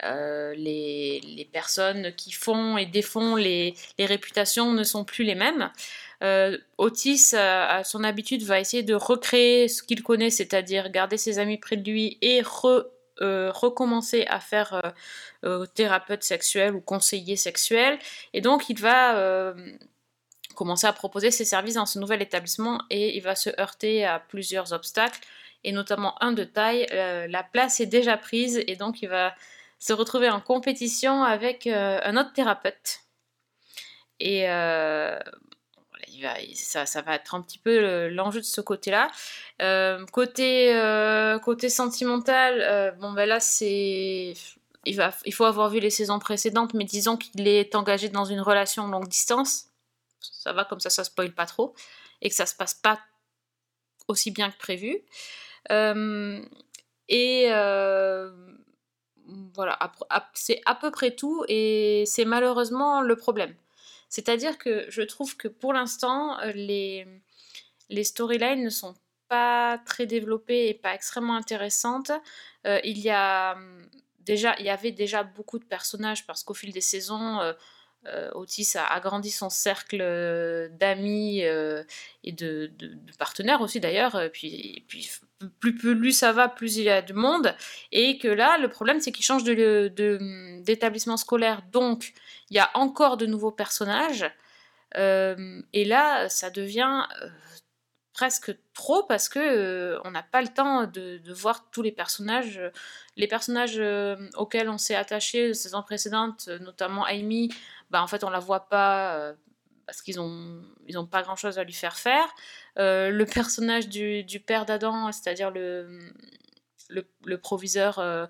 euh, 0.05 0.55
les, 0.55 1.49
personnes 1.53 2.13
qui 2.17 2.33
font 2.33 2.77
et 2.77 2.87
défont 2.87 3.37
les, 3.37 3.75
réputations 3.99 4.73
ne 4.73 4.85
sont 4.85 5.05
plus 5.05 5.25
les 5.25 5.35
mêmes. 5.35 5.71
Euh, 6.23 6.59
Otis, 6.79 7.35
à 7.35 7.83
son 7.85 8.05
habitude, 8.05 8.43
va 8.43 8.61
essayer 8.61 8.83
de 8.83 8.95
recréer 8.95 9.69
ce 9.69 9.83
qu'il 9.83 10.03
connaît, 10.03 10.31
c'est-à-dire 10.31 10.91
garder 10.91 11.17
ses 11.17 11.39
amis 11.39 11.59
près 11.59 11.77
de 11.77 11.91
lui 11.91 12.19
et 12.21 12.43
euh, 13.23 13.51
recommencer 13.53 14.27
à 14.29 14.41
faire 14.41 14.95
thérapeute 15.75 16.23
sexuel 16.23 16.75
ou 16.75 16.81
conseiller 16.81 17.37
sexuel. 17.37 17.99
Et 18.35 18.41
donc, 18.41 18.69
il 18.69 18.79
va 18.79 19.55
commencer 20.55 20.87
à 20.87 20.93
proposer 20.93 21.31
ses 21.31 21.45
services 21.45 21.75
dans 21.75 21.87
ce 21.87 21.99
nouvel 21.99 22.23
établissement 22.23 22.83
et 22.91 23.17
il 23.17 23.23
va 23.23 23.35
se 23.35 23.51
heurter 23.61 24.05
à 24.05 24.19
plusieurs 24.19 24.73
obstacles 24.73 25.21
et 25.65 25.73
notamment 25.73 26.23
un 26.23 26.33
de 26.33 26.45
taille. 26.45 26.87
la 26.91 27.43
place 27.43 27.81
est 27.81 27.87
déjà 27.87 28.17
prise 28.17 28.63
et 28.67 28.77
donc 28.77 29.03
il 29.03 29.09
va 29.09 29.35
se 29.79 29.93
retrouver 29.93 30.31
en 30.31 30.41
compétition 30.41 31.23
avec 31.23 31.67
un 31.67 32.17
autre 32.17 32.33
thérapeute. 32.33 33.01
Et 34.19 34.49
euh, 34.49 35.19
ça, 36.55 36.87
ça 36.87 37.03
va 37.03 37.15
être 37.17 37.35
un 37.35 37.43
petit 37.43 37.59
peu 37.59 37.79
le- 37.79 38.09
l'enjeu 38.09 38.41
de 38.41 38.47
ce 38.47 38.61
côté-là. 38.61 39.11
Euh, 39.61 40.05
côté, 40.07 40.75
euh, 40.75 41.39
côté 41.39 41.69
sentimental, 41.69 42.61
euh, 42.63 42.93
bon 42.93 43.13
ben 43.13 43.27
là 43.27 43.41
c'est, 43.41 44.35
il 44.85 44.97
va, 44.97 45.13
il 45.25 45.35
faut 45.35 45.45
avoir 45.45 45.69
vu 45.69 45.81
les 45.81 45.91
saisons 45.91 46.19
précédentes, 46.19 46.75
mais 46.75 46.85
disons 46.85 47.17
qu'il 47.17 47.47
est 47.47 47.75
engagé 47.75 48.09
dans 48.09 48.25
une 48.25 48.41
relation 48.41 48.87
longue 48.87 49.09
distance. 49.09 49.67
Ça 50.21 50.53
va 50.53 50.65
comme 50.65 50.81
ça, 50.81 50.91
ça 50.91 51.05
spoil 51.05 51.33
pas 51.33 51.47
trop 51.47 51.75
et 52.23 52.31
que 52.31 52.35
ça 52.35 52.47
se 52.47 52.55
passe 52.55 52.75
pas 52.75 52.99
aussi 54.09 54.31
bien 54.31 54.51
que 54.51 54.57
prévu. 54.57 55.03
Euh, 55.71 56.41
et 57.09 57.49
euh, 57.51 58.31
voilà, 59.55 59.79
c'est 60.35 60.61
à 60.67 60.75
peu 60.75 60.91
près 60.91 61.15
tout 61.15 61.45
et 61.49 62.05
c'est 62.07 62.25
malheureusement 62.25 63.01
le 63.01 63.17
problème. 63.17 63.55
C'est-à-dire 64.09 64.59
que 64.59 64.87
je 64.89 65.03
trouve 65.03 65.37
que 65.37 65.49
pour 65.49 65.73
l'instant, 65.73 66.39
euh, 66.41 66.53
les, 66.53 67.07
les 67.89 68.05
storylines 68.05 68.63
ne 68.63 68.71
sont 68.71 68.95
pas 69.29 69.79
très 69.85 70.07
développées 70.07 70.69
et 70.69 70.75
pas 70.75 70.95
extrêmement 70.95 71.37
intéressantes. 71.37 72.13
Euh, 72.67 72.81
il 72.85 72.99
y 72.99 73.11
a 73.11 73.55
hum, 73.55 73.89
déjà, 74.21 74.55
il 74.59 74.67
y 74.67 74.71
avait 74.71 74.93
déjà 74.93 75.23
beaucoup 75.23 75.59
de 75.59 75.65
personnages 75.65 76.27
parce 76.27 76.45
qu'au 76.45 76.55
fil 76.55 76.73
des 76.73 76.81
saisons, 76.81 77.41
euh, 77.41 77.53
Otis 78.35 78.77
a 78.77 78.93
agrandi 78.93 79.31
son 79.31 79.51
cercle 79.51 79.99
euh, 80.01 80.69
d'amis 80.71 81.45
euh, 81.45 81.83
et 82.25 82.33
de, 82.33 82.71
partenaires 83.19 83.61
aussi 83.61 83.81
d'ailleurs. 83.81 84.21
Puis, 84.33 84.85
puis 84.89 85.11
plus, 85.61 85.75
plus 85.75 86.13
ça 86.13 86.33
va, 86.33 86.49
plus 86.49 86.77
il 86.77 86.85
y 86.85 86.91
a 86.91 87.03
de 87.03 87.13
monde. 87.13 87.55
Et 87.93 88.19
que 88.19 88.29
là, 88.29 88.59
le 88.59 88.69
problème, 88.69 89.01
c'est 89.01 89.13
qu'il 89.13 89.25
change 89.25 89.45
d'établissement 89.45 91.17
scolaire. 91.17 91.63
Donc, 91.73 92.15
il 92.51 92.57
y 92.57 92.61
a 92.61 92.71
encore 92.75 93.17
de 93.17 93.27
nouveaux 93.27 93.51
personnages. 93.51 94.31
Euh, 94.97 95.61
et 95.73 95.85
là, 95.85 96.29
ça 96.29 96.51
devient 96.51 97.05
euh, 97.23 97.29
presque 98.17 98.57
trop 98.73 99.03
parce 99.03 99.29
que 99.29 99.39
euh, 99.39 100.01
on 100.05 100.11
n'a 100.11 100.23
pas 100.23 100.41
le 100.41 100.49
temps 100.49 100.87
de, 100.87 101.21
voir 101.35 101.69
tous 101.71 101.83
les 101.83 101.93
personnages. 101.93 102.61
Les 103.17 103.29
personnages 103.29 103.77
euh, 103.79 104.17
auxquels 104.37 104.71
on 104.71 104.79
s'est 104.79 104.95
attaché 104.95 105.53
saison 105.53 105.83
précédente, 105.83 106.47
euh, 106.49 106.59
notamment 106.59 107.05
Amy, 107.05 107.51
bah, 107.91 108.03
en 108.03 108.07
fait, 108.07 108.25
on 108.25 108.31
la 108.31 108.39
voit 108.39 108.69
pas 108.69 109.17
euh, 109.17 109.35
parce 109.87 110.03
qu'ils 110.03 110.21
ont, 110.21 110.63
ils 110.87 110.99
ont 110.99 111.07
pas 111.07 111.23
grand 111.23 111.37
chose 111.37 111.59
à 111.59 111.65
lui 111.65 111.73
faire 111.73 111.97
faire. 111.97 112.27
Euh, 112.79 113.11
le 113.11 113.25
personnage 113.27 113.89
du, 113.89 114.41
père 114.41 114.67
d'Adam, 114.67 115.13
c'est-à-dire 115.13 115.51
le, 115.51 116.13
le, 116.91 117.39
proviseur, 117.39 117.99
euh, 117.99 118.27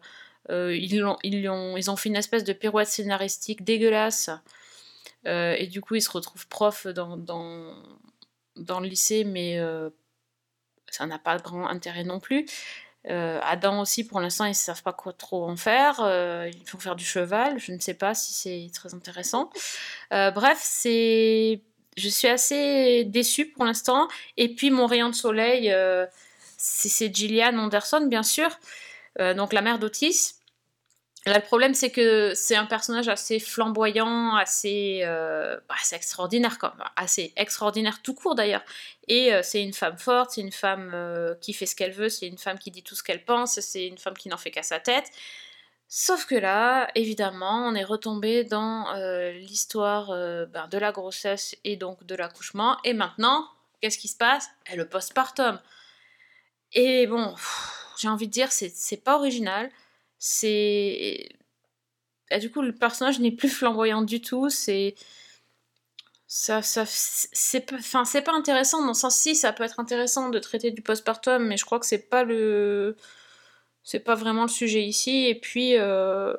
ils, 0.49 0.99
l'ont- 0.99 1.19
ils, 1.23 1.49
ont, 1.49 1.77
ils 1.77 1.91
ont 1.91 1.97
fait 1.97 2.09
une 2.09 2.17
espèce 2.17 2.45
de 2.45 2.53
pirouette 2.53 2.89
scénaristique 2.89 3.65
dégueulasse. 3.65 4.31
Et 5.25 5.67
du 5.67 5.81
coup, 5.81 5.97
il 5.97 6.03
se 6.03 6.11
retrouve 6.11 6.47
prof 6.47 6.87
dans, 6.87 7.17
dans, 7.17 8.81
le 8.81 8.87
lycée, 8.87 9.25
mais 9.25 9.61
ça 10.89 11.05
n'a 11.07 11.19
pas 11.19 11.37
grand 11.39 11.67
intérêt 11.67 12.05
non 12.05 12.21
plus. 12.21 12.47
Euh, 13.09 13.39
Adam 13.43 13.81
aussi, 13.81 14.05
pour 14.05 14.21
l'instant, 14.21 14.45
ils 14.47 14.51
ne 14.51 14.55
savent 14.55 14.83
pas 14.83 14.93
quoi 14.93 15.13
trop 15.13 15.49
en 15.49 15.57
faire. 15.57 16.01
Euh, 16.01 16.51
il 16.53 16.69
faut 16.69 16.79
faire 16.79 16.97
du 16.97 17.05
cheval. 17.05 17.59
Je 17.59 17.73
ne 17.73 17.79
sais 17.79 17.95
pas 17.95 18.15
si 18.15 18.33
c'est 18.33 18.71
très 18.73 18.95
intéressant. 18.95 19.51
Euh, 20.13 20.31
bref, 20.31 20.59
c'est, 20.61 21.61
je 21.97 22.09
suis 22.09 22.29
assez 22.29 23.05
déçue 23.05 23.47
pour 23.47 23.65
l'instant. 23.65 24.09
Et 24.37 24.55
puis 24.55 24.71
mon 24.71 24.87
rayon 24.87 25.11
de 25.11 25.15
soleil, 25.15 25.75
c'est, 26.57 27.15
Gillian 27.15 27.57
Anderson, 27.59 28.07
bien 28.07 28.23
sûr, 28.23 28.59
donc 29.19 29.53
la 29.53 29.63
mère 29.63 29.79
d'Otis. 29.79 30.36
Le 31.29 31.41
problème, 31.41 31.75
c'est 31.75 31.91
que 31.91 32.35
c'est 32.35 32.55
un 32.55 32.67
personnage 32.67 33.09
assez 33.09 33.41
flamboyant, 33.41 34.37
assez, 34.37 35.01
euh, 35.03 35.59
bah, 35.69 35.75
extraordinaire, 35.91 36.57
quoi. 36.57 36.77
assez 36.95 37.33
extraordinaire 37.37 38.01
tout 38.01 38.15
court 38.15 38.37
d'ailleurs. 38.37 38.63
Et 39.09 39.35
euh, 39.35 39.41
c'est 39.43 39.61
une 39.61 39.73
femme 39.73 39.99
forte, 39.99 40.31
c'est 40.31 40.41
une 40.41 40.53
femme 40.53 40.93
euh, 40.95 41.35
qui 41.41 41.53
fait 41.53 41.67
ce 41.67 41.75
qu'elle 41.75 41.91
veut, 41.91 42.09
c'est 42.09 42.29
une 42.29 42.39
femme 42.39 42.61
qui 42.61 42.71
dit 42.71 42.85
tout 42.85 42.95
ce 42.95 43.03
qu'elle 43.03 43.25
pense, 43.25 43.59
c'est 43.59 43.89
une 43.89 43.99
femme 43.99 44.17
qui 44.17 44.29
n'en 44.29 44.37
fait 44.37 44.53
qu'à 44.53 44.63
sa 44.63 44.79
tête. 44.79 45.11
Sauf 45.89 46.27
que 46.27 46.37
là, 46.37 46.89
évidemment, 46.95 47.67
on 47.67 47.75
est 47.75 47.85
retombé 47.85 48.45
dans 48.45 48.93
l'histoire 49.41 50.09
ben, 50.49 50.67
de 50.69 50.79
la 50.79 50.91
grossesse 50.91 51.57
et 51.65 51.77
donc 51.77 52.05
de 52.05 52.17
l'accouchement. 52.17 52.77
Et 52.85 52.93
maintenant, 52.93 53.49
qu'est-ce 53.81 53.99
qui 53.99 54.09
se 54.09 54.17
passe? 54.17 54.49
Eh, 54.73 54.77
Le 54.77 54.89
postpartum. 54.89 55.61
Et 56.73 57.07
bon, 57.07 57.35
j'ai 57.99 58.09
envie 58.09 58.27
de 58.27 58.33
dire, 58.33 58.51
c'est 58.51 59.05
pas 59.05 59.17
original. 59.17 59.71
C'est. 60.19 61.29
Et 62.31 62.39
du 62.41 62.51
coup, 62.51 62.63
le 62.63 62.75
personnage 62.75 63.21
n'est 63.21 63.31
plus 63.33 63.49
flamboyant 63.49 64.03
du 64.03 64.21
tout. 64.21 64.49
C'est. 64.51 64.95
Ça, 66.29 66.61
ça, 66.61 66.85
c'est 66.87 67.61
pas- 67.61 68.33
intéressant 68.35 68.81
dans 68.83 68.89
le 68.89 68.95
sens 68.95 69.17
si 69.17 69.37
ça 69.37 69.53
peut 69.53 69.63
être 69.63 69.79
intéressant 69.79 70.29
de 70.29 70.39
traiter 70.41 70.73
du 70.73 70.83
postpartum, 70.83 71.45
mais 71.47 71.57
je 71.57 71.65
crois 71.65 71.79
que 71.79 71.87
c'est 71.87 72.09
pas 72.09 72.25
le 72.25 72.97
c'est 73.85 74.01
pas 74.01 74.15
vraiment 74.17 74.43
le 74.43 74.49
sujet 74.49 74.85
ici. 74.85 75.27
Et 75.29 75.37
puis, 75.37 75.77
euh, 75.79 76.35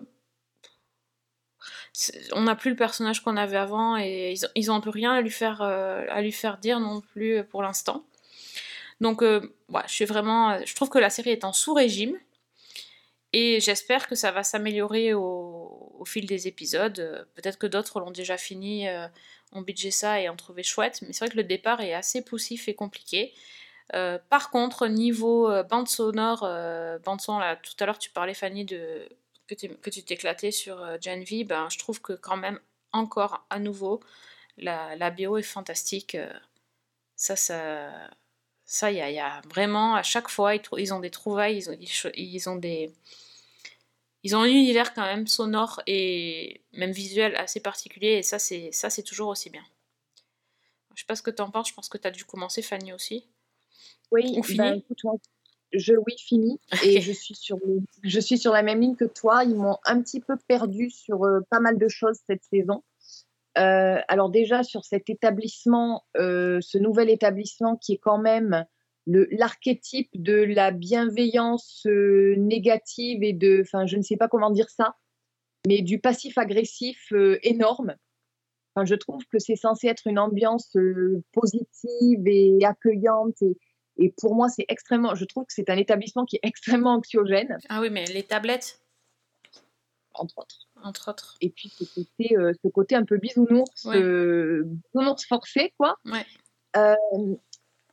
on 2.33 2.41
n'a 2.41 2.55
plus 2.55 2.69
le 2.71 2.75
personnage 2.75 3.21
qu'on 3.23 3.37
avait 3.37 3.57
avant 3.57 3.97
et 3.97 4.33
ils, 4.33 4.47
ils 4.55 4.71
ont 4.71 4.75
un 4.75 4.81
peu 4.81 4.89
rien 4.89 5.13
à 5.13 5.21
lui 5.21 5.31
faire, 5.31 5.61
euh, 5.61 6.05
à 6.09 6.21
lui 6.21 6.31
faire 6.31 6.57
dire 6.57 6.79
non 6.79 7.01
plus 7.01 7.37
euh, 7.37 7.43
pour 7.43 7.63
l'instant. 7.63 8.03
Donc, 9.01 9.23
euh, 9.23 9.41
je 9.87 9.93
suis 9.93 10.05
vraiment, 10.05 10.59
je 10.65 10.75
trouve 10.75 10.89
que 10.89 10.99
la 10.99 11.09
série 11.09 11.31
est 11.31 11.43
en 11.45 11.53
sous-régime 11.53 12.17
et 13.33 13.59
j'espère 13.59 14.07
que 14.07 14.15
ça 14.15 14.31
va 14.31 14.43
s'améliorer 14.43 15.13
au, 15.13 16.03
fil 16.05 16.25
des 16.25 16.47
épisodes. 16.47 16.99
Euh, 16.99 17.25
Peut-être 17.35 17.57
que 17.57 17.67
d'autres 17.67 17.99
l'ont 17.99 18.11
déjà 18.11 18.37
fini, 18.37 18.87
euh, 18.87 19.07
ont 19.51 19.61
budgé 19.61 19.91
ça 19.91 20.21
et 20.21 20.29
ont 20.29 20.35
trouvé 20.35 20.63
chouette, 20.63 21.01
mais 21.01 21.13
c'est 21.13 21.25
vrai 21.25 21.31
que 21.31 21.37
le 21.37 21.43
départ 21.43 21.81
est 21.81 21.93
assez 21.93 22.23
poussif 22.23 22.67
et 22.67 22.75
compliqué. 22.75 23.33
Euh, 23.93 24.17
par 24.29 24.49
contre, 24.51 24.87
niveau 24.87 25.49
bande 25.63 25.87
sonore, 25.87 26.41
bande 27.03 27.21
son, 27.21 27.39
là, 27.39 27.55
tout 27.57 27.73
à 27.79 27.85
l'heure 27.85 27.99
tu 27.99 28.09
parlais 28.11 28.33
Fanny 28.33 28.65
de 28.65 29.07
que, 29.47 29.55
que 29.55 29.89
tu 29.89 30.03
t'éclatais 30.03 30.51
sur 30.51 30.85
Gen 31.01 31.23
V, 31.23 31.43
ben, 31.45 31.69
je 31.69 31.77
trouve 31.77 32.01
que 32.01 32.13
quand 32.13 32.37
même, 32.37 32.59
encore 32.91 33.45
à 33.49 33.59
nouveau, 33.59 34.01
la, 34.57 34.95
la 34.97 35.11
BO 35.11 35.37
est 35.37 35.43
fantastique. 35.43 36.17
ça, 37.15 37.35
ça, 37.35 38.09
ça, 38.67 38.91
il 38.91 38.97
y 38.97 39.01
a, 39.01 39.09
il 39.09 39.15
y 39.15 39.19
a 39.19 39.41
vraiment, 39.49 39.95
à 39.95 40.03
chaque 40.03 40.27
fois, 40.27 40.53
ils, 40.55 40.93
ont 40.93 40.99
des 40.99 41.09
trouvailles, 41.09 41.57
ils 41.57 41.69
ont, 41.69 41.77
ils 42.13 42.59
des... 42.59 42.93
Ils 44.23 44.35
ont 44.35 44.41
un 44.41 44.49
univers 44.49 44.93
quand 44.93 45.05
même 45.05 45.25
sonore 45.25 45.81
et 45.87 46.61
même 46.73 46.91
visuel 46.91 47.35
assez 47.37 47.61
particulier, 47.61 48.17
et 48.17 48.23
ça, 48.23 48.39
c'est 48.39 48.71
ça 48.73 48.89
c'est 48.89 49.03
toujours 49.03 49.29
aussi 49.29 49.49
bien. 49.49 49.63
Je 50.95 51.01
sais 51.01 51.05
pas 51.05 51.15
ce 51.15 51.21
que 51.21 51.31
t'en 51.31 51.49
penses, 51.49 51.69
je 51.69 51.73
pense 51.73 51.87
que 51.87 51.97
t'as 51.97 52.11
dû 52.11 52.25
commencer, 52.25 52.61
Fanny 52.61 52.91
aussi. 52.91 53.25
Oui, 54.11 54.33
Ou 54.37 54.43
fini 54.43 54.57
ben, 54.57 54.73
écoute, 54.73 55.01
moi, 55.05 55.15
je, 55.71 55.93
oui, 55.93 56.15
fini. 56.17 56.59
Et 56.83 56.99
je 56.99 57.11
suis, 57.13 57.35
sur, 57.35 57.57
le- 57.65 57.83
je 58.03 58.19
suis 58.19 58.37
sur 58.37 58.51
la 58.51 58.63
même 58.63 58.81
ligne 58.81 58.95
que 58.95 59.05
toi. 59.05 59.43
Ils 59.45 59.55
m'ont 59.55 59.77
un 59.85 60.01
petit 60.01 60.19
peu 60.19 60.35
perdu 60.35 60.89
sur 60.89 61.23
euh, 61.23 61.39
pas 61.49 61.59
mal 61.59 61.77
de 61.77 61.87
choses 61.87 62.17
cette 62.27 62.43
saison. 62.43 62.83
Euh, 63.57 63.99
alors 64.07 64.29
déjà, 64.29 64.63
sur 64.63 64.85
cet 64.85 65.09
établissement, 65.09 66.05
euh, 66.17 66.59
ce 66.61 66.77
nouvel 66.77 67.09
établissement 67.09 67.75
qui 67.75 67.93
est 67.93 67.97
quand 67.97 68.19
même 68.19 68.65
l'archétype 69.05 70.09
de 70.15 70.33
la 70.33 70.71
bienveillance 70.71 71.85
euh, 71.87 72.35
négative 72.37 73.23
et 73.23 73.31
de, 73.31 73.61
enfin, 73.61 73.85
je 73.85 73.95
ne 73.95 74.01
sais 74.01 74.17
pas 74.17 74.27
comment 74.27 74.51
dire 74.51 74.69
ça, 74.69 74.95
mais 75.65 75.81
du 75.81 75.99
passif 75.99 76.37
agressif 76.37 77.11
énorme. 77.41 77.95
Enfin, 78.75 78.85
je 78.85 78.95
trouve 78.95 79.23
que 79.31 79.39
c'est 79.39 79.55
censé 79.55 79.87
être 79.87 80.07
une 80.07 80.19
ambiance 80.19 80.75
positive 81.31 82.27
et 82.27 82.59
accueillante. 82.63 83.41
Et, 83.41 83.57
et 83.97 84.13
pour 84.17 84.35
moi, 84.35 84.49
c'est 84.49 84.65
extrêmement. 84.67 85.15
Je 85.15 85.25
trouve 85.25 85.45
que 85.45 85.53
c'est 85.53 85.69
un 85.69 85.77
établissement 85.77 86.25
qui 86.25 86.35
est 86.35 86.41
extrêmement 86.47 86.95
anxiogène, 86.95 87.57
Ah 87.69 87.81
oui, 87.81 87.89
mais 87.89 88.05
les 88.05 88.23
tablettes, 88.23 88.81
entre 90.19 90.39
autres. 90.39 90.67
entre 90.83 91.09
autres. 91.09 91.35
Et 91.41 91.49
puis 91.49 91.69
ce 91.69 91.83
côté, 91.83 92.35
euh, 92.37 92.53
ce 92.63 92.67
côté 92.69 92.95
un 92.95 93.03
peu 93.05 93.17
bisounours, 93.17 93.85
Ouais. 93.85 93.97
euh, 93.97 94.63
bisounours 94.93 95.25
forcé, 95.25 95.73
quoi. 95.77 95.95
Ouais. 96.05 96.25
Euh, 96.75 96.95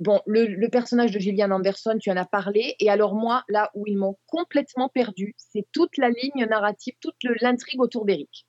bon, 0.01 0.20
le, 0.27 0.47
le 0.47 0.68
personnage 0.68 1.11
de 1.12 1.18
Gillian 1.18 1.51
Anderson, 1.51 1.97
tu 2.01 2.11
en 2.11 2.16
as 2.16 2.27
parlé. 2.27 2.77
Et 2.81 2.91
alors 2.91 3.14
moi, 3.14 3.43
là 3.49 3.70
où 3.75 3.87
ils 3.87 3.97
m'ont 3.97 4.16
complètement 4.27 4.89
perdu, 4.89 5.35
c'est 5.39 5.66
toute 5.72 5.97
la 5.97 6.11
ligne 6.11 6.45
narrative, 6.47 6.95
toute 7.01 7.16
l'intrigue 7.41 7.81
autour 7.81 8.05
d'Eric. 8.05 8.47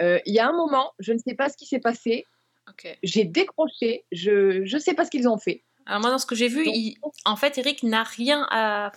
Euh, 0.00 0.18
Il 0.26 0.34
y 0.34 0.40
a 0.40 0.48
un 0.48 0.52
moment, 0.52 0.92
je 0.98 1.12
ne 1.12 1.18
sais 1.18 1.34
pas 1.34 1.48
ce 1.48 1.56
qui 1.56 1.66
s'est 1.66 1.78
passé. 1.80 2.24
Ok. 2.68 2.98
J'ai 3.02 3.24
décroché. 3.24 4.04
Je 4.10 4.62
ne 4.72 4.78
sais 4.80 4.94
pas 4.94 5.04
ce 5.04 5.10
qu'ils 5.10 5.28
ont 5.28 5.38
fait. 5.38 5.64
Alors 5.86 6.00
moi, 6.00 6.10
dans 6.10 6.18
ce 6.18 6.26
que 6.26 6.34
j'ai 6.34 6.48
vu, 6.48 6.62
il- 6.66 6.96
en 7.24 7.36
fait, 7.36 7.58
Eric 7.58 7.82
n'a 7.82 8.02
rien 8.04 8.46
à... 8.50 8.92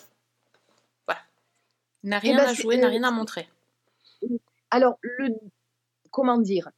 N'a 2.05 2.19
rien 2.19 2.37
ben, 2.37 2.47
à 2.47 2.53
jouer, 2.53 2.77
n'a 2.77 2.87
rien 2.87 3.03
à 3.03 3.11
montrer. 3.11 3.49
Alors, 4.69 4.97
le, 5.01 5.29
comment 6.11 6.37
dire 6.37 6.69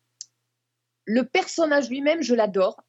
Le 1.05 1.23
personnage 1.23 1.89
lui-même, 1.89 2.21
je 2.21 2.33
l'adore. 2.33 2.81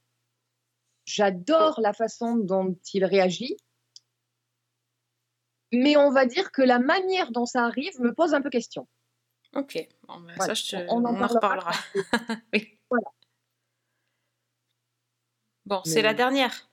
J'adore 1.04 1.80
la 1.80 1.92
façon 1.92 2.36
dont 2.36 2.78
il 2.94 3.04
réagit. 3.04 3.56
Mais 5.72 5.96
on 5.96 6.10
va 6.10 6.26
dire 6.26 6.52
que 6.52 6.62
la 6.62 6.78
manière 6.78 7.32
dont 7.32 7.44
ça 7.44 7.64
arrive 7.64 7.98
me 8.00 8.14
pose 8.14 8.34
un 8.34 8.40
peu 8.40 8.50
question. 8.50 8.86
Ok, 9.54 9.76
bon, 10.06 10.20
ben, 10.20 10.34
Voilà. 10.36 10.54
ça, 10.54 10.54
je 10.54 10.70
te- 10.70 10.76
On 10.90 11.04
on, 11.04 11.04
en 11.06 11.14
en 11.14 11.18
parlera 11.18 11.34
reparlera. 11.34 11.72
oui. 12.52 12.78
Voilà. 12.88 13.08
Bon, 15.66 15.82
c'est 15.84 16.02
la 16.02 16.14
dernière. 16.14 16.70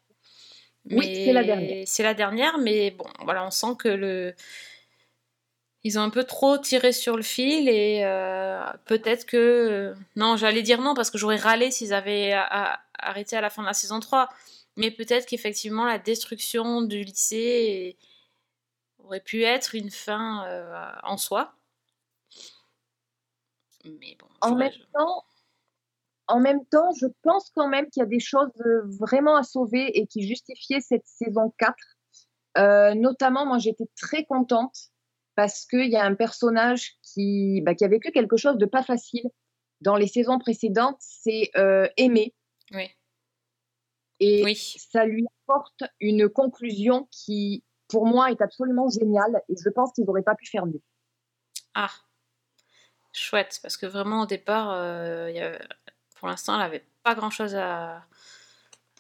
Oui, 0.92 1.26
c'est 1.26 1.34
la 1.34 1.44
dernière. 1.44 1.84
C'est 1.88 2.04
la 2.04 2.14
dernière, 2.14 2.58
mais 2.60 2.92
bon, 2.92 3.06
voilà, 3.24 3.46
on 3.46 3.52
sent 3.52 3.76
que 3.80 3.90
le. 3.90 4.36
Ils 5.86 6.00
ont 6.00 6.02
un 6.02 6.10
peu 6.10 6.24
trop 6.24 6.58
tiré 6.58 6.92
sur 6.92 7.16
le 7.16 7.22
fil 7.22 7.70
et 7.70 8.04
euh, 8.04 8.60
peut-être 8.86 9.28
que. 9.28 9.94
Non, 10.16 10.36
j'allais 10.36 10.64
dire 10.64 10.82
non 10.82 10.96
parce 10.96 11.12
que 11.12 11.20
j'aurais 11.20 11.36
râlé 11.38 11.70
s'ils 11.70 11.94
avaient 11.94 12.34
a- 12.34 12.80
arrêté 12.98 13.38
à 13.38 13.42
la 13.42 13.52
fin 13.52 13.62
de 13.62 13.68
la 13.68 13.74
saison 13.74 14.00
3. 14.00 14.28
Mais 14.78 14.90
peut-être 14.90 15.28
qu'effectivement, 15.28 15.86
la 15.86 16.00
destruction 16.00 16.82
du 16.82 17.04
lycée 17.04 17.98
aurait 19.04 19.20
pu 19.20 19.44
être 19.44 19.76
une 19.76 19.92
fin 19.92 20.44
euh, 20.48 20.92
en 21.04 21.18
soi. 21.18 21.54
Mais 23.86 24.18
bon. 24.20 24.26
En 24.42 24.56
même 24.56 24.72
temps, 24.92 25.24
en 26.26 26.40
même 26.40 26.66
temps, 26.66 26.90
je 27.00 27.06
pense 27.22 27.52
quand 27.56 27.68
même 27.68 27.92
qu'il 27.92 28.02
y 28.02 28.04
a 28.04 28.10
des 28.10 28.20
choses 28.20 28.50
euh, 28.66 28.82
vraiment 29.00 29.36
à 29.36 29.44
sauver 29.44 30.00
et 30.00 30.08
qui 30.08 30.28
justifiaient 30.28 30.82
cette 30.82 31.06
saison 31.06 31.54
4. 31.60 31.76
Euh, 32.58 32.96
notamment, 32.96 33.46
moi, 33.46 33.60
j'étais 33.60 33.86
très 33.96 34.26
contente 34.26 34.90
parce 35.36 35.66
qu'il 35.66 35.90
y 35.90 35.96
a 35.98 36.04
un 36.04 36.16
personnage 36.16 36.94
qui, 37.02 37.62
bah, 37.62 37.76
qui 37.76 37.84
a 37.84 37.88
vécu 37.88 38.12
quelque 38.12 38.38
chose 38.38 38.58
de 38.58 38.66
pas 38.66 38.84
facile 38.84 39.30
dans 39.82 39.96
les 39.96 40.08
saisons 40.08 40.40
précédentes, 40.40 40.98
c'est 41.00 41.52
euh, 41.58 41.88
Aimé. 41.98 42.34
Oui. 42.72 42.90
Et 44.22 44.56
ça 44.56 45.06
lui 45.06 45.26
apporte 45.44 45.84
une 46.00 46.30
conclusion 46.30 47.08
qui, 47.12 47.64
pour 47.90 48.06
moi, 48.06 48.32
est 48.32 48.42
absolument 48.42 48.90
géniale 48.90 49.42
et 49.50 49.56
je 49.62 49.70
pense 49.70 49.92
qu'ils 49.92 50.06
n'auraient 50.06 50.24
pas 50.24 50.36
pu 50.36 50.46
faire 50.46 50.66
mieux. 50.66 50.82
Ah, 51.74 51.92
chouette, 53.12 53.60
parce 53.62 53.76
que 53.76 53.86
vraiment 53.86 54.22
au 54.22 54.26
départ, 54.26 54.72
euh, 54.72 55.30
il 55.30 55.36
y 55.36 55.42
avait- 55.42 55.60
pour 56.18 56.30
l'instant, 56.30 56.56
elle 56.56 56.62
avait 56.62 56.86
pas 57.04 57.14
grand-chose 57.14 57.56
à... 57.56 58.06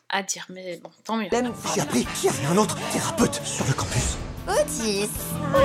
à 0.09 0.21
dire, 0.23 0.45
mais 0.49 0.77
bon, 0.77 0.91
tant 1.05 1.15
mieux. 1.15 1.29
J'ai 1.73 1.81
appris 1.81 2.05
qu'il 2.05 2.25
y 2.25 2.33
avait 2.33 2.45
un 2.47 2.57
autre 2.57 2.75
thérapeute 2.91 3.36
sur 3.45 3.65
le 3.65 3.73
campus. 3.73 4.17
Otis 4.47 5.09
Oh, 5.55 5.57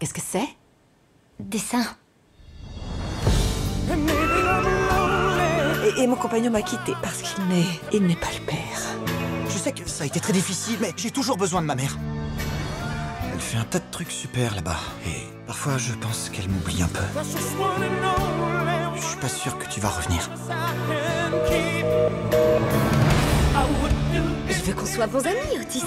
qu'est-ce 0.00 0.14
que 0.14 0.20
c'est? 0.20 0.48
Dessin. 1.38 1.84
Et, 5.84 6.02
et 6.02 6.06
mon 6.06 6.16
compagnon 6.16 6.50
m'a 6.50 6.62
quitté 6.62 6.94
parce 7.02 7.20
qu'il 7.22 7.44
n'est... 7.46 7.66
il 7.92 8.06
n'est 8.06 8.16
pas 8.16 8.30
le 8.38 8.44
père. 8.46 8.80
Je 9.48 9.58
sais 9.58 9.72
que 9.72 9.88
ça 9.88 10.04
a 10.04 10.06
été 10.06 10.18
très 10.18 10.32
difficile, 10.32 10.78
mais 10.80 10.92
j'ai 10.96 11.10
toujours 11.10 11.36
besoin 11.36 11.60
de 11.60 11.66
ma 11.66 11.74
mère. 11.74 11.98
Elle 13.32 13.40
fait 13.40 13.58
un 13.58 13.64
tas 13.64 13.78
de 13.78 13.84
trucs 13.90 14.10
super 14.10 14.54
là-bas. 14.54 14.78
Et 15.06 15.26
parfois, 15.46 15.76
je 15.76 15.92
pense 15.92 16.30
qu'elle 16.30 16.48
m'oublie 16.48 16.82
un 16.82 16.88
peu. 16.88 17.04
Je 18.96 19.06
suis 19.06 19.18
pas 19.18 19.28
sûr 19.28 19.58
que 19.58 19.66
tu 19.66 19.80
vas 19.80 19.90
revenir. 19.90 20.30
Je 24.48 24.62
veux 24.64 24.72
qu'on 24.72 24.86
soit 24.86 25.06
bons 25.06 25.26
amis, 25.26 25.60
Otis. 25.60 25.84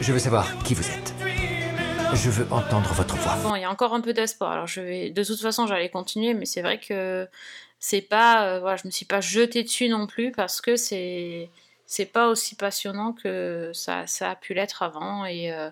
Je 0.00 0.12
veux 0.12 0.18
savoir 0.18 0.46
qui 0.64 0.74
vous 0.74 0.88
êtes. 0.88 1.11
Je 2.14 2.28
veux 2.30 2.52
entendre 2.52 2.92
votre 2.92 3.16
voix. 3.16 3.36
Bon, 3.42 3.56
il 3.56 3.62
y 3.62 3.64
a 3.64 3.70
encore 3.70 3.94
un 3.94 4.00
peu 4.00 4.12
d'espoir. 4.12 4.52
Alors, 4.52 4.66
je 4.66 4.80
vais, 4.80 5.10
de 5.10 5.24
toute 5.24 5.40
façon, 5.40 5.66
j'allais 5.66 5.88
continuer, 5.88 6.34
mais 6.34 6.44
c'est 6.44 6.60
vrai 6.60 6.78
que 6.78 7.26
c'est 7.78 8.02
pas, 8.02 8.46
euh, 8.46 8.60
voilà, 8.60 8.76
je 8.76 8.86
me 8.86 8.90
suis 8.90 9.06
pas 9.06 9.20
jetée 9.20 9.62
dessus 9.62 9.88
non 9.88 10.06
plus 10.06 10.30
parce 10.30 10.60
que 10.60 10.76
c'est, 10.76 11.50
c'est 11.86 12.06
pas 12.06 12.28
aussi 12.28 12.54
passionnant 12.54 13.12
que 13.12 13.70
ça, 13.74 14.06
ça 14.06 14.30
a 14.30 14.36
pu 14.36 14.52
l'être 14.54 14.82
avant. 14.82 15.24
Et, 15.24 15.52
euh, 15.52 15.70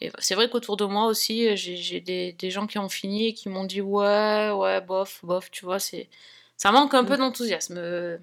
et 0.00 0.10
c'est 0.18 0.34
vrai 0.34 0.50
qu'autour 0.50 0.76
de 0.76 0.84
moi 0.84 1.06
aussi, 1.06 1.56
j'ai, 1.56 2.00
des, 2.00 2.32
des 2.32 2.50
gens 2.50 2.66
qui 2.66 2.78
ont 2.78 2.88
fini 2.88 3.28
et 3.28 3.32
qui 3.32 3.48
m'ont 3.48 3.64
dit 3.64 3.80
ouais, 3.80 4.50
ouais, 4.50 4.80
bof, 4.80 5.20
bof, 5.22 5.50
tu 5.50 5.64
vois, 5.64 5.78
c'est, 5.78 6.08
ça 6.56 6.72
manque 6.72 6.92
un 6.94 7.04
peu 7.04 7.16
d'enthousiasme, 7.16 7.76
euh, 7.78 8.18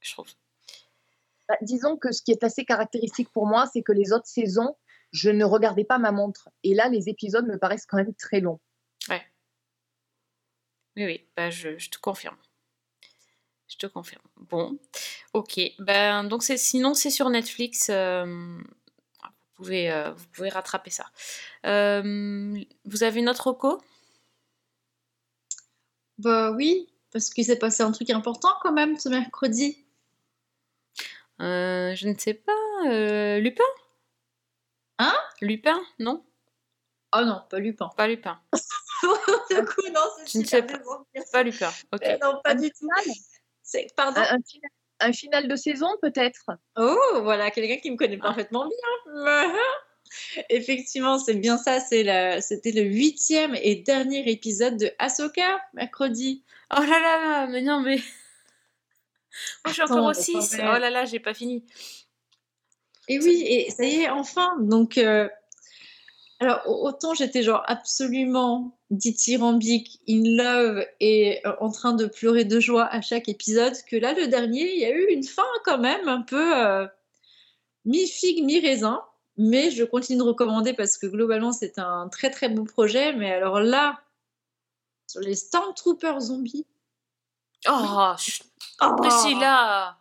je 0.00 0.12
trouve. 0.12 0.26
Bah, 1.48 1.54
disons 1.62 1.96
que 1.96 2.10
ce 2.10 2.20
qui 2.20 2.32
est 2.32 2.42
assez 2.42 2.64
caractéristique 2.64 3.28
pour 3.30 3.46
moi, 3.46 3.66
c'est 3.72 3.82
que 3.82 3.92
les 3.92 4.12
autres 4.12 4.26
saisons, 4.26 4.76
je 5.12 5.30
ne 5.30 5.44
regardais 5.44 5.84
pas 5.84 5.98
ma 5.98 6.12
montre. 6.12 6.48
Et 6.62 6.74
là, 6.74 6.88
les 6.88 7.08
épisodes 7.08 7.46
me 7.46 7.58
paraissent 7.58 7.86
quand 7.86 7.96
même 7.96 8.14
très 8.14 8.40
longs. 8.40 8.60
Ouais. 9.08 9.22
Oui, 10.96 11.04
oui, 11.06 11.26
bah, 11.36 11.50
je, 11.50 11.78
je 11.78 11.90
te 11.90 11.98
confirme. 11.98 12.36
Je 13.68 13.76
te 13.76 13.86
confirme. 13.86 14.22
Bon, 14.36 14.78
ok. 15.32 15.60
Ben, 15.78 16.24
donc 16.24 16.42
c'est, 16.42 16.56
sinon, 16.56 16.94
c'est 16.94 17.10
sur 17.10 17.30
Netflix. 17.30 17.88
euh, 17.90 18.24
vous, 18.26 19.54
pouvez, 19.54 19.90
euh, 19.90 20.10
vous 20.12 20.26
pouvez 20.32 20.48
rattraper 20.48 20.90
ça. 20.90 21.06
Euh, 21.66 22.58
vous 22.84 23.02
avez 23.04 23.20
une 23.20 23.28
autre 23.28 23.46
reco? 23.48 23.80
Bah 26.18 26.50
oui, 26.52 26.88
parce 27.12 27.30
qu'il 27.30 27.44
s'est 27.44 27.58
passé 27.58 27.82
un 27.82 27.92
truc 27.92 28.10
important 28.10 28.50
quand 28.62 28.72
même 28.72 28.98
ce 28.98 29.08
mercredi. 29.08 29.84
Euh, 31.40 31.94
Je 31.94 32.08
ne 32.08 32.18
sais 32.18 32.34
pas. 32.34 32.52
euh, 32.88 33.38
Lupin? 33.38 33.62
Hein 35.02 35.14
Lupin, 35.40 35.80
non? 35.98 36.22
Oh 37.16 37.22
non, 37.24 37.40
pas 37.48 37.58
Lupin. 37.58 37.88
Pas 37.96 38.06
Lupin. 38.06 38.38
du 38.52 39.64
coup, 39.64 39.88
non, 39.94 40.00
c'est 40.18 40.32
Je 40.32 40.38
ne 40.38 40.44
sais 40.44 40.62
pas. 40.62 40.78
Pas 41.32 41.42
Lupin. 41.42 41.70
Ok. 41.90 42.02
Eh 42.02 42.18
non, 42.22 42.38
pas 42.44 42.54
du 42.54 42.70
tout. 42.70 42.86
C'est 43.62 43.86
pardon? 43.96 44.20
Un, 44.20 44.36
un 44.36 44.42
final, 44.42 44.70
un 45.00 45.12
final 45.14 45.48
de 45.48 45.56
saison, 45.56 45.88
peut-être? 46.02 46.50
Oh, 46.76 47.20
voilà, 47.22 47.50
quelqu'un 47.50 47.78
qui 47.78 47.90
me 47.90 47.96
connaît 47.96 48.18
parfaitement 48.18 48.68
bien. 48.68 49.54
Effectivement, 50.50 51.18
c'est 51.18 51.34
bien 51.34 51.56
ça. 51.56 51.80
C'est 51.80 52.02
la... 52.02 52.42
C'était 52.42 52.72
le 52.72 52.82
huitième 52.82 53.54
et 53.54 53.76
dernier 53.76 54.30
épisode 54.30 54.76
de 54.76 54.90
Ahsoka, 54.98 55.62
mercredi. 55.72 56.44
Oh 56.76 56.82
là 56.82 57.00
là, 57.00 57.46
mais 57.46 57.62
non, 57.62 57.80
mais. 57.80 57.96
Moi, 59.64 59.68
je 59.68 59.72
suis 59.72 59.82
encore 59.82 60.04
au 60.04 60.12
6. 60.12 60.56
quand 60.56 60.76
Oh 60.76 60.78
là 60.78 60.90
là, 60.90 61.06
j'ai 61.06 61.20
pas 61.20 61.32
fini. 61.32 61.64
Et 63.10 63.18
oui, 63.18 63.42
et 63.44 63.70
ça 63.70 63.84
y 63.84 64.02
est, 64.02 64.08
enfin. 64.08 64.56
Donc, 64.60 64.96
euh, 64.96 65.28
alors, 66.38 66.60
au- 66.66 66.86
autant 66.86 67.12
j'étais 67.12 67.42
genre 67.42 67.64
absolument 67.66 68.78
dithyrambique, 68.90 70.00
in 70.08 70.22
love 70.24 70.86
et 71.00 71.44
euh, 71.44 71.52
en 71.60 71.72
train 71.72 71.92
de 71.92 72.06
pleurer 72.06 72.44
de 72.44 72.60
joie 72.60 72.86
à 72.86 73.00
chaque 73.00 73.28
épisode, 73.28 73.74
que 73.88 73.96
là, 73.96 74.12
le 74.14 74.28
dernier, 74.28 74.72
il 74.74 74.78
y 74.78 74.84
a 74.84 74.90
eu 74.90 75.06
une 75.10 75.24
fin 75.24 75.42
quand 75.64 75.78
même 75.78 76.06
un 76.08 76.22
peu 76.22 76.56
euh, 76.56 76.86
mi-figue, 77.84 78.44
mi-raisin. 78.44 79.02
Mais 79.36 79.70
je 79.70 79.84
continue 79.84 80.18
de 80.18 80.22
recommander 80.22 80.72
parce 80.74 80.98
que 80.98 81.06
globalement, 81.06 81.52
c'est 81.52 81.78
un 81.78 82.08
très 82.08 82.30
très 82.30 82.48
beau 82.48 82.64
projet. 82.64 83.12
Mais 83.14 83.32
alors 83.32 83.58
là, 83.60 84.00
sur 85.06 85.20
les 85.20 85.34
Stormtroopers 85.34 86.20
zombies. 86.20 86.66
Oh. 87.66 88.14
Oh. 88.82 88.96
Priscilla 88.98 89.96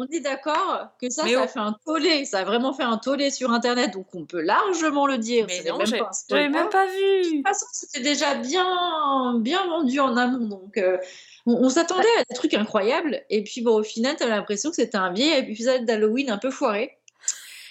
On 0.00 0.06
est 0.12 0.20
d'accord 0.20 0.90
que 1.00 1.10
ça, 1.10 1.24
Mais 1.24 1.34
ça 1.34 1.42
a 1.42 1.48
fait 1.48 1.58
un 1.58 1.76
tollé, 1.84 2.24
ça 2.24 2.38
a 2.38 2.44
vraiment 2.44 2.72
fait 2.72 2.84
un 2.84 2.98
tollé 2.98 3.30
sur 3.32 3.50
Internet, 3.50 3.92
donc 3.94 4.06
on 4.14 4.24
peut 4.26 4.40
largement 4.40 5.08
le 5.08 5.18
dire. 5.18 5.44
Mais 5.48 5.62
non, 5.64 5.76
même 5.78 5.90
pas 5.98 6.10
j'avais 6.30 6.48
même 6.48 6.68
pas 6.68 6.86
vu. 6.86 7.22
De 7.24 7.36
toute 7.38 7.46
façon, 7.48 7.66
c'était 7.72 8.00
déjà 8.00 8.36
bien, 8.36 9.38
bien 9.40 9.66
vendu 9.66 9.98
en 9.98 10.16
amont, 10.16 10.46
donc 10.46 10.78
euh, 10.78 10.98
on, 11.46 11.54
on 11.64 11.68
s'attendait 11.68 12.06
à 12.18 12.22
des 12.30 12.34
trucs 12.36 12.54
incroyables, 12.54 13.24
et 13.28 13.42
puis 13.42 13.60
bon, 13.60 13.74
au 13.80 13.82
final, 13.82 14.14
t'as 14.16 14.28
l'impression 14.28 14.70
que 14.70 14.76
c'était 14.76 14.98
un 14.98 15.12
vieil 15.12 15.32
épisode 15.36 15.84
d'Halloween 15.84 16.30
un 16.30 16.38
peu 16.38 16.50
foiré. 16.52 16.96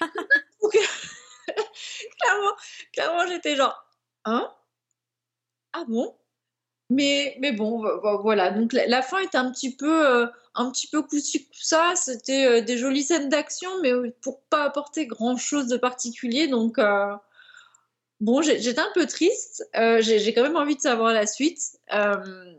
Donc, 0.61 0.78
clairement, 2.19 2.51
clairement 2.91 3.28
j'étais 3.28 3.55
genre, 3.55 3.86
hein? 4.25 4.51
Ah 5.73 5.86
bon? 5.88 6.13
Mais, 6.89 7.36
mais 7.39 7.51
bon, 7.51 7.82
vo- 7.82 7.99
vo- 8.01 8.21
voilà. 8.21 8.49
Donc 8.51 8.73
la, 8.73 8.88
la 8.88 9.01
fin 9.01 9.19
était 9.19 9.38
un 9.38 9.51
petit 9.51 9.75
peu, 9.75 10.05
euh, 10.07 10.28
un 10.58 10.72
petit 10.72 10.88
peu 10.88 11.01
coup-ci 11.01 11.47
ça. 11.53 11.93
C'était 11.95 12.45
euh, 12.45 12.62
des 12.62 12.78
jolies 12.78 13.03
scènes 13.03 13.30
d'action, 13.30 13.70
mais 13.82 13.93
euh, 13.93 14.14
pour 14.22 14.41
pas 14.49 14.64
apporter 14.64 15.05
grand-chose 15.05 15.68
de 15.68 15.78
particulier. 15.78 16.47
Donc 16.47 16.78
euh, 16.80 17.16
bon, 18.20 18.41
j'étais 18.41 18.80
un 18.80 18.91
peu 18.93 19.05
triste. 19.05 19.68
Euh, 19.76 20.01
j'ai 20.01 20.34
quand 20.34 20.43
même 20.43 20.58
envie 20.58 20.76
de 20.76 20.82
savoir 20.82 21.14
la 21.14 21.26
suite. 21.26 21.62
Euh, 21.93 22.53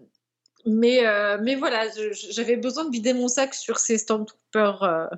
mais, 0.65 1.03
mais 1.41 1.55
voilà, 1.55 1.87
j'avais 2.13 2.57
besoin 2.57 2.85
de 2.85 2.91
vider 2.91 3.13
mon 3.15 3.29
sac 3.29 3.55
sur 3.55 3.79
ces 3.79 3.99
Stormtroopers 3.99 5.11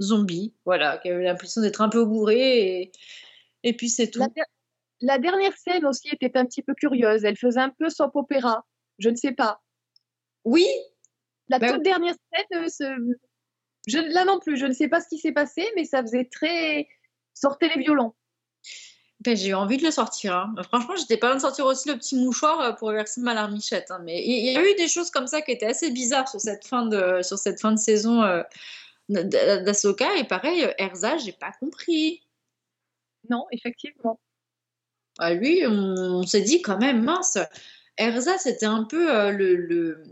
zombies. 0.00 0.54
Voilà, 0.64 0.98
qui 0.98 1.10
avaient 1.10 1.24
l'impression 1.24 1.60
d'être 1.60 1.80
un 1.80 1.88
peu 1.88 2.04
bourrés. 2.04 2.80
Et, 2.80 2.92
et 3.62 3.72
puis 3.76 3.88
c'est 3.88 4.10
tout. 4.10 4.20
La, 4.20 4.28
der- 4.28 4.44
la 5.00 5.18
dernière 5.18 5.56
scène 5.56 5.84
aussi 5.84 6.08
était 6.08 6.38
un 6.38 6.46
petit 6.46 6.62
peu 6.62 6.74
curieuse. 6.74 7.24
Elle 7.24 7.36
faisait 7.36 7.60
un 7.60 7.70
peu 7.70 7.90
soap 7.90 8.16
opéra. 8.16 8.64
Je 8.98 9.10
ne 9.10 9.16
sais 9.16 9.32
pas. 9.32 9.60
Oui. 10.44 10.66
La 11.48 11.58
Bah 11.58 11.68
toute 11.68 11.78
oui. 11.78 11.82
dernière 11.84 12.14
scène, 12.32 12.62
euh, 12.64 12.68
ce- 12.68 13.16
je, 13.86 13.98
là 13.98 14.24
non 14.24 14.38
plus, 14.40 14.56
je 14.56 14.66
ne 14.66 14.72
sais 14.72 14.88
pas 14.88 15.00
ce 15.00 15.08
qui 15.08 15.18
s'est 15.18 15.32
passé, 15.32 15.66
mais 15.76 15.84
ça 15.84 16.00
faisait 16.02 16.24
très. 16.24 16.88
Sortez 17.34 17.68
les 17.74 17.82
violons. 17.82 18.14
Ben, 19.20 19.36
j'ai 19.36 19.48
eu 19.48 19.54
envie 19.54 19.76
de 19.78 19.84
le 19.84 19.90
sortir. 19.90 20.34
hein. 20.34 20.54
Franchement, 20.64 20.96
j'étais 20.96 21.16
pas 21.16 21.28
loin 21.28 21.36
de 21.36 21.40
sortir 21.40 21.66
aussi 21.66 21.88
le 21.88 21.96
petit 21.96 22.16
mouchoir 22.16 22.60
euh, 22.60 22.72
pour 22.72 22.90
verser 22.92 23.20
ma 23.20 23.34
larmichette. 23.34 23.90
hein. 23.90 24.00
Mais 24.04 24.22
il 24.24 24.52
y 24.52 24.56
a 24.56 24.62
eu 24.62 24.74
des 24.74 24.88
choses 24.88 25.10
comme 25.10 25.26
ça 25.26 25.40
qui 25.42 25.50
étaient 25.52 25.66
assez 25.66 25.90
bizarres 25.90 26.28
sur 26.28 26.40
cette 26.40 26.66
fin 26.66 26.86
de, 26.86 27.22
sur 27.22 27.38
cette 27.38 27.60
fin 27.60 27.72
de 27.72 27.78
saison 27.78 28.22
euh, 28.22 28.42
d- 29.08 29.24
d- 29.24 29.62
d'Ahsoka. 29.64 30.16
Et 30.16 30.24
pareil, 30.24 30.66
Erza, 30.78 31.16
j'ai 31.18 31.32
pas 31.32 31.52
compris. 31.60 32.22
Non, 33.30 33.46
effectivement. 33.52 34.20
Ah, 35.18 35.32
lui, 35.32 35.62
on, 35.66 35.70
on 36.20 36.26
s'est 36.26 36.42
dit 36.42 36.60
quand 36.60 36.78
même, 36.78 37.02
mince, 37.04 37.38
Erza, 37.96 38.36
c'était 38.38 38.66
un 38.66 38.84
peu 38.84 39.10
euh, 39.14 39.30
le, 39.30 39.54
le, 39.56 40.02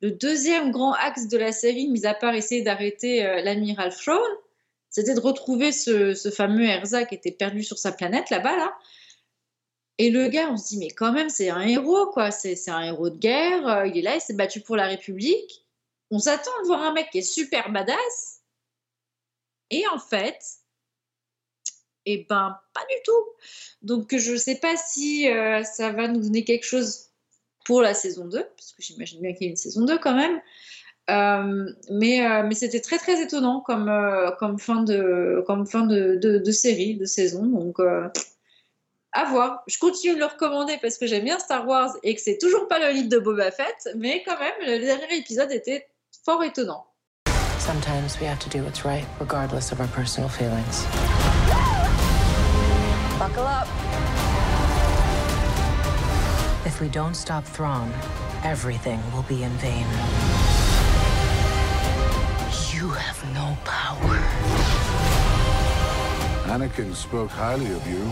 le 0.00 0.10
deuxième 0.10 0.70
grand 0.70 0.92
axe 0.92 1.28
de 1.28 1.38
la 1.38 1.52
série, 1.52 1.88
mis 1.88 2.06
à 2.06 2.14
part 2.14 2.34
essayer 2.34 2.62
d'arrêter 2.62 3.24
euh, 3.24 3.42
l'amiral 3.42 3.94
Thrawn. 3.94 4.30
C'était 4.90 5.14
de 5.14 5.20
retrouver 5.20 5.72
ce, 5.72 6.14
fameux 6.34 6.64
Erza 6.64 7.04
qui 7.04 7.14
était 7.14 7.32
perdu 7.32 7.62
sur 7.62 7.78
sa 7.78 7.92
planète 7.92 8.30
là-bas, 8.30 8.56
là. 8.56 8.76
Et 9.98 10.10
le 10.10 10.28
gars, 10.28 10.50
on 10.50 10.58
se 10.58 10.68
dit, 10.68 10.78
mais 10.78 10.90
quand 10.90 11.12
même, 11.12 11.30
c'est 11.30 11.48
un 11.48 11.62
héros, 11.62 12.06
quoi. 12.08 12.30
C'est 12.30 12.56
c'est 12.56 12.70
un 12.70 12.82
héros 12.82 13.10
de 13.10 13.18
guerre. 13.18 13.66
euh, 13.66 13.86
il 13.86 13.98
est 13.98 14.02
là, 14.02 14.14
il 14.14 14.20
s'est 14.20 14.34
battu 14.34 14.60
pour 14.60 14.76
la 14.76 14.86
République. 14.86 15.66
On 16.10 16.18
s'attend 16.18 16.50
à 16.62 16.66
voir 16.66 16.82
un 16.82 16.92
mec 16.92 17.10
qui 17.10 17.18
est 17.18 17.22
super 17.22 17.70
badass. 17.72 18.42
Et 19.70 19.86
en 19.88 19.98
fait, 19.98 20.38
eh 22.04 22.26
ben, 22.28 22.58
pas 22.72 22.84
du 22.88 22.96
tout. 23.04 23.24
Donc, 23.82 24.16
je 24.16 24.32
ne 24.32 24.36
sais 24.36 24.56
pas 24.56 24.76
si 24.76 25.28
euh, 25.28 25.62
ça 25.64 25.90
va 25.90 26.08
nous 26.08 26.20
donner 26.20 26.44
quelque 26.44 26.64
chose 26.64 27.05
pour 27.66 27.82
la 27.82 27.94
saison 27.94 28.26
2, 28.26 28.44
parce 28.56 28.72
que 28.72 28.82
j'imagine 28.82 29.20
bien 29.20 29.32
qu'il 29.32 29.46
y 29.46 29.48
a 29.48 29.50
une 29.50 29.56
saison 29.56 29.84
2 29.84 29.98
quand 29.98 30.14
même. 30.14 30.40
Euh, 31.08 31.70
mais 31.90 32.26
euh, 32.26 32.42
mais 32.44 32.54
c'était 32.54 32.80
très 32.80 32.98
très 32.98 33.22
étonnant 33.22 33.60
comme, 33.60 33.88
euh, 33.88 34.30
comme 34.32 34.58
fin, 34.58 34.82
de, 34.82 35.44
comme 35.46 35.66
fin 35.66 35.84
de, 35.84 36.16
de, 36.16 36.38
de 36.38 36.50
série, 36.52 36.96
de 36.96 37.04
saison. 37.04 37.44
Donc, 37.44 37.78
euh, 37.80 38.08
à 39.12 39.24
voir. 39.24 39.62
Je 39.66 39.78
continue 39.78 40.14
de 40.14 40.18
le 40.18 40.26
recommander 40.26 40.78
parce 40.80 40.98
que 40.98 41.06
j'aime 41.06 41.24
bien 41.24 41.38
Star 41.38 41.66
Wars 41.66 41.96
et 42.02 42.14
que 42.14 42.20
c'est 42.20 42.38
toujours 42.38 42.68
pas 42.68 42.78
le 42.78 42.92
livre 42.92 43.08
de 43.08 43.18
Boba 43.18 43.50
Fett, 43.50 43.88
mais 43.96 44.22
quand 44.24 44.38
même, 44.38 44.54
le 44.60 44.78
dernier 44.78 45.16
épisode 45.16 45.50
était 45.52 45.88
fort 46.24 46.42
étonnant. 46.44 46.86
Sometimes 47.58 48.16
we 48.20 48.28
have 48.28 48.38
to 48.38 48.48
do 48.48 48.62
what's 48.62 48.84
right, 48.84 49.04
regardless 49.18 49.72
of 49.72 49.80
our 49.80 49.88
personal 49.88 50.28
feelings. 50.28 50.86
Buckle 53.18 53.46
up. 53.46 53.85
If 56.66 56.80
we 56.80 56.88
don't 56.88 57.14
stop 57.14 57.44
Thrawn, 57.44 57.88
everything 58.42 59.00
will 59.12 59.22
be 59.28 59.44
in 59.44 59.52
vain. 59.62 59.86
You 62.74 62.88
have 62.90 63.22
no 63.32 63.56
power. 63.64 64.18
Anakin 66.50 66.92
spoke 66.92 67.30
highly 67.30 67.70
of 67.70 67.86
you. 67.86 68.02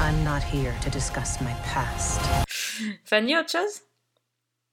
I'm 0.00 0.24
not 0.24 0.42
here 0.42 0.74
to 0.80 0.90
discuss 0.90 1.40
my 1.40 1.54
past. 1.72 2.20
Fanny, 3.04 3.36
autre 3.36 3.48
chose? 3.48 3.82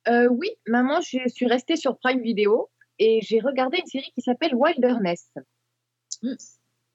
Euh, 0.07 0.27
oui, 0.31 0.49
maman, 0.67 0.99
je 0.99 1.29
suis 1.29 1.45
restée 1.45 1.75
sur 1.75 1.99
Prime 1.99 2.23
Video 2.23 2.71
et 2.97 3.19
j'ai 3.21 3.39
regardé 3.39 3.77
une 3.77 3.85
série 3.85 4.11
qui 4.15 4.21
s'appelle 4.23 4.55
Wilderness. 4.55 5.29
Mm. 6.23 6.33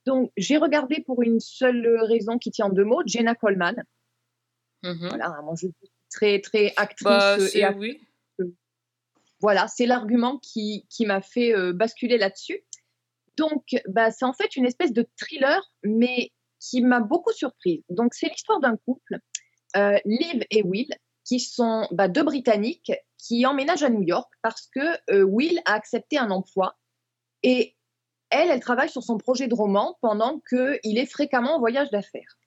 Donc, 0.06 0.32
j'ai 0.36 0.56
regardé 0.56 1.04
pour 1.06 1.22
une 1.22 1.38
seule 1.38 1.86
raison 2.02 2.36
qui 2.36 2.50
tient 2.50 2.66
en 2.66 2.70
deux 2.70 2.84
mots, 2.84 3.02
Jenna 3.06 3.36
Coleman. 3.36 3.84
Mhm. 4.82 5.08
Voilà, 5.08 5.40
moi, 5.42 5.54
je 5.56 5.66
suis 5.66 5.74
très, 6.10 6.40
très 6.40 6.72
actrice. 6.76 7.04
Bah, 7.04 7.36
c'est- 7.38 7.58
et 7.60 7.68
oui. 7.74 8.00
Voilà, 9.40 9.68
c'est 9.68 9.86
l'argument 9.86 10.38
qui, 10.38 10.86
qui 10.90 11.06
m'a 11.06 11.20
fait 11.22 11.54
euh, 11.54 11.72
basculer 11.72 12.18
là-dessus. 12.18 12.64
Donc, 13.36 13.62
bah, 13.86 14.10
c'est 14.10 14.24
en 14.24 14.32
fait 14.32 14.56
une 14.56 14.66
espèce 14.66 14.92
de 14.92 15.06
thriller, 15.16 15.62
mais 15.84 16.32
qui 16.58 16.80
m'a 16.82 16.98
beaucoup 17.00 17.32
surprise. 17.32 17.84
Donc, 17.88 18.14
c'est 18.14 18.28
l'histoire 18.28 18.58
d'un 18.58 18.76
couple, 18.78 19.18
euh, 19.76 19.96
Liv 20.04 20.44
et 20.50 20.62
Will, 20.64 20.88
qui 21.24 21.38
sont 21.38 21.86
bah, 21.92 22.08
deux 22.08 22.24
Britanniques 22.24 22.90
qui 23.16 23.46
emménagent 23.46 23.84
à 23.84 23.90
New 23.90 24.02
York 24.02 24.32
parce 24.42 24.66
que 24.74 24.80
euh, 25.12 25.22
Will 25.22 25.60
a 25.66 25.74
accepté 25.74 26.18
un 26.18 26.30
emploi 26.32 26.76
et 27.44 27.76
elle, 28.30 28.50
elle 28.50 28.60
travaille 28.60 28.88
sur 28.88 29.02
son 29.04 29.18
projet 29.18 29.46
de 29.46 29.54
roman 29.54 29.98
pendant 30.00 30.40
qu'il 30.48 30.98
est 30.98 31.06
fréquemment 31.06 31.56
en 31.56 31.58
voyage 31.60 31.90
d'affaires. 31.90 32.37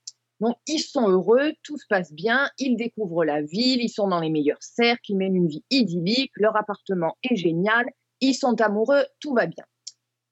Donc, 0.42 0.58
ils 0.66 0.80
sont 0.80 1.08
heureux, 1.08 1.54
tout 1.62 1.78
se 1.78 1.86
passe 1.88 2.12
bien, 2.12 2.50
ils 2.58 2.76
découvrent 2.76 3.24
la 3.24 3.44
ville, 3.44 3.80
ils 3.80 3.90
sont 3.90 4.08
dans 4.08 4.20
les 4.20 4.32
meilleurs 4.32 4.62
cercles, 4.62 5.12
ils 5.12 5.18
mènent 5.18 5.36
une 5.36 5.48
vie 5.48 5.64
idyllique, 5.70 6.32
leur 6.36 6.58
appartement 6.58 7.16
est 7.22 7.36
génial, 7.36 7.86
ils 8.22 8.34
sont 8.34 8.60
amoureux, 8.60 9.06
tout 9.20 9.36
va 9.36 9.46
bien. 9.46 9.64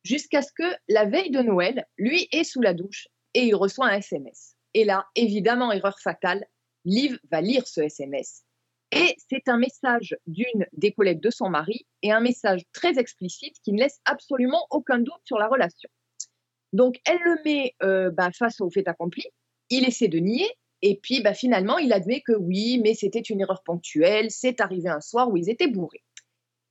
Jusqu'à 0.04 0.42
ce 0.42 0.52
que 0.52 0.76
la 0.88 1.06
veille 1.06 1.30
de 1.30 1.42
Noël, 1.42 1.86
lui 1.98 2.28
est 2.32 2.44
sous 2.44 2.60
la 2.60 2.74
douche 2.74 3.08
et 3.36 3.44
il 3.44 3.54
reçoit 3.54 3.88
un 3.88 3.98
SMS. 3.98 4.56
Et 4.74 4.84
là, 4.84 5.06
évidemment, 5.14 5.72
erreur 5.72 6.00
fatale, 6.00 6.44
Liv 6.86 7.20
va 7.32 7.42
lire 7.42 7.68
ce 7.68 7.82
SMS. 7.82 8.44
Et 8.92 9.16
c'est 9.30 9.48
un 9.48 9.60
message 9.60 10.16
d'une 10.26 10.66
des 10.74 10.92
collègues 10.92 11.22
de 11.22 11.30
son 11.30 11.50
mari 11.50 11.86
et 12.02 12.12
un 12.12 12.20
message 12.20 12.64
très 12.74 12.98
explicite 12.98 13.58
qui 13.64 13.74
ne 13.74 13.80
laisse 13.80 14.00
absolument 14.06 14.66
aucun 14.72 14.98
doute 14.98 15.22
sur 15.24 15.38
la 15.38 15.48
relation. 15.48 15.90
Donc, 16.74 17.00
elle 17.06 17.20
le 17.24 17.38
met 17.46 17.76
euh, 17.84 18.10
bah, 18.10 18.32
face 18.32 18.60
au 18.62 18.72
fait 18.72 18.88
accompli. 18.88 19.24
Il 19.70 19.86
essaie 19.86 20.08
de 20.08 20.20
nier. 20.20 20.50
Et 20.82 21.00
puis, 21.02 21.22
bah, 21.22 21.34
finalement, 21.34 21.78
il 21.78 21.92
admet 21.92 22.22
que 22.22 22.32
oui, 22.32 22.80
mais 22.82 22.94
c'était 22.94 23.20
une 23.20 23.42
erreur 23.42 23.64
ponctuelle. 23.64 24.32
C'est 24.32 24.62
arrivé 24.62 24.90
un 24.90 25.02
soir 25.02 25.30
où 25.30 25.38
ils 25.38 25.50
étaient 25.50 25.68
bourrés. 25.68 26.04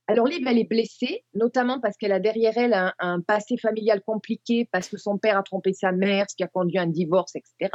Alors, 0.07 0.25
Liv, 0.25 0.43
elle 0.47 0.57
est 0.57 0.67
blessée, 0.67 1.23
notamment 1.35 1.79
parce 1.79 1.95
qu'elle 1.95 2.11
a 2.11 2.19
derrière 2.19 2.57
elle 2.57 2.73
un, 2.73 2.93
un 2.97 3.21
passé 3.21 3.57
familial 3.57 4.01
compliqué, 4.01 4.67
parce 4.71 4.89
que 4.89 4.97
son 4.97 5.19
père 5.19 5.37
a 5.37 5.43
trompé 5.43 5.71
sa 5.71 5.91
mère, 5.91 6.25
ce 6.27 6.35
qui 6.35 6.41
a 6.41 6.47
conduit 6.47 6.79
à 6.79 6.81
un 6.81 6.87
divorce, 6.87 7.35
etc. 7.35 7.69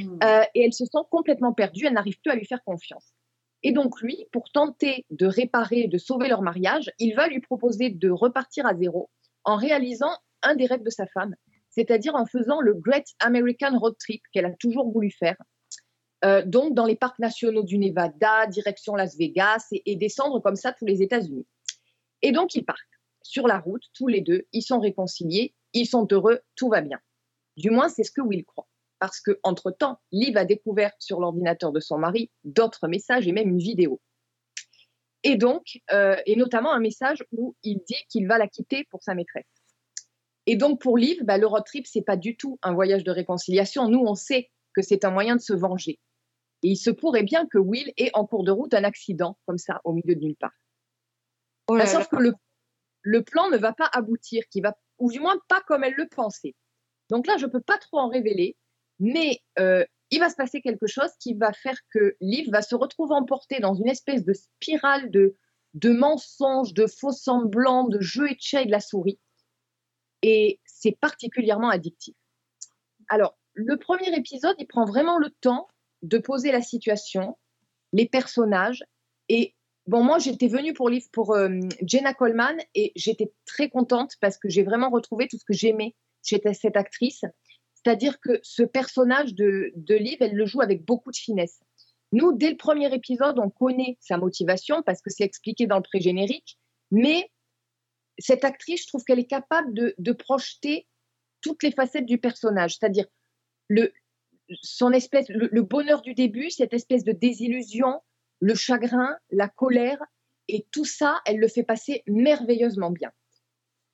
Euh, 0.00 0.42
et 0.54 0.64
elle 0.64 0.74
se 0.74 0.84
sent 0.84 0.98
complètement 1.10 1.54
perdue, 1.54 1.86
elle 1.86 1.94
n'arrive 1.94 2.20
plus 2.20 2.32
à 2.32 2.34
lui 2.34 2.44
faire 2.44 2.62
confiance. 2.64 3.14
Et 3.62 3.72
donc, 3.72 4.00
lui, 4.02 4.26
pour 4.30 4.50
tenter 4.52 5.06
de 5.08 5.24
réparer, 5.24 5.88
de 5.88 5.96
sauver 5.96 6.28
leur 6.28 6.42
mariage, 6.42 6.90
il 6.98 7.14
va 7.14 7.28
lui 7.28 7.40
proposer 7.40 7.88
de 7.88 8.10
repartir 8.10 8.66
à 8.66 8.74
zéro 8.74 9.08
en 9.44 9.56
réalisant 9.56 10.12
un 10.42 10.54
des 10.56 10.66
rêves 10.66 10.82
de 10.82 10.90
sa 10.90 11.06
femme, 11.06 11.34
c'est-à-dire 11.70 12.14
en 12.14 12.26
faisant 12.26 12.60
le 12.60 12.74
Great 12.74 13.06
American 13.20 13.78
Road 13.78 13.94
Trip 13.98 14.22
qu'elle 14.32 14.46
a 14.46 14.52
toujours 14.52 14.90
voulu 14.90 15.10
faire. 15.10 15.36
Euh, 16.24 16.42
donc, 16.44 16.74
dans 16.74 16.86
les 16.86 16.96
parcs 16.96 17.18
nationaux 17.18 17.62
du 17.62 17.78
Nevada, 17.78 18.46
direction 18.46 18.94
Las 18.94 19.16
Vegas, 19.16 19.68
et, 19.72 19.96
descendre 19.96 20.40
comme 20.40 20.56
ça 20.56 20.72
tous 20.72 20.84
les 20.84 21.02
États-Unis. 21.02 21.46
Et 22.22 22.32
donc, 22.32 22.54
ils 22.54 22.64
partent 22.64 22.78
sur 23.22 23.46
la 23.46 23.58
route, 23.58 23.82
tous 23.94 24.08
les 24.08 24.20
deux, 24.20 24.46
ils 24.52 24.62
sont 24.62 24.80
réconciliés, 24.80 25.54
ils 25.72 25.86
sont 25.86 26.06
heureux, 26.10 26.40
tout 26.56 26.68
va 26.68 26.80
bien. 26.80 26.98
Du 27.56 27.70
moins, 27.70 27.88
c'est 27.88 28.04
ce 28.04 28.10
que 28.10 28.20
Will 28.20 28.44
croit. 28.44 28.68
Parce 28.98 29.20
que, 29.20 29.38
entre-temps, 29.42 29.98
Liv 30.12 30.36
a 30.36 30.44
découvert 30.44 30.92
sur 30.98 31.20
l'ordinateur 31.20 31.72
de 31.72 31.80
son 31.80 31.96
mari 31.96 32.30
d'autres 32.44 32.86
messages 32.86 33.26
et 33.26 33.32
même 33.32 33.48
une 33.48 33.58
vidéo. 33.58 34.00
Et 35.22 35.36
donc, 35.36 35.78
euh, 35.92 36.16
et 36.26 36.36
notamment 36.36 36.72
un 36.72 36.80
message 36.80 37.24
où 37.32 37.54
il 37.62 37.78
dit 37.86 38.02
qu'il 38.08 38.26
va 38.26 38.38
la 38.38 38.48
quitter 38.48 38.84
pour 38.90 39.02
sa 39.02 39.14
maîtresse. 39.14 39.59
Et 40.46 40.56
donc, 40.56 40.80
pour 40.80 40.96
Liv, 40.96 41.22
bah, 41.24 41.38
le 41.38 41.46
road 41.46 41.64
trip, 41.64 41.86
c'est 41.86 42.02
pas 42.02 42.16
du 42.16 42.36
tout 42.36 42.58
un 42.62 42.72
voyage 42.72 43.04
de 43.04 43.10
réconciliation. 43.10 43.88
Nous, 43.88 44.00
on 44.00 44.14
sait 44.14 44.50
que 44.74 44.82
c'est 44.82 45.04
un 45.04 45.10
moyen 45.10 45.36
de 45.36 45.40
se 45.40 45.52
venger. 45.52 45.98
Et 46.62 46.68
il 46.68 46.76
se 46.76 46.90
pourrait 46.90 47.22
bien 47.22 47.46
que 47.46 47.58
Will 47.58 47.92
ait 47.96 48.10
en 48.14 48.26
cours 48.26 48.44
de 48.44 48.50
route 48.50 48.74
un 48.74 48.84
accident, 48.84 49.38
comme 49.46 49.58
ça, 49.58 49.80
au 49.84 49.92
milieu 49.92 50.14
de 50.14 50.20
nulle 50.20 50.36
part. 50.36 50.52
Oh 51.68 51.76
là 51.76 51.84
Bah, 51.84 51.90
sauf 51.90 52.10
là. 52.12 52.18
que 52.18 52.22
le, 52.22 52.32
le 53.02 53.22
plan 53.22 53.48
ne 53.50 53.56
va 53.56 53.72
pas 53.72 53.88
aboutir, 53.92 54.44
qui 54.50 54.60
va, 54.60 54.76
ou 54.98 55.10
du 55.10 55.20
moins 55.20 55.38
pas 55.48 55.60
comme 55.66 55.84
elle 55.84 55.94
le 55.94 56.08
pensait. 56.08 56.54
Donc 57.08 57.26
là, 57.26 57.36
je 57.38 57.46
ne 57.46 57.50
peux 57.50 57.60
pas 57.60 57.78
trop 57.78 57.98
en 57.98 58.08
révéler, 58.08 58.56
mais 58.98 59.40
euh, 59.58 59.84
il 60.10 60.20
va 60.20 60.28
se 60.28 60.36
passer 60.36 60.60
quelque 60.60 60.86
chose 60.86 61.10
qui 61.20 61.34
va 61.34 61.52
faire 61.52 61.78
que 61.92 62.16
Liv 62.20 62.50
va 62.50 62.62
se 62.62 62.74
retrouver 62.74 63.14
emportée 63.14 63.60
dans 63.60 63.74
une 63.74 63.88
espèce 63.88 64.24
de 64.24 64.32
spirale 64.32 65.10
de, 65.10 65.36
de 65.74 65.90
mensonges, 65.90 66.74
de 66.74 66.86
faux 66.86 67.12
semblants, 67.12 67.88
de 67.88 68.00
jeux 68.00 68.30
et 68.30 68.34
de 68.34 68.40
chat 68.40 68.62
et 68.62 68.66
de 68.66 68.70
la 68.70 68.80
souris. 68.80 69.18
Et 70.22 70.60
c'est 70.64 70.96
particulièrement 71.00 71.70
addictif. 71.70 72.14
Alors, 73.08 73.36
le 73.54 73.76
premier 73.76 74.16
épisode, 74.16 74.54
il 74.58 74.66
prend 74.66 74.84
vraiment 74.84 75.18
le 75.18 75.30
temps 75.40 75.68
de 76.02 76.18
poser 76.18 76.52
la 76.52 76.62
situation, 76.62 77.36
les 77.92 78.08
personnages. 78.08 78.84
Et 79.28 79.54
bon, 79.86 80.02
moi, 80.02 80.18
j'étais 80.18 80.48
venue 80.48 80.72
pour, 80.72 80.90
pour 81.12 81.34
euh, 81.34 81.48
Jenna 81.82 82.14
Coleman 82.14 82.56
et 82.74 82.92
j'étais 82.96 83.32
très 83.46 83.68
contente 83.68 84.12
parce 84.20 84.38
que 84.38 84.48
j'ai 84.48 84.62
vraiment 84.62 84.90
retrouvé 84.90 85.28
tout 85.28 85.38
ce 85.38 85.44
que 85.44 85.54
j'aimais 85.54 85.94
chez 86.22 86.40
cette 86.54 86.76
actrice. 86.76 87.24
C'est-à-dire 87.74 88.20
que 88.20 88.38
ce 88.42 88.62
personnage 88.62 89.34
de, 89.34 89.72
de 89.74 89.94
Liv, 89.94 90.18
elle 90.20 90.34
le 90.34 90.46
joue 90.46 90.60
avec 90.60 90.84
beaucoup 90.84 91.10
de 91.10 91.16
finesse. 91.16 91.60
Nous, 92.12 92.32
dès 92.32 92.50
le 92.50 92.56
premier 92.56 92.92
épisode, 92.94 93.38
on 93.38 93.50
connaît 93.50 93.96
sa 94.00 94.18
motivation 94.18 94.82
parce 94.82 95.00
que 95.00 95.10
c'est 95.10 95.24
expliqué 95.24 95.66
dans 95.66 95.76
le 95.76 95.82
pré-générique, 95.82 96.58
mais 96.90 97.30
cette 98.20 98.44
actrice, 98.44 98.82
je 98.82 98.86
trouve 98.88 99.04
qu'elle 99.04 99.18
est 99.18 99.26
capable 99.26 99.72
de, 99.74 100.12
projeter 100.12 100.86
toutes 101.40 101.62
les 101.62 101.72
facettes 101.72 102.06
du 102.06 102.18
personnage, 102.18 102.76
c'est-à-dire 102.76 103.06
le, 103.68 103.92
son 104.62 104.92
espèce, 104.92 105.28
le, 105.28 105.48
le 105.50 105.62
bonheur 105.62 106.02
du 106.02 106.14
début, 106.14 106.50
cette 106.50 106.74
espèce 106.74 107.04
de 107.04 107.12
désillusion, 107.12 108.00
le 108.40 108.54
chagrin, 108.54 109.16
la 109.30 109.48
colère, 109.48 110.02
et 110.48 110.66
tout 110.72 110.84
ça, 110.84 111.20
elle 111.26 111.38
le 111.38 111.48
fait 111.48 111.62
passer 111.62 112.02
merveilleusement 112.06 112.90
bien. 112.90 113.10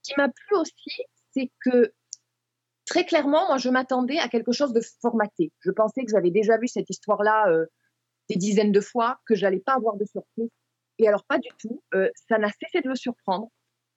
Ce 0.02 0.12
qui 0.12 0.20
m'a 0.20 0.28
plu 0.28 0.56
aussi, 0.56 1.02
c'est 1.32 1.50
que 1.60 1.92
très 2.86 3.04
clairement, 3.04 3.46
moi, 3.46 3.58
je 3.58 3.68
m'attendais 3.68 4.18
à 4.18 4.28
quelque 4.28 4.52
chose 4.52 4.72
de 4.72 4.80
formaté. 5.02 5.52
Je 5.60 5.70
pensais 5.70 6.04
que 6.04 6.10
j'avais 6.10 6.30
déjà 6.30 6.56
vu 6.56 6.68
cette 6.68 6.88
histoire-là 6.88 7.50
euh, 7.50 7.66
des 8.30 8.36
dizaines 8.36 8.72
de 8.72 8.80
fois, 8.80 9.20
que 9.26 9.34
j'allais 9.34 9.60
pas 9.60 9.74
avoir 9.74 9.96
de 9.96 10.04
surprise. 10.04 10.48
Et 10.98 11.06
alors, 11.06 11.24
pas 11.24 11.38
du 11.38 11.48
tout. 11.58 11.82
Euh, 11.94 12.08
ça 12.28 12.38
n'a 12.38 12.48
cessé 12.48 12.80
de 12.80 12.88
me 12.88 12.94
surprendre 12.94 13.50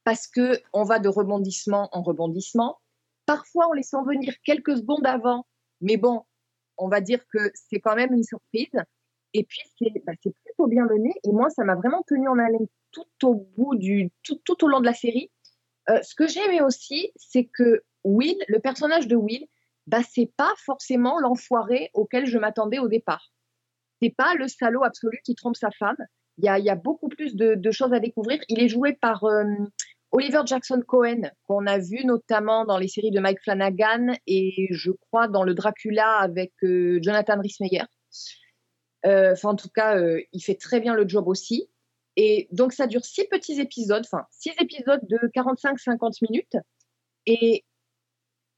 parce 0.09 0.25
que 0.25 0.59
on 0.73 0.85
va 0.85 0.97
de 0.97 1.07
rebondissement 1.07 1.87
en 1.91 2.01
rebondissement. 2.01 2.79
Parfois, 3.27 3.67
on 3.69 3.73
les 3.73 3.83
sent 3.83 4.01
venir 4.07 4.33
quelques 4.43 4.77
secondes 4.77 5.05
avant, 5.05 5.45
mais 5.81 5.97
bon, 5.97 6.23
on 6.79 6.87
va 6.87 6.99
dire 6.99 7.23
que 7.31 7.51
c'est 7.53 7.79
quand 7.79 7.95
même 7.95 8.11
une 8.11 8.23
surprise. 8.23 8.73
Et 9.35 9.43
puis, 9.43 9.61
c'est 9.77 10.03
bah, 10.07 10.13
c'est 10.23 10.33
plutôt 10.45 10.65
bien 10.65 10.85
mené. 10.85 11.13
Et 11.23 11.31
moi, 11.31 11.51
ça 11.51 11.63
m'a 11.63 11.75
vraiment 11.75 12.01
tenu 12.07 12.27
en 12.27 12.39
haleine 12.39 12.65
tout 12.91 13.05
au 13.21 13.35
bout 13.55 13.75
du, 13.75 14.09
tout, 14.23 14.41
tout 14.43 14.65
au 14.65 14.67
long 14.67 14.79
de 14.79 14.87
la 14.87 14.95
série. 14.95 15.29
Euh, 15.91 16.01
ce 16.01 16.15
que 16.15 16.27
j'ai 16.27 16.43
aimé 16.43 16.63
aussi, 16.63 17.11
c'est 17.15 17.45
que 17.45 17.83
Will, 18.03 18.43
le 18.47 18.57
personnage 18.57 19.07
de 19.07 19.15
Will, 19.15 19.45
bah, 19.85 20.01
c'est 20.09 20.31
pas 20.37 20.55
forcément 20.65 21.19
l'enfoiré 21.19 21.91
auquel 21.93 22.25
je 22.25 22.39
m'attendais 22.39 22.79
au 22.79 22.87
départ. 22.87 23.31
C'est 24.01 24.15
pas 24.17 24.33
le 24.33 24.47
salaud 24.47 24.83
absolu 24.83 25.19
qui 25.23 25.35
trompe 25.35 25.55
sa 25.55 25.69
femme. 25.69 25.97
Il 26.41 26.45
y 26.45 26.69
a, 26.69 26.75
beaucoup 26.75 27.09
plus 27.09 27.35
de, 27.35 27.55
de 27.55 27.71
choses 27.71 27.91
à 27.91 27.99
découvrir. 27.99 28.39
Il 28.47 28.61
est 28.63 28.69
joué 28.69 28.93
par 28.93 29.25
euh, 29.25 29.43
Oliver 30.11 30.41
Jackson 30.45 30.81
Cohen, 30.85 31.29
qu'on 31.43 31.67
a 31.67 31.77
vu 31.77 32.03
notamment 32.03 32.65
dans 32.65 32.77
les 32.77 32.87
séries 32.87 33.11
de 33.11 33.19
Mike 33.19 33.39
Flanagan 33.43 34.13
et 34.25 34.67
je 34.71 34.91
crois 34.91 35.27
dans 35.27 35.43
le 35.43 35.53
Dracula 35.53 36.17
avec 36.17 36.51
euh, 36.63 36.99
Jonathan 37.01 37.39
Rhys-Meyer. 37.39 37.83
Euh, 39.05 39.35
en 39.43 39.55
tout 39.55 39.69
cas, 39.69 39.97
euh, 39.97 40.21
il 40.33 40.41
fait 40.41 40.55
très 40.55 40.79
bien 40.79 40.95
le 40.95 41.07
job 41.07 41.27
aussi. 41.27 41.69
Et 42.15 42.47
donc, 42.51 42.73
ça 42.73 42.87
dure 42.87 43.05
six 43.05 43.25
petits 43.25 43.61
épisodes, 43.61 44.03
enfin, 44.03 44.25
six 44.31 44.51
épisodes 44.59 45.01
de 45.03 45.17
45-50 45.35 46.17
minutes. 46.29 46.57
Et 47.25 47.63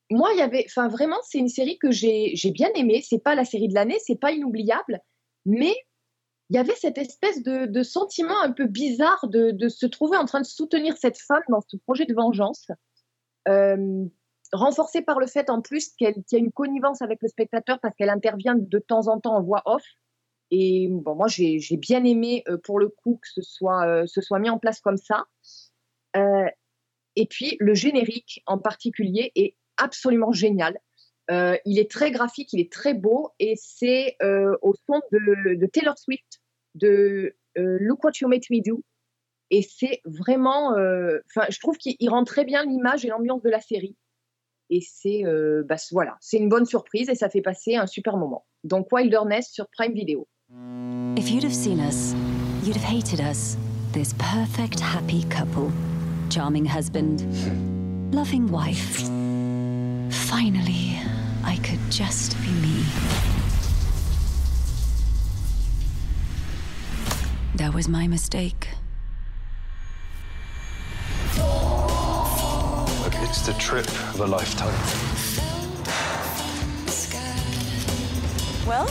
moi, 0.10 0.32
il 0.34 0.40
y 0.40 0.42
avait, 0.42 0.66
enfin, 0.68 0.88
vraiment, 0.88 1.20
c'est 1.24 1.38
une 1.38 1.50
série 1.50 1.78
que 1.78 1.92
j'ai 1.92 2.32
j'ai 2.36 2.52
bien 2.52 2.70
aimée. 2.76 3.04
C'est 3.08 3.22
pas 3.22 3.36
la 3.36 3.46
série 3.46 3.68
de 3.68 3.76
l'année, 3.76 3.98
c'est 4.00 4.20
pas 4.20 4.32
inoubliable, 4.32 5.00
mais 5.46 5.76
il 6.52 6.56
y 6.56 6.58
avait 6.58 6.76
cette 6.76 6.98
espèce 6.98 7.44
de, 7.44 7.82
sentiment 7.82 8.38
un 8.42 8.52
peu 8.52 8.66
bizarre 8.66 9.26
de, 9.30 9.70
se 9.70 9.86
trouver 9.86 10.18
en 10.18 10.26
train 10.26 10.42
de 10.42 10.46
soutenir 10.46 10.98
cette 10.98 11.18
femme 11.18 11.44
dans 11.48 11.62
ce 11.66 11.78
projet 11.78 12.06
de 12.06 12.14
vengeance, 12.14 12.68
euh, 13.48 14.04
renforcé 14.52 15.02
par 15.02 15.22
le 15.22 15.28
fait 15.28 15.50
en 15.50 15.62
plus 15.62 15.94
qu'il 15.94 16.14
y 16.30 16.36
a 16.36 16.38
une 16.38 16.52
connivence 16.52 17.02
avec 17.02 17.20
le 17.22 17.30
spectateur 17.30 17.80
parce 17.80 17.96
qu'elle 17.96 18.10
intervient 18.10 18.56
de 18.56 18.80
temps 18.80 19.08
en 19.08 19.22
temps 19.22 19.38
en 19.38 19.42
voix 19.42 19.62
off. 19.64 19.86
Et 20.50 20.90
bon, 20.92 21.16
moi, 21.16 21.30
j'ai 21.30 21.78
bien 21.78 22.04
aimé 22.04 22.44
euh, 22.50 22.58
pour 22.58 22.80
le 22.80 22.90
coup 22.90 23.18
que 23.22 23.30
ce 23.30 23.42
soit, 23.42 23.88
euh, 23.88 24.04
ce 24.06 24.20
soit 24.20 24.40
mis 24.40 24.50
en 24.50 24.60
place 24.60 24.82
comme 24.82 24.98
ça. 24.98 25.24
Et 27.16 27.28
puis, 27.28 27.56
le 27.62 27.74
générique 27.74 28.44
en 28.46 28.58
particulier 28.58 29.32
est 29.36 29.56
absolument 29.78 30.34
génial. 30.34 30.78
Il 31.30 31.80
est 31.80 31.90
très 31.90 32.12
graphique, 32.12 32.52
il 32.52 32.60
est 32.60 32.70
très 32.70 32.94
beau 32.94 33.30
et 33.40 33.54
c'est 33.56 34.18
au 34.62 34.74
son 34.86 35.02
de 35.14 35.66
Taylor 35.68 35.98
Swift 35.98 36.41
de 36.76 37.36
euh, 37.58 37.78
Look 37.80 38.04
What 38.04 38.12
You 38.22 38.28
Made 38.28 38.44
Me 38.50 38.62
Do. 38.64 38.84
Et 39.50 39.62
c'est 39.62 40.02
vraiment, 40.06 40.78
euh, 40.78 41.20
enfin, 41.30 41.46
je 41.50 41.60
trouve 41.60 41.78
qu'il 41.78 41.96
il 42.00 42.10
rend 42.10 42.24
très 42.24 42.46
bien 42.46 42.64
l'image 42.64 43.04
et 43.06 43.10
l'ambiance 43.10 43.42
de 43.42 43.50
la 43.50 43.60
série. 43.60 43.98
Et 44.70 44.80
c'est, 44.82 45.26
euh, 45.26 45.64
bah, 45.68 45.76
voilà, 45.92 46.18
une 46.32 46.48
bonne 46.48 46.66
surprise 46.66 47.10
et 47.10 47.16
ça 47.16 47.30
fait 47.30 47.42
passer 47.42 47.76
un 47.76 47.88
super 47.88 48.16
moment. 48.16 48.46
Donc 48.64 48.88
Wilderness 48.92 49.50
sur 49.52 49.68
Prime 49.70 49.94
Video. 49.94 50.28
If 51.18 51.30
you'd 51.30 51.44
have 51.44 51.54
seen 51.54 51.80
us, 51.80 52.14
you'd 52.64 52.78
have 52.78 52.86
hated 52.86 53.20
us. 53.20 53.58
This 53.92 54.14
perfect, 54.14 54.80
happy 54.80 55.26
couple. 55.26 55.70
Charming 56.30 56.66
husband, 56.66 57.22
loving 58.14 58.50
wife. 58.50 59.10
Finally, 60.10 60.98
I 61.44 61.58
could 61.58 61.80
just 61.92 62.38
be 62.42 62.52
me. 62.62 63.41
That 67.56 67.74
was 67.74 67.88
my 67.88 68.08
mistake. 68.08 68.70
It's 73.24 73.42
the 73.46 73.54
trip 73.60 73.88
of 74.14 74.20
a 74.22 74.26
lifetime. 74.28 74.74
Well? 78.68 78.88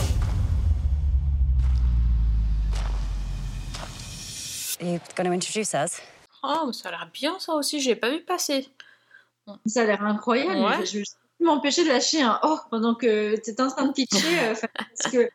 Are 4.79 4.85
you 4.85 4.99
going 5.15 5.27
to 5.27 5.33
introduce 5.33 5.75
us? 5.75 6.01
Oh, 6.43 6.71
ça 6.71 6.89
a 6.89 6.91
l'air 6.91 7.09
bien 7.13 7.39
ça 7.39 7.53
aussi, 7.53 7.79
j'ai 7.79 7.95
pas 7.95 8.09
vu 8.09 8.21
passer. 8.21 8.67
Ça 9.67 9.81
a 9.81 9.85
l'air 9.85 10.03
incroyable. 10.03 10.59
Ouais. 10.59 10.85
Je 10.85 11.03
peux 11.39 11.45
m'empêcher 11.45 11.83
de 11.83 11.89
lâcher 11.89 12.21
un 12.21 12.39
oh 12.43 12.59
pendant 12.69 12.95
que 12.95 13.35
tu 13.35 13.51
étais 13.51 13.61
en 13.61 13.69
train 13.69 13.85
de 13.85 13.93
pitcher. 13.93 14.39
euh, 14.39 14.55
parce 14.73 15.11
que 15.11 15.29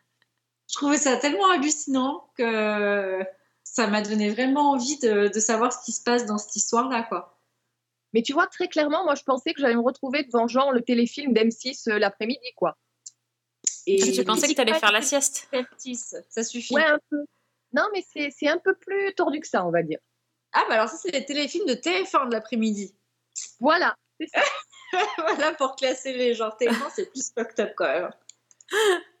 je 0.69 0.75
trouvais 0.75 0.97
ça 0.97 1.17
tellement 1.17 1.49
hallucinant 1.51 2.29
que 2.37 3.19
ça 3.63 3.87
m'a 3.87 4.01
donné 4.01 4.29
vraiment 4.29 4.71
envie 4.71 4.97
de, 4.99 5.27
de 5.27 5.39
savoir 5.39 5.71
ce 5.71 5.83
qui 5.85 5.91
se 5.91 6.03
passe 6.03 6.25
dans 6.25 6.37
cette 6.37 6.55
histoire-là. 6.55 7.03
quoi. 7.03 7.37
Mais 8.13 8.21
tu 8.21 8.33
vois, 8.33 8.47
très 8.47 8.67
clairement, 8.67 9.03
moi, 9.03 9.15
je 9.15 9.23
pensais 9.23 9.53
que 9.53 9.61
j'allais 9.61 9.75
me 9.75 9.81
retrouver 9.81 10.23
devant 10.23 10.47
genre 10.47 10.71
le 10.71 10.81
téléfilm 10.81 11.33
d'M6 11.33 11.89
euh, 11.89 11.99
l'après-midi, 11.99 12.53
quoi. 12.55 12.77
Et 13.85 14.01
Ah, 14.01 14.11
tu 14.11 14.23
pensais 14.23 14.47
que 14.47 14.53
t'allais 14.53 14.73
faire 14.79 14.91
la 14.91 15.01
sieste? 15.01 15.47
Ça 16.29 16.43
suffit. 16.43 16.73
Ouais, 16.73 16.83
un 16.85 16.99
peu. 17.09 17.25
Non, 17.73 17.83
mais 17.93 18.03
c'est 18.13 18.29
c'est 18.31 18.47
un 18.47 18.57
peu 18.57 18.75
plus 18.75 19.13
tordu 19.15 19.39
que 19.39 19.47
ça, 19.47 19.65
on 19.65 19.71
va 19.71 19.83
dire. 19.83 19.99
Ah, 20.53 20.65
bah 20.67 20.75
alors 20.75 20.89
ça, 20.89 20.97
c'est 20.97 21.11
les 21.11 21.25
téléfilms 21.25 21.65
de 21.67 21.73
TF1 21.73 22.27
de 22.27 22.33
l'après-midi. 22.33 22.95
Voilà. 23.59 23.95
voilà, 25.17 25.53
pour 25.53 25.75
classer 25.75 26.13
les 26.13 26.33
genres 26.33 26.57
TF1, 26.59 26.91
c'est 26.95 27.11
plus 27.11 27.31
fucked 27.33 27.59
up 27.59 27.73
quand 27.75 27.85
même. 27.85 28.09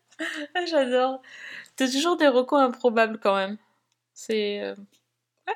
Ah, 0.55 0.65
J'adore. 0.65 1.21
T'as 1.75 1.87
toujours 1.89 2.17
des 2.17 2.27
recos 2.27 2.59
improbables 2.59 3.19
quand 3.19 3.35
même. 3.35 3.57
C'est. 4.13 4.61
euh, 4.61 4.75
ouais. 5.47 5.53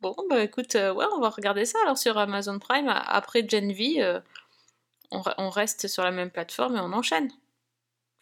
Bon, 0.00 0.14
bah 0.28 0.42
écoute, 0.42 0.74
euh, 0.74 0.92
ouais, 0.92 1.06
on 1.14 1.20
va 1.20 1.30
regarder 1.30 1.64
ça 1.64 1.78
alors 1.84 1.96
sur 1.98 2.18
Amazon 2.18 2.58
Prime. 2.58 2.88
Après 2.88 3.46
Gen 3.48 3.72
V, 3.72 4.02
euh, 4.02 4.20
on, 5.10 5.20
re- 5.20 5.34
on 5.38 5.48
reste 5.50 5.88
sur 5.88 6.02
la 6.04 6.10
même 6.10 6.30
plateforme 6.30 6.76
et 6.76 6.80
on 6.80 6.92
enchaîne. 6.92 7.30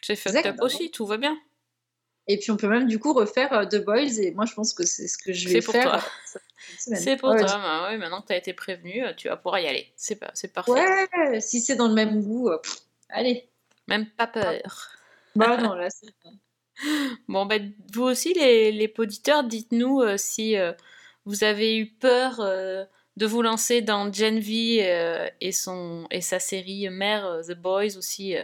C'est 0.03 0.17
fucked 0.17 0.47
up 0.47 0.57
aussi, 0.63 0.91
tout 0.91 1.07
va 1.07 1.17
bien. 1.17 1.37
Et 2.29 2.39
puis 2.39 2.53
on 2.53 2.57
peut 2.57 2.69
même 2.69 2.87
du 2.87 2.99
coup 3.01 3.13
refaire 3.13 3.69
The 3.69 3.85
Boys 3.85 4.21
et 4.21 4.31
moi 4.31 4.45
je 4.47 4.55
pense 4.55 4.73
que 4.73 4.87
c'est 4.87 5.09
ce 5.09 5.19
que 5.19 5.33
je 5.33 5.49
vais 5.49 5.61
C'est 5.61 5.65
pour 5.65 5.73
faire. 5.75 6.09
C'est 6.67 7.17
pour 7.17 7.31
Ouais, 7.31 7.41
toi, 7.41 7.59
bah 7.59 7.89
ouais, 7.89 7.99
maintenant 7.99 8.21
que 8.23 8.29
t'as 8.29 8.37
été 8.37 8.53
prévenu, 8.53 9.03
tu 9.17 9.29
vas 9.29 9.37
pouvoir 9.37 9.59
y 9.61 9.67
aller. 9.67 9.93
C'est 9.97 10.15
parfait. 10.53 10.71
Ouais, 10.71 11.41
si 11.41 11.61
c'est 11.61 11.75
dans 11.75 11.89
le 11.89 11.95
même 11.95 12.23
goût, 12.23 12.51
pff, 12.63 12.77
allez. 13.09 13.49
Même 13.89 14.07
pas 14.11 14.29
peur. 14.29 14.63
Bah 15.37 15.57
non, 15.57 15.75
là 15.75 15.89
c'est 15.91 16.07
Bon, 17.29 17.47
ben, 17.47 17.73
vous 17.93 18.03
aussi, 18.03 18.35
les, 18.35 18.73
les 18.73 18.93
auditeurs, 18.99 19.45
dites-nous 19.45 20.01
euh, 20.01 20.17
si 20.17 20.57
euh, 20.57 20.73
vous 21.25 21.45
avez 21.45 21.77
eu 21.77 21.87
peur 21.87 22.41
euh, 22.41 22.85
de 23.17 23.27
vous 23.27 23.43
lancer 23.43 23.83
dans 23.83 24.13
Gen 24.13 24.39
V 24.39 25.31
et, 25.41 25.53
son, 25.53 26.07
et 26.11 26.21
sa 26.21 26.39
série 26.39 26.89
mère, 26.89 27.41
The 27.47 27.53
Boys 27.53 27.97
aussi. 27.99 28.35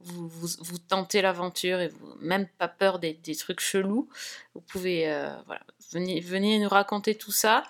vous, 0.00 0.28
vous, 0.28 0.78
tentez 0.78 1.22
l'aventure 1.22 1.80
et 1.80 1.88
vous 1.88 2.14
même 2.20 2.48
pas 2.58 2.66
peur 2.66 2.98
des, 2.98 3.12
des 3.14 3.36
trucs 3.36 3.60
chelous. 3.60 4.08
Vous 4.54 4.62
pouvez 4.62 5.04
voilà, 5.46 5.62
venir, 5.92 6.20
venir 6.24 6.60
nous 6.60 6.68
raconter 6.68 7.14
tout 7.14 7.30
ça. 7.30 7.62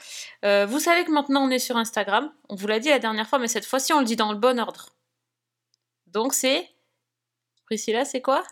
Vous 0.43 0.81
savez 0.81 1.05
que 1.05 1.11
maintenant 1.11 1.47
on 1.47 1.51
est 1.51 1.59
sur 1.59 1.77
Instagram. 1.77 2.33
On 2.49 2.55
vous 2.55 2.69
l'a 2.69 2.79
dit 2.79 2.89
la 2.89 3.01
dernière 3.01 3.29
fois, 3.29 3.39
mais 3.39 3.49
cette 3.49 3.67
fois-ci 3.67 3.93
on 3.93 3.99
le 3.99 4.07
dit 4.07 4.17
dans 4.17 4.33
le 4.33 4.39
bon 4.39 4.59
ordre. 4.59 4.91
Donc 6.07 6.33
c'est. 6.33 6.74
Priscilla, 7.67 8.05
c'est 8.05 8.21
quoi? 8.21 8.43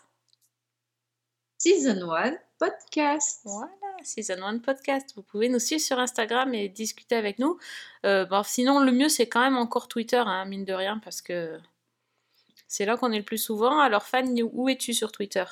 Season 1.58 2.10
1 2.10 2.32
podcast. 2.58 3.40
Voilà, 3.44 3.70
Season 4.02 4.42
1 4.42 4.58
Podcast. 4.58 5.12
Vous 5.16 5.22
pouvez 5.22 5.48
nous 5.48 5.58
suivre 5.58 5.80
sur 5.82 5.98
Instagram 5.98 6.54
et 6.54 6.68
discuter 6.68 7.14
avec 7.14 7.38
nous. 7.38 7.58
Euh, 8.04 8.24
bon, 8.24 8.42
sinon, 8.42 8.80
le 8.80 8.90
mieux, 8.92 9.08
c'est 9.08 9.28
quand 9.28 9.40
même 9.40 9.56
encore 9.56 9.88
Twitter, 9.88 10.16
hein, 10.24 10.44
mine 10.44 10.64
de 10.64 10.72
rien, 10.72 10.98
parce 10.98 11.22
que 11.22 11.58
c'est 12.66 12.84
là 12.84 12.96
qu'on 12.96 13.12
est 13.12 13.18
le 13.18 13.24
plus 13.24 13.38
souvent. 13.38 13.78
Alors, 13.80 14.04
Fanny, 14.04 14.42
où 14.42 14.68
es-tu 14.68 14.94
sur 14.94 15.12
Twitter? 15.12 15.44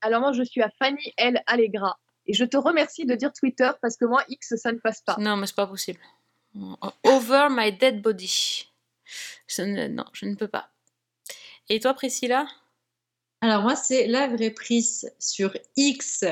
Alors 0.00 0.20
moi, 0.20 0.32
je 0.32 0.42
suis 0.44 0.62
à 0.62 0.70
Fanny 0.78 1.12
L. 1.16 1.42
Allegra. 1.46 1.98
Et 2.26 2.34
je 2.34 2.44
te 2.44 2.56
remercie 2.56 3.06
de 3.06 3.14
dire 3.14 3.32
Twitter 3.32 3.70
parce 3.80 3.96
que 3.96 4.04
moi, 4.04 4.22
X, 4.28 4.54
ça 4.56 4.70
ne 4.70 4.78
passe 4.78 5.00
pas. 5.00 5.16
Non, 5.18 5.36
mais 5.36 5.46
c'est 5.46 5.56
pas 5.56 5.66
possible. 5.66 6.00
Over 7.04 7.48
my 7.50 7.72
dead 7.72 8.02
body. 8.02 8.68
Je 9.48 9.62
ne- 9.62 9.88
non, 9.88 10.04
je 10.12 10.26
ne 10.26 10.34
peux 10.34 10.46
pas. 10.48 10.70
Et 11.68 11.80
toi, 11.80 11.94
Priscilla? 11.94 12.46
Alors 13.40 13.62
moi 13.62 13.76
c'est 13.76 14.06
la 14.06 14.26
vraie 14.28 14.50
prise 14.50 15.12
sur 15.18 15.52
X. 15.76 16.24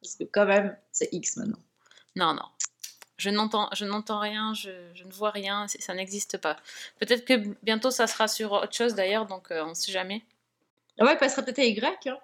Parce 0.00 0.16
que 0.16 0.24
quand 0.24 0.46
même, 0.46 0.76
c'est 0.92 1.08
X 1.12 1.36
maintenant. 1.36 1.58
Non, 2.14 2.34
non. 2.34 2.44
Je 3.16 3.30
n'entends, 3.30 3.68
je 3.72 3.84
n'entends 3.84 4.18
rien, 4.18 4.54
je, 4.54 4.70
je 4.94 5.04
ne 5.04 5.12
vois 5.12 5.30
rien, 5.30 5.66
ça 5.68 5.94
n'existe 5.94 6.36
pas. 6.36 6.56
Peut-être 6.98 7.24
que 7.24 7.34
bientôt 7.62 7.90
ça 7.90 8.06
sera 8.06 8.28
sur 8.28 8.52
autre 8.52 8.74
chose 8.74 8.94
d'ailleurs, 8.94 9.26
donc 9.26 9.50
euh, 9.50 9.64
on 9.64 9.70
ne 9.70 9.74
sait 9.74 9.92
jamais. 9.92 10.22
Ah 10.98 11.04
ouais, 11.04 11.14
il 11.14 11.18
passera 11.18 11.42
peut-être 11.42 11.60
à 11.60 11.64
Y. 11.64 12.06
Hein. 12.08 12.18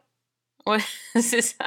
Ouais, 0.67 0.79
c'est 1.21 1.43
ça. 1.43 1.65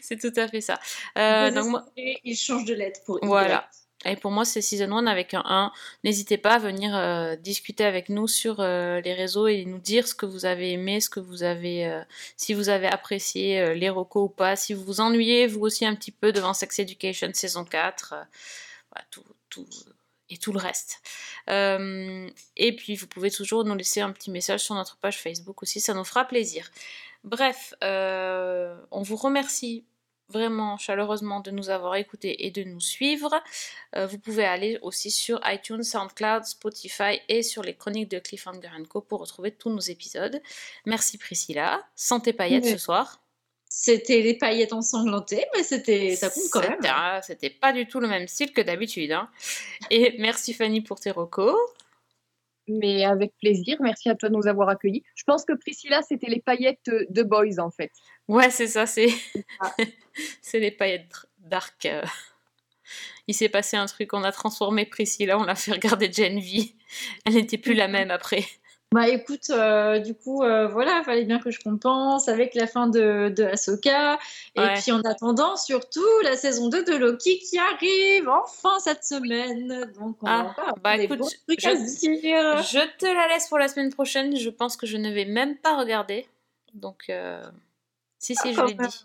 c'est 0.00 0.20
tout 0.20 0.38
à 0.38 0.48
fait 0.48 0.60
ça. 0.60 0.78
Euh, 1.16 1.50
donc 1.50 1.66
moi, 1.66 1.86
il 1.96 2.36
change 2.36 2.64
de 2.64 2.74
lettre 2.74 3.00
pour 3.04 3.18
Y. 3.22 3.26
voilà. 3.26 3.68
Et 4.04 4.14
pour 4.14 4.30
moi, 4.30 4.44
c'est 4.44 4.62
Season 4.62 4.92
1 4.92 5.06
avec 5.06 5.34
un 5.34 5.42
1. 5.44 5.72
N'hésitez 6.04 6.38
pas 6.38 6.54
à 6.54 6.58
venir 6.58 6.96
euh, 6.96 7.34
discuter 7.34 7.84
avec 7.84 8.08
nous 8.08 8.28
sur 8.28 8.60
euh, 8.60 9.00
les 9.00 9.12
réseaux 9.12 9.48
et 9.48 9.64
nous 9.64 9.78
dire 9.78 10.06
ce 10.06 10.14
que 10.14 10.24
vous 10.24 10.44
avez 10.46 10.72
aimé, 10.72 11.00
ce 11.00 11.10
que 11.10 11.18
vous 11.18 11.42
avez, 11.42 11.86
euh, 11.86 12.00
si 12.36 12.54
vous 12.54 12.68
avez 12.68 12.86
apprécié 12.86 13.74
les 13.74 13.90
recos 13.90 14.26
ou 14.26 14.28
pas, 14.28 14.54
si 14.54 14.72
vous 14.72 14.84
vous 14.84 15.00
ennuyez 15.00 15.48
vous 15.48 15.60
aussi 15.60 15.84
un 15.84 15.96
petit 15.96 16.12
peu 16.12 16.30
devant 16.30 16.54
Sex 16.54 16.78
Education 16.78 17.30
saison 17.34 17.64
4, 17.64 18.12
euh, 18.12 18.22
voilà, 18.92 19.06
tout, 19.10 19.24
tout, 19.50 19.66
et 20.30 20.36
tout 20.36 20.52
le 20.52 20.60
reste. 20.60 21.02
Et 21.48 22.76
puis, 22.76 22.94
vous 22.94 23.08
pouvez 23.08 23.32
toujours 23.32 23.64
nous 23.64 23.74
laisser 23.74 24.00
un 24.00 24.12
petit 24.12 24.30
message 24.30 24.60
sur 24.60 24.76
notre 24.76 24.96
page 24.98 25.18
Facebook 25.20 25.60
aussi, 25.62 25.80
ça 25.80 25.94
nous 25.94 26.04
fera 26.04 26.24
plaisir. 26.24 26.70
Bref, 27.24 27.74
on 27.82 29.02
vous 29.02 29.16
remercie 29.16 29.84
vraiment 30.30 30.76
chaleureusement 30.76 31.40
de 31.40 31.50
nous 31.50 31.70
avoir 31.70 31.96
écoutés 31.96 32.46
et 32.46 32.50
de 32.50 32.62
nous 32.64 32.80
suivre. 32.80 33.30
Euh, 33.96 34.06
vous 34.06 34.18
pouvez 34.18 34.44
aller 34.44 34.78
aussi 34.82 35.10
sur 35.10 35.40
iTunes, 35.46 35.82
SoundCloud, 35.82 36.44
Spotify 36.44 37.20
et 37.28 37.42
sur 37.42 37.62
les 37.62 37.74
chroniques 37.74 38.10
de 38.10 38.18
Cliffhanger 38.18 38.68
Co 38.88 39.00
pour 39.00 39.20
retrouver 39.20 39.52
tous 39.52 39.70
nos 39.70 39.80
épisodes. 39.80 40.40
Merci 40.86 41.18
Priscilla. 41.18 41.80
Santé 41.96 42.32
paillettes 42.32 42.64
Oui. 42.64 42.72
ce 42.72 42.78
soir. 42.78 43.22
C'était 43.70 44.22
les 44.22 44.34
paillettes 44.34 44.72
ensanglantées, 44.72 45.44
mais 45.54 45.62
c'était 45.62 46.16
ça 46.16 46.30
compte 46.30 46.44
quand 46.50 46.60
même. 46.60 46.72
C'était- 46.76 46.88
ah, 46.90 47.20
C'était 47.22 47.50
pas 47.50 47.72
du 47.72 47.86
tout 47.86 48.00
le 48.00 48.08
même 48.08 48.26
style 48.26 48.52
que 48.52 48.60
d'habitude. 48.62 49.12
hein. 49.12 49.28
Et 49.90 50.16
merci 50.18 50.52
Fanny 50.54 50.80
pour 50.80 51.00
tes 51.00 51.10
recos. 51.10 51.54
Mais 52.70 53.04
avec 53.04 53.32
plaisir, 53.40 53.78
merci 53.80 54.10
à 54.10 54.14
toi 54.14 54.28
de 54.28 54.34
nous 54.34 54.46
avoir 54.46 54.68
accueillis. 54.68 55.02
Je 55.14 55.24
pense 55.24 55.44
que 55.46 55.54
Priscilla, 55.54 56.02
c'était 56.02 56.26
les 56.28 56.40
paillettes 56.40 56.90
de 57.08 57.22
Boys 57.22 57.58
en 57.60 57.70
fait. 57.70 57.90
Ouais, 58.28 58.50
c'est 58.50 58.66
ça, 58.66 58.86
c'est 58.86 59.08
c'est 60.42 60.60
les 60.60 60.70
paillettes 60.70 61.26
dark. 61.38 61.86
euh. 61.86 62.02
Il 63.26 63.34
s'est 63.34 63.48
passé 63.48 63.76
un 63.76 63.86
truc, 63.86 64.12
on 64.14 64.24
a 64.24 64.32
transformé 64.32 64.86
Priscilla, 64.86 65.38
on 65.38 65.44
l'a 65.44 65.54
fait 65.54 65.72
regarder 65.72 66.10
Gen 66.12 66.38
V. 66.40 66.74
Elle 67.26 67.34
n'était 67.34 67.58
plus 67.58 67.74
la 67.74 67.88
même 67.88 68.10
après. 68.10 68.44
Bah 68.90 69.06
écoute, 69.06 69.50
euh, 69.50 69.98
du 69.98 70.14
coup, 70.14 70.42
euh, 70.42 70.66
voilà, 70.66 71.02
fallait 71.04 71.26
bien 71.26 71.38
que 71.40 71.50
je 71.50 71.60
compense 71.60 72.26
avec 72.28 72.54
la 72.54 72.66
fin 72.66 72.86
de, 72.86 73.28
de 73.28 73.44
Ahsoka. 73.44 74.18
Et 74.54 74.60
Ouais. 74.60 74.74
puis 74.80 74.92
en 74.92 75.02
attendant, 75.02 75.56
surtout, 75.56 76.06
la 76.22 76.36
saison 76.36 76.68
2 76.70 76.84
de 76.84 76.94
Loki 76.96 77.38
qui 77.38 77.58
arrive 77.58 78.30
enfin 78.30 78.78
cette 78.78 79.04
semaine. 79.04 79.92
Donc 79.98 80.16
on 80.22 80.26
Ah, 80.26 80.54
va 80.56 80.72
bah 80.82 80.96
écoute, 80.96 81.20
je, 81.50 81.54
dire. 82.20 82.62
je 82.62 82.96
te 82.96 83.04
la 83.04 83.28
laisse 83.28 83.48
pour 83.48 83.58
la 83.58 83.68
semaine 83.68 83.92
prochaine. 83.92 84.34
Je 84.36 84.48
pense 84.48 84.78
que 84.78 84.86
je 84.86 84.96
ne 84.96 85.10
vais 85.10 85.26
même 85.26 85.58
pas 85.58 85.76
regarder. 85.76 86.26
Donc, 86.72 87.04
euh, 87.10 87.42
si, 88.18 88.34
si, 88.34 88.48
Ah, 88.48 88.52
je 88.52 88.64
l'ai 88.66 88.74
dit. 88.74 89.04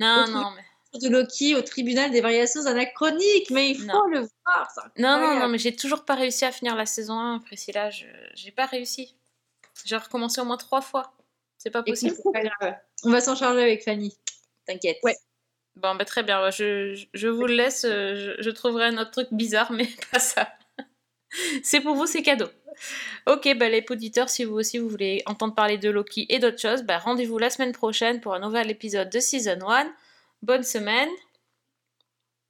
Non, 0.00 0.26
non, 0.28 0.50
mais. 0.52 0.98
de 1.00 1.08
Loki 1.08 1.54
au 1.56 1.62
tribunal 1.62 2.10
des 2.10 2.20
variations 2.20 2.66
anachroniques, 2.66 3.50
mais 3.50 3.70
il 3.70 3.78
faut 3.78 3.86
Non. 3.86 4.06
le 4.06 4.20
voir. 4.20 4.70
c'est 4.74 5.00
Non, 5.02 5.18
non, 5.18 5.38
non, 5.40 5.48
mais 5.48 5.58
j'ai 5.58 5.74
toujours 5.74 6.04
pas 6.04 6.14
réussi 6.14 6.44
à 6.44 6.52
finir 6.52 6.74
la 6.76 6.86
saison 6.86 7.18
1, 7.18 7.38
Priscilla. 7.40 7.90
J'ai 7.90 8.50
pas 8.52 8.66
réussi. 8.66 9.16
J'ai 9.84 9.96
recommencé 9.96 10.40
au 10.40 10.44
moins 10.44 10.56
trois 10.56 10.80
fois. 10.80 11.12
C'est 11.58 11.70
pas 11.70 11.82
possible. 11.82 12.14
c'est 12.16 12.32
pas 12.32 12.42
grave. 12.42 12.76
On 13.04 13.10
va 13.10 13.20
s'en 13.20 13.34
charger 13.36 13.62
avec 13.62 13.82
Fanny. 13.84 14.16
T'inquiète. 14.66 14.98
Ouais. 15.02 15.16
Bon, 15.76 15.94
bah 15.96 16.04
très 16.04 16.22
bien. 16.22 16.40
bah, 16.40 16.50
Je, 16.50 16.94
je- 16.94 17.06
je 17.14 17.26
vous 17.28 17.46
le 17.46 17.54
laisse. 17.54 17.84
euh, 17.84 18.14
Je, 18.38 18.42
je 18.42 18.50
trouverai 18.50 18.86
un 18.86 18.98
autre 18.98 19.10
truc 19.10 19.28
bizarre, 19.32 19.72
mais 19.72 19.86
pas 20.12 20.20
ça. 20.20 20.48
c'est 21.62 21.80
pour 21.80 21.94
vous, 21.94 22.06
c'est 22.06 22.22
cadeau. 22.22 22.48
Ok, 23.26 23.56
bah 23.56 23.68
les 23.68 23.84
auditeurs, 23.88 24.28
si 24.28 24.44
vous 24.44 24.54
aussi 24.54 24.78
vous 24.78 24.88
voulez 24.88 25.22
entendre 25.26 25.54
parler 25.54 25.78
de 25.78 25.90
Loki 25.90 26.26
et 26.28 26.38
d'autres 26.38 26.60
choses, 26.60 26.82
bah 26.82 26.98
rendez-vous 26.98 27.38
la 27.38 27.50
semaine 27.50 27.72
prochaine 27.72 28.20
pour 28.20 28.34
un 28.34 28.40
nouvel 28.40 28.70
épisode 28.70 29.10
de 29.10 29.20
Season 29.20 29.58
1. 29.66 29.92
Bonne 30.42 30.64
semaine. 30.64 31.08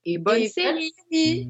Et 0.07 0.19
bonne 0.19 0.43
Et 0.43 0.49
série. 0.49 1.49